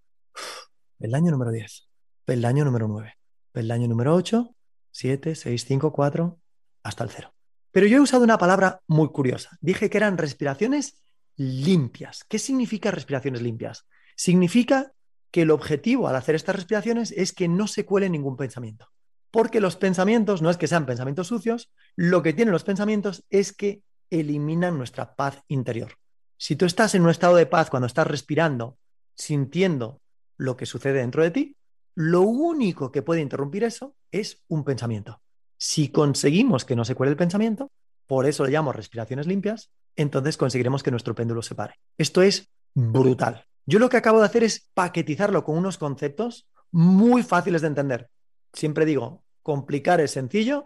Peldaño 0.97 1.31
número 1.31 1.51
10, 1.51 1.89
peldaño 2.25 2.65
número 2.65 2.87
9, 2.87 3.17
peldaño 3.51 3.87
número 3.87 4.15
8, 4.15 4.55
7, 4.91 5.35
6, 5.35 5.65
5, 5.65 5.91
4, 5.91 6.39
hasta 6.83 7.03
el 7.03 7.09
0. 7.09 7.33
Pero 7.71 7.87
yo 7.87 7.97
he 7.97 8.01
usado 8.01 8.23
una 8.23 8.37
palabra 8.37 8.81
muy 8.87 9.09
curiosa. 9.09 9.57
Dije 9.59 9.89
que 9.89 9.97
eran 9.97 10.17
respiraciones 10.17 11.01
limpias. 11.35 12.23
¿Qué 12.29 12.37
significa 12.37 12.91
respiraciones 12.91 13.41
limpias? 13.41 13.87
Significa 14.15 14.93
que 15.31 15.41
el 15.41 15.51
objetivo 15.51 16.07
al 16.07 16.15
hacer 16.15 16.35
estas 16.35 16.55
respiraciones 16.55 17.11
es 17.11 17.33
que 17.33 17.47
no 17.47 17.67
se 17.67 17.85
cuele 17.85 18.09
ningún 18.09 18.37
pensamiento. 18.37 18.87
Porque 19.31 19.59
los 19.59 19.75
pensamientos 19.75 20.43
no 20.43 20.51
es 20.51 20.57
que 20.57 20.67
sean 20.67 20.85
pensamientos 20.85 21.27
sucios, 21.27 21.71
lo 21.95 22.21
que 22.21 22.33
tienen 22.33 22.51
los 22.51 22.63
pensamientos 22.63 23.25
es 23.31 23.51
que 23.51 23.81
eliminan 24.11 24.77
nuestra 24.77 25.15
paz 25.15 25.41
interior. 25.47 25.93
Si 26.37 26.55
tú 26.55 26.65
estás 26.65 26.93
en 26.93 27.01
un 27.01 27.09
estado 27.09 27.35
de 27.35 27.47
paz 27.47 27.71
cuando 27.71 27.87
estás 27.87 28.05
respirando, 28.05 28.77
sintiendo 29.15 30.02
lo 30.37 30.57
que 30.57 30.65
sucede 30.65 30.99
dentro 30.99 31.23
de 31.23 31.31
ti, 31.31 31.57
lo 31.95 32.21
único 32.21 32.91
que 32.91 33.01
puede 33.01 33.21
interrumpir 33.21 33.63
eso 33.63 33.95
es 34.11 34.43
un 34.47 34.63
pensamiento. 34.63 35.21
Si 35.57 35.89
conseguimos 35.89 36.65
que 36.65 36.75
no 36.75 36.85
se 36.85 36.95
cuele 36.95 37.11
el 37.11 37.17
pensamiento, 37.17 37.71
por 38.07 38.25
eso 38.25 38.43
le 38.43 38.51
llamo 38.51 38.73
respiraciones 38.73 39.27
limpias, 39.27 39.71
entonces 39.95 40.37
conseguiremos 40.37 40.83
que 40.83 40.91
nuestro 40.91 41.15
péndulo 41.15 41.41
se 41.41 41.55
pare. 41.55 41.75
Esto 41.97 42.21
es 42.21 42.49
brutal. 42.73 43.45
Yo 43.65 43.79
lo 43.79 43.89
que 43.89 43.97
acabo 43.97 44.19
de 44.19 44.25
hacer 44.25 44.43
es 44.43 44.69
paquetizarlo 44.73 45.43
con 45.43 45.57
unos 45.57 45.77
conceptos 45.77 46.49
muy 46.71 47.23
fáciles 47.23 47.61
de 47.61 47.67
entender. 47.67 48.09
Siempre 48.51 48.85
digo, 48.85 49.23
complicar 49.41 50.01
es 50.01 50.11
sencillo 50.11 50.65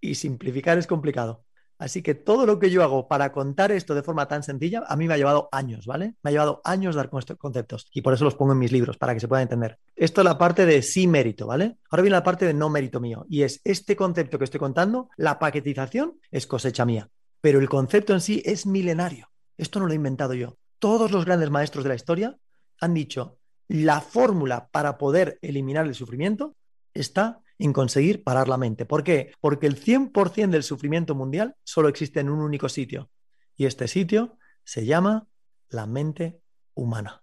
y 0.00 0.16
simplificar 0.16 0.78
es 0.78 0.86
complicado. 0.86 1.43
Así 1.78 2.02
que 2.02 2.14
todo 2.14 2.46
lo 2.46 2.58
que 2.58 2.70
yo 2.70 2.82
hago 2.82 3.08
para 3.08 3.32
contar 3.32 3.72
esto 3.72 3.94
de 3.94 4.02
forma 4.02 4.28
tan 4.28 4.42
sencilla, 4.42 4.84
a 4.86 4.96
mí 4.96 5.08
me 5.08 5.14
ha 5.14 5.18
llevado 5.18 5.48
años, 5.52 5.86
¿vale? 5.86 6.14
Me 6.22 6.30
ha 6.30 6.32
llevado 6.32 6.60
años 6.64 6.94
dar 6.94 7.10
conceptos 7.10 7.88
y 7.92 8.02
por 8.02 8.14
eso 8.14 8.24
los 8.24 8.34
pongo 8.34 8.52
en 8.52 8.58
mis 8.58 8.72
libros, 8.72 8.96
para 8.96 9.14
que 9.14 9.20
se 9.20 9.28
pueda 9.28 9.42
entender. 9.42 9.78
Esto 9.96 10.20
es 10.20 10.24
la 10.24 10.38
parte 10.38 10.66
de 10.66 10.82
sí 10.82 11.06
mérito, 11.06 11.46
¿vale? 11.46 11.78
Ahora 11.90 12.02
viene 12.02 12.16
la 12.16 12.22
parte 12.22 12.46
de 12.46 12.54
no 12.54 12.70
mérito 12.70 13.00
mío 13.00 13.26
y 13.28 13.42
es 13.42 13.60
este 13.64 13.96
concepto 13.96 14.38
que 14.38 14.44
estoy 14.44 14.60
contando, 14.60 15.08
la 15.16 15.38
paquetización 15.38 16.20
es 16.30 16.46
cosecha 16.46 16.84
mía 16.84 17.10
pero 17.44 17.58
el 17.58 17.68
concepto 17.68 18.14
en 18.14 18.22
sí 18.22 18.42
es 18.46 18.64
milenario. 18.64 19.28
Esto 19.58 19.78
no 19.78 19.84
lo 19.84 19.92
he 19.92 19.96
inventado 19.96 20.32
yo. 20.32 20.56
Todos 20.78 21.10
los 21.10 21.26
grandes 21.26 21.50
maestros 21.50 21.84
de 21.84 21.90
la 21.90 21.94
historia 21.94 22.38
han 22.80 22.94
dicho, 22.94 23.36
la 23.68 24.00
fórmula 24.00 24.68
para 24.72 24.96
poder 24.96 25.38
eliminar 25.42 25.84
el 25.84 25.94
sufrimiento 25.94 26.56
está 26.94 27.40
en 27.58 27.72
conseguir 27.72 28.24
parar 28.24 28.48
la 28.48 28.56
mente. 28.56 28.86
¿Por 28.86 29.04
qué? 29.04 29.32
Porque 29.40 29.66
el 29.66 29.82
100% 29.82 30.50
del 30.50 30.62
sufrimiento 30.62 31.14
mundial 31.14 31.56
solo 31.64 31.88
existe 31.88 32.20
en 32.20 32.30
un 32.30 32.40
único 32.40 32.68
sitio. 32.68 33.10
Y 33.56 33.66
este 33.66 33.88
sitio 33.88 34.38
se 34.64 34.86
llama 34.86 35.26
la 35.68 35.86
mente 35.86 36.40
humana. 36.74 37.22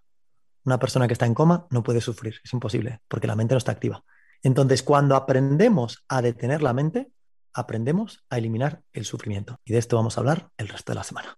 Una 0.64 0.78
persona 0.78 1.06
que 1.06 1.12
está 1.12 1.26
en 1.26 1.34
coma 1.34 1.66
no 1.70 1.82
puede 1.82 2.00
sufrir, 2.00 2.36
es 2.44 2.52
imposible, 2.52 3.00
porque 3.08 3.26
la 3.26 3.36
mente 3.36 3.54
no 3.54 3.58
está 3.58 3.72
activa. 3.72 4.04
Entonces, 4.42 4.82
cuando 4.82 5.16
aprendemos 5.16 6.04
a 6.08 6.22
detener 6.22 6.62
la 6.62 6.72
mente, 6.72 7.10
aprendemos 7.52 8.24
a 8.30 8.38
eliminar 8.38 8.82
el 8.92 9.04
sufrimiento. 9.04 9.58
Y 9.64 9.72
de 9.72 9.78
esto 9.78 9.96
vamos 9.96 10.16
a 10.16 10.20
hablar 10.20 10.50
el 10.56 10.68
resto 10.68 10.92
de 10.92 10.96
la 10.96 11.04
semana. 11.04 11.34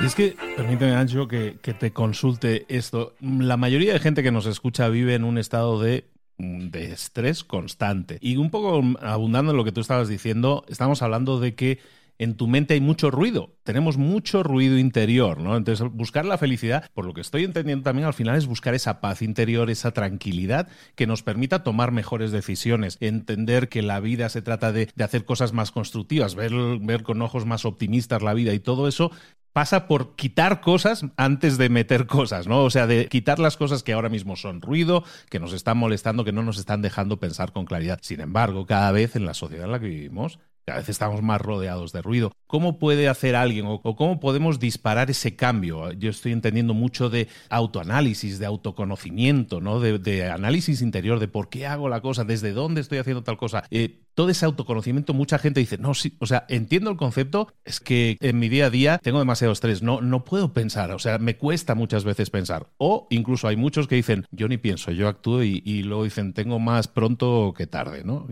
Y 0.00 0.06
es 0.06 0.14
que, 0.14 0.36
permíteme, 0.56 0.94
Ancho, 0.94 1.26
que, 1.26 1.58
que, 1.60 1.74
te 1.74 1.92
consulte 1.92 2.66
esto. 2.68 3.14
La 3.20 3.56
mayoría 3.56 3.92
de 3.92 3.98
gente 3.98 4.22
que 4.22 4.30
nos 4.30 4.46
escucha 4.46 4.88
vive 4.88 5.14
en 5.14 5.24
un 5.24 5.38
estado 5.38 5.80
de, 5.80 6.08
de 6.38 6.92
estrés 6.92 7.42
constante. 7.42 8.18
Y 8.20 8.36
un 8.36 8.50
poco 8.50 8.80
abundando 9.00 9.50
en 9.50 9.56
lo 9.56 9.64
que 9.64 9.72
tú 9.72 9.80
estabas 9.80 10.08
diciendo, 10.08 10.64
estamos 10.68 11.02
hablando 11.02 11.40
de 11.40 11.54
que 11.56 11.80
en 12.18 12.34
tu 12.36 12.48
mente 12.48 12.74
hay 12.74 12.80
mucho 12.80 13.12
ruido, 13.12 13.54
tenemos 13.62 13.96
mucho 13.96 14.42
ruido 14.42 14.76
interior, 14.76 15.38
¿no? 15.40 15.56
Entonces, 15.56 15.86
buscar 15.92 16.24
la 16.24 16.36
felicidad, 16.36 16.90
por 16.92 17.06
lo 17.06 17.14
que 17.14 17.20
estoy 17.20 17.44
entendiendo 17.44 17.84
también 17.84 18.06
al 18.06 18.14
final, 18.14 18.36
es 18.36 18.46
buscar 18.46 18.74
esa 18.74 19.00
paz 19.00 19.22
interior, 19.22 19.70
esa 19.70 19.92
tranquilidad 19.92 20.68
que 20.96 21.06
nos 21.06 21.22
permita 21.22 21.62
tomar 21.62 21.92
mejores 21.92 22.32
decisiones, 22.32 22.98
entender 23.00 23.68
que 23.68 23.82
la 23.82 24.00
vida 24.00 24.28
se 24.30 24.42
trata 24.42 24.72
de, 24.72 24.90
hacer 24.98 25.24
cosas 25.24 25.52
más 25.52 25.70
constructivas, 25.70 26.34
ver, 26.34 26.52
ver 26.80 27.04
con 27.04 27.22
ojos 27.22 27.46
más 27.46 27.64
optimistas 27.64 28.22
la 28.22 28.34
vida 28.34 28.52
y 28.52 28.58
todo 28.58 28.88
eso 28.88 29.12
pasa 29.52 29.86
por 29.86 30.14
quitar 30.14 30.60
cosas 30.60 31.04
antes 31.16 31.58
de 31.58 31.68
meter 31.68 32.06
cosas, 32.06 32.46
¿no? 32.46 32.62
O 32.64 32.70
sea, 32.70 32.86
de 32.86 33.08
quitar 33.08 33.38
las 33.38 33.56
cosas 33.56 33.82
que 33.82 33.92
ahora 33.92 34.08
mismo 34.08 34.36
son 34.36 34.60
ruido, 34.60 35.04
que 35.30 35.40
nos 35.40 35.52
están 35.52 35.78
molestando, 35.78 36.24
que 36.24 36.32
no 36.32 36.42
nos 36.42 36.58
están 36.58 36.82
dejando 36.82 37.18
pensar 37.18 37.52
con 37.52 37.64
claridad. 37.64 37.98
Sin 38.02 38.20
embargo, 38.20 38.66
cada 38.66 38.92
vez 38.92 39.16
en 39.16 39.26
la 39.26 39.34
sociedad 39.34 39.66
en 39.66 39.72
la 39.72 39.80
que 39.80 39.88
vivimos, 39.88 40.38
cada 40.68 40.80
vez 40.80 40.90
estamos 40.90 41.22
más 41.22 41.40
rodeados 41.40 41.92
de 41.92 42.02
ruido. 42.02 42.30
¿Cómo 42.46 42.78
puede 42.78 43.08
hacer 43.08 43.36
alguien 43.36 43.64
o, 43.66 43.80
cómo 43.80 44.20
podemos 44.20 44.60
disparar 44.60 45.08
ese 45.08 45.34
cambio? 45.34 45.92
Yo 45.92 46.10
estoy 46.10 46.32
entendiendo 46.32 46.74
mucho 46.74 47.08
de 47.08 47.26
autoanálisis, 47.48 48.38
de 48.38 48.44
autoconocimiento, 48.44 49.62
¿no? 49.62 49.80
De, 49.80 50.30
análisis 50.30 50.82
interior, 50.82 51.20
de 51.20 51.28
por 51.28 51.48
qué 51.48 51.66
hago 51.66 51.88
la 51.88 52.02
cosa, 52.02 52.24
desde 52.24 52.52
dónde 52.52 52.82
estoy 52.82 52.98
haciendo 52.98 53.22
tal 53.22 53.38
cosa. 53.38 53.64
Eh, 53.70 54.02
todo 54.12 54.28
ese 54.28 54.44
autoconocimiento, 54.44 55.14
mucha 55.14 55.38
gente 55.38 55.60
dice, 55.60 55.78
no, 55.78 55.94
sí, 55.94 56.16
o 56.18 56.26
sea, 56.26 56.44
entiendo 56.50 56.90
el 56.90 56.98
concepto, 56.98 57.50
es 57.64 57.80
que 57.80 58.18
en 58.20 58.38
mi 58.38 58.50
día 58.50 58.66
a 58.66 58.70
día 58.70 58.98
tengo 59.02 59.20
demasiado 59.20 59.54
estrés, 59.54 59.82
no, 59.82 60.02
no 60.02 60.24
puedo 60.24 60.52
pensar, 60.52 60.90
o 60.90 60.98
sea, 60.98 61.16
me 61.16 61.38
cuesta 61.38 61.74
muchas 61.74 62.04
veces 62.04 62.28
pensar. 62.28 62.68
O 62.76 63.06
incluso 63.08 63.48
hay 63.48 63.56
muchos 63.56 63.88
que 63.88 63.94
dicen, 63.94 64.26
yo 64.32 64.48
ni 64.48 64.58
pienso, 64.58 64.90
yo 64.90 65.08
actúo 65.08 65.42
y, 65.42 65.62
y 65.64 65.82
luego 65.82 66.04
dicen, 66.04 66.34
tengo 66.34 66.58
más 66.58 66.88
pronto 66.88 67.54
que 67.56 67.66
tarde, 67.66 68.04
¿no? 68.04 68.26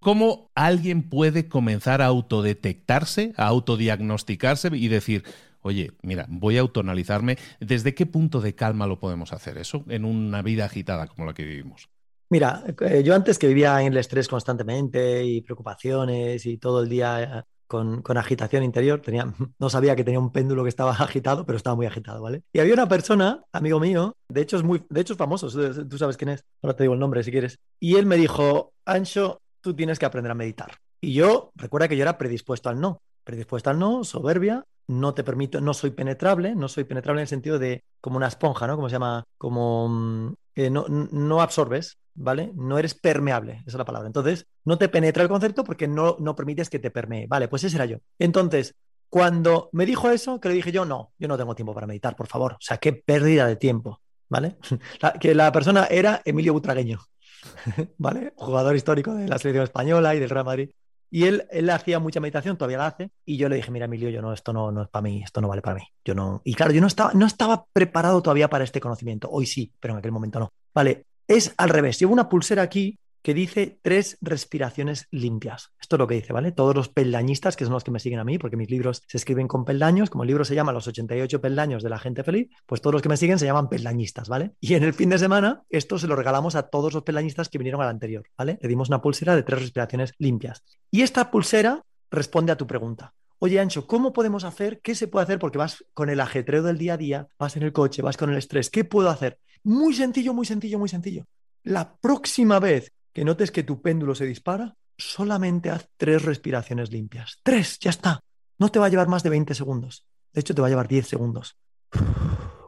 ¿Cómo 0.00 0.50
alguien 0.54 1.08
puede 1.08 1.48
comenzar 1.48 2.00
a 2.00 2.06
autodetectarse, 2.06 3.34
a 3.36 3.46
autodiagnosticarse 3.46 4.70
y 4.72 4.88
decir, 4.88 5.24
oye, 5.60 5.92
mira, 6.02 6.24
voy 6.28 6.56
a 6.56 6.62
autoanalizarme? 6.62 7.36
¿Desde 7.60 7.94
qué 7.94 8.06
punto 8.06 8.40
de 8.40 8.54
calma 8.54 8.86
lo 8.86 8.98
podemos 8.98 9.34
hacer 9.34 9.58
eso 9.58 9.84
en 9.88 10.06
una 10.06 10.40
vida 10.40 10.64
agitada 10.64 11.06
como 11.06 11.26
la 11.26 11.34
que 11.34 11.44
vivimos? 11.44 11.90
Mira, 12.30 12.64
eh, 12.80 13.02
yo 13.04 13.14
antes 13.14 13.38
que 13.38 13.48
vivía 13.48 13.78
en 13.82 13.92
el 13.92 13.98
estrés 13.98 14.26
constantemente 14.26 15.22
y 15.22 15.42
preocupaciones 15.42 16.46
y 16.46 16.56
todo 16.56 16.82
el 16.82 16.88
día 16.88 17.22
eh, 17.22 17.42
con, 17.66 18.02
agitación 18.16 18.62
interior, 18.62 19.02
tenía, 19.02 19.26
no 19.58 19.68
sabía 19.68 19.94
que 19.96 20.04
tenía 20.04 20.20
un 20.20 20.32
péndulo 20.32 20.62
que 20.62 20.70
estaba 20.70 20.92
agitado, 20.98 21.44
pero 21.44 21.58
estaba 21.58 21.76
muy 21.76 21.84
agitado, 21.84 22.22
¿vale? 22.22 22.42
Y 22.54 22.60
había 22.60 22.72
una 22.72 22.88
persona, 22.88 23.44
amigo 23.52 23.80
mío, 23.80 24.16
de 24.28 24.40
hecho 24.40 24.56
es 24.56 24.62
muy, 24.62 24.82
de 24.88 25.00
hecho 25.02 25.12
es 25.12 25.18
famoso, 25.18 25.48
tú 25.86 25.98
sabes 25.98 26.16
quién 26.16 26.30
es, 26.30 26.44
ahora 26.62 26.74
te 26.74 26.84
digo 26.84 26.94
el 26.94 27.00
nombre 27.00 27.22
si 27.22 27.30
quieres, 27.30 27.58
y 27.78 27.96
él 27.96 28.06
me 28.06 28.16
dijo, 28.16 28.72
Ancho, 28.86 29.40
tú 29.60 29.74
tienes 29.74 29.98
que 29.98 30.06
aprender 30.06 30.32
a 30.32 30.34
meditar. 30.34 30.72
Y 31.00 31.14
yo, 31.14 31.52
recuerda 31.54 31.88
que 31.88 31.96
yo 31.96 32.02
era 32.02 32.18
predispuesto 32.18 32.68
al 32.68 32.80
no, 32.80 33.02
predispuesto 33.24 33.70
al 33.70 33.78
no, 33.78 34.04
soberbia, 34.04 34.64
no 34.86 35.14
te 35.14 35.24
permito, 35.24 35.60
no 35.60 35.72
soy 35.72 35.90
penetrable, 35.90 36.54
no 36.54 36.68
soy 36.68 36.84
penetrable 36.84 37.20
en 37.20 37.22
el 37.22 37.28
sentido 37.28 37.58
de 37.58 37.84
como 38.00 38.16
una 38.16 38.26
esponja, 38.26 38.66
¿no? 38.66 38.76
Como 38.76 38.88
se 38.88 38.94
llama, 38.94 39.24
como 39.38 39.88
mm, 39.88 40.34
eh, 40.56 40.70
no, 40.70 40.86
no, 40.88 41.40
absorbes, 41.40 41.98
¿vale? 42.14 42.52
No 42.56 42.78
eres 42.78 42.94
permeable, 42.94 43.58
esa 43.60 43.64
es 43.66 43.74
la 43.74 43.84
palabra. 43.84 44.08
Entonces, 44.08 44.46
no 44.64 44.78
te 44.78 44.88
penetra 44.88 45.22
el 45.22 45.28
concepto 45.28 45.62
porque 45.62 45.86
no, 45.86 46.16
no 46.18 46.34
permites 46.34 46.68
que 46.68 46.80
te 46.80 46.90
permee. 46.90 47.26
Vale, 47.28 47.48
pues 47.48 47.64
ese 47.64 47.76
era 47.76 47.86
yo. 47.86 47.98
Entonces, 48.18 48.74
cuando 49.08 49.70
me 49.72 49.86
dijo 49.86 50.10
eso, 50.10 50.40
que 50.40 50.48
le 50.48 50.54
dije 50.54 50.72
yo, 50.72 50.84
no, 50.84 51.12
yo 51.18 51.28
no 51.28 51.38
tengo 51.38 51.54
tiempo 51.54 51.72
para 51.74 51.86
meditar, 51.86 52.16
por 52.16 52.26
favor. 52.26 52.54
O 52.54 52.60
sea, 52.60 52.78
qué 52.78 52.92
pérdida 52.92 53.46
de 53.46 53.56
tiempo, 53.56 54.00
¿vale? 54.28 54.56
que 55.20 55.34
la 55.34 55.52
persona 55.52 55.86
era 55.86 56.20
Emilio 56.24 56.52
Butragueño, 56.52 57.00
¿vale? 57.98 58.32
Jugador 58.36 58.76
histórico 58.76 59.14
de 59.14 59.28
la 59.28 59.38
selección 59.38 59.64
española 59.64 60.14
y 60.14 60.20
del 60.20 60.30
Real 60.30 60.44
Madrid. 60.44 60.70
Y 61.12 61.24
él, 61.24 61.46
él 61.50 61.68
hacía 61.70 61.98
mucha 61.98 62.20
meditación, 62.20 62.56
todavía 62.56 62.78
la 62.78 62.86
hace, 62.86 63.10
y 63.24 63.36
yo 63.36 63.48
le 63.48 63.56
dije, 63.56 63.72
mira, 63.72 63.86
Emilio, 63.86 64.10
yo 64.10 64.22
no, 64.22 64.32
esto 64.32 64.52
no, 64.52 64.70
no 64.70 64.82
es 64.82 64.88
para 64.88 65.02
mí, 65.02 65.22
esto 65.24 65.40
no 65.40 65.48
vale 65.48 65.60
para 65.60 65.74
mí. 65.74 65.82
Yo 66.04 66.14
no. 66.14 66.40
Y 66.44 66.54
claro, 66.54 66.72
yo 66.72 66.80
no 66.80 66.86
estaba, 66.86 67.12
no 67.14 67.26
estaba 67.26 67.66
preparado 67.72 68.22
todavía 68.22 68.48
para 68.48 68.62
este 68.62 68.80
conocimiento. 68.80 69.28
Hoy 69.28 69.46
sí, 69.46 69.72
pero 69.80 69.94
en 69.94 69.98
aquel 69.98 70.12
momento 70.12 70.38
no. 70.38 70.52
Vale, 70.72 71.06
es 71.26 71.52
al 71.56 71.70
revés. 71.70 71.98
Llevo 71.98 72.12
una 72.12 72.28
pulsera 72.28 72.62
aquí 72.62 72.96
que 73.22 73.34
dice 73.34 73.78
tres 73.82 74.18
respiraciones 74.20 75.06
limpias. 75.10 75.72
Esto 75.80 75.96
es 75.96 75.98
lo 75.98 76.06
que 76.06 76.14
dice, 76.14 76.32
¿vale? 76.32 76.52
Todos 76.52 76.74
los 76.74 76.88
peldañistas, 76.88 77.56
que 77.56 77.64
son 77.64 77.74
los 77.74 77.84
que 77.84 77.90
me 77.90 78.00
siguen 78.00 78.18
a 78.18 78.24
mí, 78.24 78.38
porque 78.38 78.56
mis 78.56 78.70
libros 78.70 79.02
se 79.06 79.16
escriben 79.16 79.48
con 79.48 79.64
peldaños, 79.64 80.10
como 80.10 80.24
el 80.24 80.28
libro 80.28 80.44
se 80.44 80.54
llama 80.54 80.72
Los 80.72 80.88
88 80.88 81.40
peldaños 81.40 81.82
de 81.82 81.90
la 81.90 81.98
gente 81.98 82.24
feliz, 82.24 82.48
pues 82.66 82.80
todos 82.80 82.94
los 82.94 83.02
que 83.02 83.08
me 83.08 83.16
siguen 83.16 83.38
se 83.38 83.46
llaman 83.46 83.68
peldañistas, 83.68 84.28
¿vale? 84.28 84.52
Y 84.60 84.74
en 84.74 84.84
el 84.84 84.94
fin 84.94 85.10
de 85.10 85.18
semana, 85.18 85.62
esto 85.68 85.98
se 85.98 86.06
lo 86.06 86.16
regalamos 86.16 86.54
a 86.54 86.64
todos 86.64 86.92
los 86.94 87.02
peldañistas 87.02 87.48
que 87.48 87.58
vinieron 87.58 87.82
al 87.82 87.88
anterior, 87.88 88.24
¿vale? 88.36 88.58
Le 88.60 88.68
dimos 88.68 88.88
una 88.88 89.02
pulsera 89.02 89.36
de 89.36 89.42
tres 89.42 89.60
respiraciones 89.60 90.14
limpias. 90.18 90.64
Y 90.90 91.02
esta 91.02 91.30
pulsera 91.30 91.84
responde 92.10 92.52
a 92.52 92.56
tu 92.56 92.66
pregunta. 92.66 93.14
Oye, 93.42 93.58
Ancho, 93.58 93.86
¿cómo 93.86 94.12
podemos 94.12 94.44
hacer? 94.44 94.80
¿Qué 94.82 94.94
se 94.94 95.08
puede 95.08 95.24
hacer? 95.24 95.38
Porque 95.38 95.56
vas 95.56 95.84
con 95.94 96.10
el 96.10 96.20
ajetreo 96.20 96.62
del 96.62 96.76
día 96.76 96.94
a 96.94 96.98
día, 96.98 97.28
vas 97.38 97.56
en 97.56 97.62
el 97.62 97.72
coche, 97.72 98.02
vas 98.02 98.18
con 98.18 98.30
el 98.30 98.36
estrés. 98.36 98.68
¿Qué 98.68 98.84
puedo 98.84 99.08
hacer? 99.08 99.38
Muy 99.62 99.94
sencillo, 99.94 100.34
muy 100.34 100.44
sencillo, 100.44 100.78
muy 100.78 100.90
sencillo. 100.90 101.24
La 101.62 101.96
próxima 101.96 102.60
vez 102.60 102.92
que 103.12 103.24
notes 103.24 103.50
que 103.50 103.62
tu 103.62 103.82
péndulo 103.82 104.14
se 104.14 104.26
dispara, 104.26 104.74
solamente 104.96 105.70
haz 105.70 105.88
tres 105.96 106.22
respiraciones 106.22 106.90
limpias. 106.90 107.40
Tres, 107.42 107.78
ya 107.80 107.90
está. 107.90 108.20
No 108.58 108.68
te 108.70 108.78
va 108.78 108.86
a 108.86 108.88
llevar 108.88 109.08
más 109.08 109.22
de 109.22 109.30
20 109.30 109.54
segundos. 109.54 110.06
De 110.32 110.40
hecho, 110.40 110.54
te 110.54 110.60
va 110.60 110.68
a 110.68 110.70
llevar 110.70 110.88
10 110.88 111.08
segundos. 111.08 111.58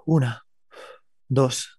Una, 0.07 0.45
dos, 1.29 1.79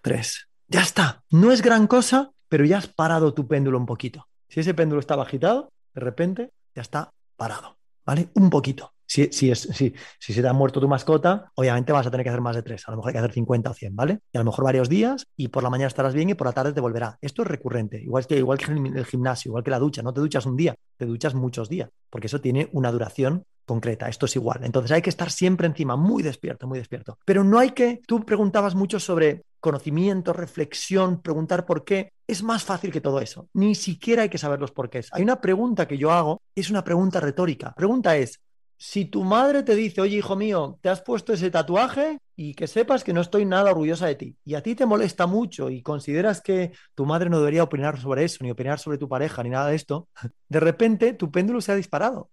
tres. 0.00 0.48
Ya 0.68 0.82
está. 0.82 1.22
No 1.30 1.52
es 1.52 1.62
gran 1.62 1.86
cosa, 1.86 2.30
pero 2.48 2.64
ya 2.64 2.78
has 2.78 2.86
parado 2.86 3.34
tu 3.34 3.46
péndulo 3.46 3.78
un 3.78 3.86
poquito. 3.86 4.28
Si 4.48 4.60
ese 4.60 4.74
péndulo 4.74 5.00
estaba 5.00 5.22
agitado, 5.22 5.72
de 5.94 6.00
repente 6.00 6.52
ya 6.74 6.82
está 6.82 7.12
parado, 7.36 7.78
¿vale? 8.04 8.28
Un 8.34 8.50
poquito. 8.50 8.94
Si, 9.06 9.28
si, 9.32 9.50
es, 9.50 9.60
si, 9.60 9.92
si, 10.18 10.32
se 10.32 10.42
te 10.42 10.48
ha 10.48 10.52
muerto 10.52 10.80
tu 10.80 10.88
mascota, 10.88 11.50
obviamente 11.54 11.92
vas 11.92 12.06
a 12.06 12.10
tener 12.10 12.24
que 12.24 12.30
hacer 12.30 12.40
más 12.40 12.56
de 12.56 12.62
tres. 12.62 12.86
A 12.86 12.90
lo 12.92 12.98
mejor 12.98 13.10
hay 13.10 13.12
que 13.14 13.18
hacer 13.18 13.32
50 13.32 13.70
o 13.70 13.74
100, 13.74 13.96
¿vale? 13.96 14.20
Y 14.32 14.38
a 14.38 14.40
lo 14.40 14.44
mejor 14.46 14.64
varios 14.64 14.88
días 14.88 15.26
y 15.36 15.48
por 15.48 15.62
la 15.62 15.70
mañana 15.70 15.88
estarás 15.88 16.14
bien 16.14 16.30
y 16.30 16.34
por 16.34 16.46
la 16.46 16.52
tarde 16.52 16.72
te 16.72 16.80
volverá. 16.80 17.18
Esto 17.20 17.42
es 17.42 17.48
recurrente, 17.48 18.00
igual 18.00 18.26
que, 18.26 18.36
igual 18.38 18.58
que 18.58 18.72
el 18.72 19.04
gimnasio, 19.04 19.50
igual 19.50 19.64
que 19.64 19.70
la 19.70 19.78
ducha. 19.78 20.02
No 20.02 20.12
te 20.12 20.20
duchas 20.20 20.46
un 20.46 20.56
día, 20.56 20.74
te 20.96 21.06
duchas 21.06 21.34
muchos 21.34 21.68
días, 21.68 21.90
porque 22.10 22.26
eso 22.26 22.40
tiene 22.40 22.68
una 22.72 22.90
duración 22.90 23.44
concreta. 23.64 24.08
Esto 24.08 24.26
es 24.26 24.36
igual. 24.36 24.60
Entonces 24.62 24.92
hay 24.92 25.02
que 25.02 25.10
estar 25.10 25.30
siempre 25.30 25.66
encima, 25.66 25.96
muy 25.96 26.22
despierto, 26.22 26.66
muy 26.66 26.78
despierto. 26.78 27.18
Pero 27.24 27.44
no 27.44 27.58
hay 27.58 27.70
que, 27.70 28.00
tú 28.06 28.24
preguntabas 28.24 28.74
mucho 28.74 29.00
sobre 29.00 29.42
conocimiento, 29.60 30.32
reflexión, 30.32 31.22
preguntar 31.22 31.64
por 31.64 31.84
qué. 31.84 32.12
Es 32.26 32.42
más 32.42 32.64
fácil 32.64 32.90
que 32.90 33.00
todo 33.00 33.20
eso. 33.20 33.48
Ni 33.54 33.74
siquiera 33.74 34.22
hay 34.22 34.28
que 34.28 34.38
saber 34.38 34.60
los 34.60 34.72
porqués. 34.72 35.08
Hay 35.12 35.22
una 35.22 35.40
pregunta 35.40 35.86
que 35.86 35.98
yo 35.98 36.10
hago, 36.10 36.42
es 36.54 36.70
una 36.70 36.84
pregunta 36.84 37.20
retórica. 37.20 37.68
La 37.68 37.74
pregunta 37.74 38.16
es, 38.16 38.40
si 38.84 39.04
tu 39.04 39.22
madre 39.22 39.62
te 39.62 39.76
dice, 39.76 40.00
oye, 40.00 40.16
hijo 40.16 40.34
mío, 40.34 40.80
te 40.82 40.88
has 40.88 41.00
puesto 41.02 41.32
ese 41.32 41.52
tatuaje 41.52 42.18
y 42.34 42.54
que 42.54 42.66
sepas 42.66 43.04
que 43.04 43.12
no 43.12 43.20
estoy 43.20 43.44
nada 43.44 43.70
orgullosa 43.70 44.08
de 44.08 44.16
ti, 44.16 44.36
y 44.44 44.56
a 44.56 44.60
ti 44.60 44.74
te 44.74 44.86
molesta 44.86 45.28
mucho 45.28 45.70
y 45.70 45.82
consideras 45.82 46.40
que 46.40 46.72
tu 46.96 47.06
madre 47.06 47.30
no 47.30 47.38
debería 47.38 47.62
opinar 47.62 48.00
sobre 48.00 48.24
eso, 48.24 48.38
ni 48.42 48.50
opinar 48.50 48.80
sobre 48.80 48.98
tu 48.98 49.08
pareja, 49.08 49.44
ni 49.44 49.50
nada 49.50 49.68
de 49.68 49.76
esto, 49.76 50.08
de 50.48 50.58
repente 50.58 51.12
tu 51.12 51.30
péndulo 51.30 51.60
se 51.60 51.70
ha 51.70 51.76
disparado. 51.76 52.32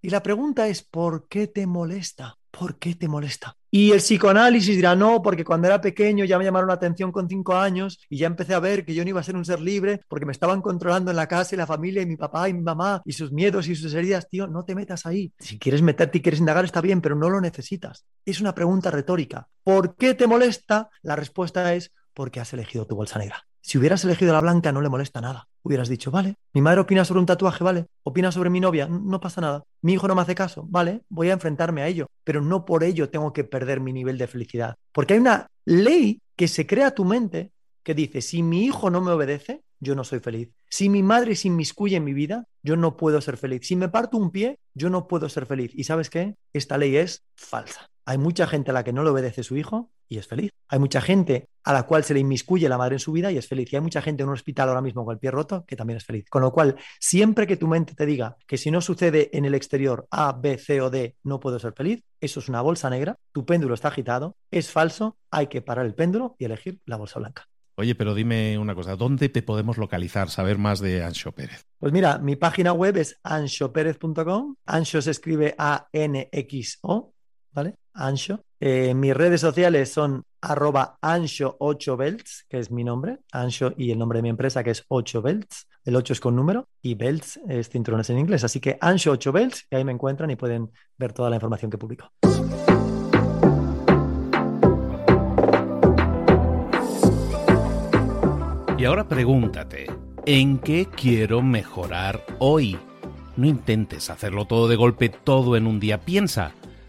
Y 0.00 0.08
la 0.08 0.22
pregunta 0.22 0.68
es, 0.68 0.82
¿por 0.82 1.28
qué 1.28 1.48
te 1.48 1.66
molesta? 1.66 2.38
¿Por 2.50 2.78
qué 2.78 2.94
te 2.94 3.08
molesta? 3.08 3.56
Y 3.70 3.92
el 3.92 3.98
psicoanálisis 3.98 4.74
dirá, 4.74 4.96
no, 4.96 5.22
porque 5.22 5.44
cuando 5.44 5.68
era 5.68 5.80
pequeño 5.80 6.24
ya 6.24 6.38
me 6.38 6.44
llamaron 6.44 6.68
la 6.68 6.74
atención 6.74 7.12
con 7.12 7.28
cinco 7.28 7.54
años 7.54 8.00
y 8.08 8.18
ya 8.18 8.26
empecé 8.26 8.54
a 8.54 8.58
ver 8.58 8.84
que 8.84 8.94
yo 8.94 9.04
no 9.04 9.10
iba 9.10 9.20
a 9.20 9.24
ser 9.24 9.36
un 9.36 9.44
ser 9.44 9.60
libre 9.60 10.00
porque 10.08 10.26
me 10.26 10.32
estaban 10.32 10.60
controlando 10.60 11.12
en 11.12 11.16
la 11.16 11.28
casa 11.28 11.54
y 11.54 11.58
la 11.58 11.66
familia 11.66 12.02
y 12.02 12.06
mi 12.06 12.16
papá 12.16 12.48
y 12.48 12.54
mi 12.54 12.62
mamá 12.62 13.00
y 13.04 13.12
sus 13.12 13.30
miedos 13.30 13.68
y 13.68 13.76
sus 13.76 13.94
heridas. 13.94 14.28
Tío, 14.28 14.48
no 14.48 14.64
te 14.64 14.74
metas 14.74 15.06
ahí. 15.06 15.32
Si 15.38 15.58
quieres 15.58 15.82
meterte 15.82 16.18
y 16.18 16.22
quieres 16.22 16.40
indagar 16.40 16.64
está 16.64 16.80
bien, 16.80 17.00
pero 17.00 17.14
no 17.14 17.30
lo 17.30 17.40
necesitas. 17.40 18.04
Es 18.24 18.40
una 18.40 18.54
pregunta 18.54 18.90
retórica. 18.90 19.48
¿Por 19.62 19.94
qué 19.94 20.14
te 20.14 20.26
molesta? 20.26 20.90
La 21.02 21.14
respuesta 21.14 21.72
es 21.74 21.92
porque 22.12 22.40
has 22.40 22.52
elegido 22.52 22.86
tu 22.86 22.96
bolsa 22.96 23.20
negra. 23.20 23.46
Si 23.60 23.78
hubieras 23.78 24.04
elegido 24.04 24.32
la 24.32 24.40
blanca 24.40 24.72
no 24.72 24.80
le 24.80 24.88
molesta 24.88 25.20
nada. 25.20 25.48
Hubieras 25.62 25.88
dicho, 25.88 26.10
vale, 26.10 26.36
mi 26.54 26.62
madre 26.62 26.80
opina 26.80 27.04
sobre 27.04 27.20
un 27.20 27.26
tatuaje, 27.26 27.62
vale, 27.62 27.86
opina 28.02 28.32
sobre 28.32 28.48
mi 28.48 28.60
novia, 28.60 28.88
no 28.88 29.20
pasa 29.20 29.40
nada. 29.40 29.64
Mi 29.82 29.92
hijo 29.92 30.08
no 30.08 30.14
me 30.14 30.22
hace 30.22 30.34
caso, 30.34 30.66
vale, 30.68 31.02
voy 31.08 31.28
a 31.28 31.34
enfrentarme 31.34 31.82
a 31.82 31.86
ello, 31.86 32.06
pero 32.24 32.40
no 32.40 32.64
por 32.64 32.82
ello 32.82 33.10
tengo 33.10 33.32
que 33.32 33.44
perder 33.44 33.80
mi 33.80 33.92
nivel 33.92 34.16
de 34.16 34.26
felicidad. 34.26 34.76
Porque 34.92 35.14
hay 35.14 35.20
una 35.20 35.48
ley 35.66 36.20
que 36.36 36.48
se 36.48 36.66
crea 36.66 36.88
a 36.88 36.94
tu 36.94 37.04
mente 37.04 37.52
que 37.82 37.94
dice, 37.94 38.22
si 38.22 38.42
mi 38.42 38.64
hijo 38.64 38.90
no 38.90 39.00
me 39.00 39.10
obedece, 39.10 39.62
yo 39.80 39.94
no 39.94 40.04
soy 40.04 40.20
feliz. 40.20 40.50
Si 40.68 40.88
mi 40.88 41.02
madre 41.02 41.34
se 41.36 41.48
inmiscuye 41.48 41.96
en 41.96 42.04
mi 42.04 42.12
vida, 42.12 42.46
yo 42.62 42.76
no 42.76 42.96
puedo 42.96 43.20
ser 43.20 43.36
feliz. 43.36 43.66
Si 43.66 43.76
me 43.76 43.88
parto 43.88 44.18
un 44.18 44.30
pie, 44.30 44.58
yo 44.74 44.90
no 44.90 45.08
puedo 45.08 45.28
ser 45.28 45.46
feliz. 45.46 45.72
¿Y 45.74 45.84
sabes 45.84 46.10
qué? 46.10 46.36
Esta 46.52 46.78
ley 46.78 46.96
es 46.96 47.24
falsa. 47.34 47.90
Hay 48.10 48.18
mucha 48.18 48.48
gente 48.48 48.72
a 48.72 48.74
la 48.74 48.82
que 48.82 48.92
no 48.92 49.04
le 49.04 49.10
obedece 49.10 49.44
su 49.44 49.56
hijo 49.56 49.92
y 50.08 50.18
es 50.18 50.26
feliz. 50.26 50.50
Hay 50.66 50.80
mucha 50.80 51.00
gente 51.00 51.48
a 51.62 51.72
la 51.72 51.84
cual 51.84 52.02
se 52.02 52.12
le 52.12 52.18
inmiscuye 52.18 52.68
la 52.68 52.76
madre 52.76 52.96
en 52.96 52.98
su 52.98 53.12
vida 53.12 53.30
y 53.30 53.38
es 53.38 53.46
feliz. 53.46 53.72
Y 53.72 53.76
hay 53.76 53.82
mucha 53.82 54.02
gente 54.02 54.24
en 54.24 54.28
un 54.28 54.34
hospital 54.34 54.68
ahora 54.68 54.80
mismo 54.80 55.04
con 55.04 55.12
el 55.12 55.20
pie 55.20 55.30
roto 55.30 55.64
que 55.64 55.76
también 55.76 55.98
es 55.98 56.04
feliz. 56.04 56.24
Con 56.28 56.42
lo 56.42 56.50
cual, 56.50 56.74
siempre 56.98 57.46
que 57.46 57.56
tu 57.56 57.68
mente 57.68 57.94
te 57.94 58.04
diga 58.06 58.36
que 58.48 58.58
si 58.58 58.72
no 58.72 58.80
sucede 58.80 59.30
en 59.32 59.44
el 59.44 59.54
exterior 59.54 60.08
A, 60.10 60.32
B, 60.32 60.58
C 60.58 60.80
o 60.80 60.90
D, 60.90 61.14
no 61.22 61.38
puedo 61.38 61.60
ser 61.60 61.72
feliz, 61.72 62.02
eso 62.20 62.40
es 62.40 62.48
una 62.48 62.62
bolsa 62.62 62.90
negra, 62.90 63.16
tu 63.30 63.46
péndulo 63.46 63.74
está 63.74 63.86
agitado, 63.86 64.34
es 64.50 64.72
falso, 64.72 65.16
hay 65.30 65.46
que 65.46 65.62
parar 65.62 65.86
el 65.86 65.94
péndulo 65.94 66.34
y 66.36 66.46
elegir 66.46 66.80
la 66.86 66.96
bolsa 66.96 67.20
blanca. 67.20 67.46
Oye, 67.76 67.94
pero 67.94 68.16
dime 68.16 68.58
una 68.58 68.74
cosa, 68.74 68.96
¿dónde 68.96 69.28
te 69.28 69.42
podemos 69.42 69.78
localizar, 69.78 70.30
saber 70.30 70.58
más 70.58 70.80
de 70.80 71.04
Ancho 71.04 71.30
Pérez? 71.30 71.64
Pues 71.78 71.92
mira, 71.92 72.18
mi 72.18 72.34
página 72.34 72.72
web 72.72 72.96
es 72.96 73.20
anshopérez.com. 73.22 74.56
Ancho 74.66 75.00
se 75.00 75.12
escribe 75.12 75.54
A-N-X-O, 75.56 77.14
¿vale? 77.52 77.76
Ancho. 77.94 78.44
Eh, 78.60 78.94
mis 78.94 79.14
redes 79.14 79.40
sociales 79.40 79.92
son 79.92 80.24
arroba 80.40 80.98
ancho8belts, 81.00 82.44
que 82.48 82.58
es 82.58 82.70
mi 82.70 82.84
nombre, 82.84 83.20
ancho 83.32 83.72
y 83.76 83.90
el 83.90 83.98
nombre 83.98 84.18
de 84.18 84.22
mi 84.22 84.28
empresa, 84.28 84.62
que 84.62 84.70
es 84.70 84.86
8belts. 84.88 85.66
El 85.84 85.96
8 85.96 86.12
es 86.12 86.20
con 86.20 86.36
número 86.36 86.68
y 86.82 86.94
belts 86.94 87.40
es 87.48 87.70
cinturones 87.70 88.10
en 88.10 88.18
inglés. 88.18 88.44
Así 88.44 88.60
que 88.60 88.78
ancho8belts, 88.78 89.66
y 89.70 89.76
ahí 89.76 89.84
me 89.84 89.92
encuentran 89.92 90.30
y 90.30 90.36
pueden 90.36 90.70
ver 90.98 91.12
toda 91.12 91.30
la 91.30 91.36
información 91.36 91.70
que 91.70 91.78
publico. 91.78 92.12
Y 98.80 98.84
ahora 98.86 99.06
pregúntate, 99.06 99.86
¿en 100.24 100.58
qué 100.58 100.86
quiero 100.86 101.42
mejorar 101.42 102.24
hoy? 102.38 102.78
No 103.36 103.46
intentes 103.46 104.08
hacerlo 104.08 104.46
todo 104.46 104.68
de 104.68 104.76
golpe, 104.76 105.10
todo 105.10 105.54
en 105.54 105.66
un 105.66 105.80
día. 105.80 106.00
Piensa, 106.00 106.52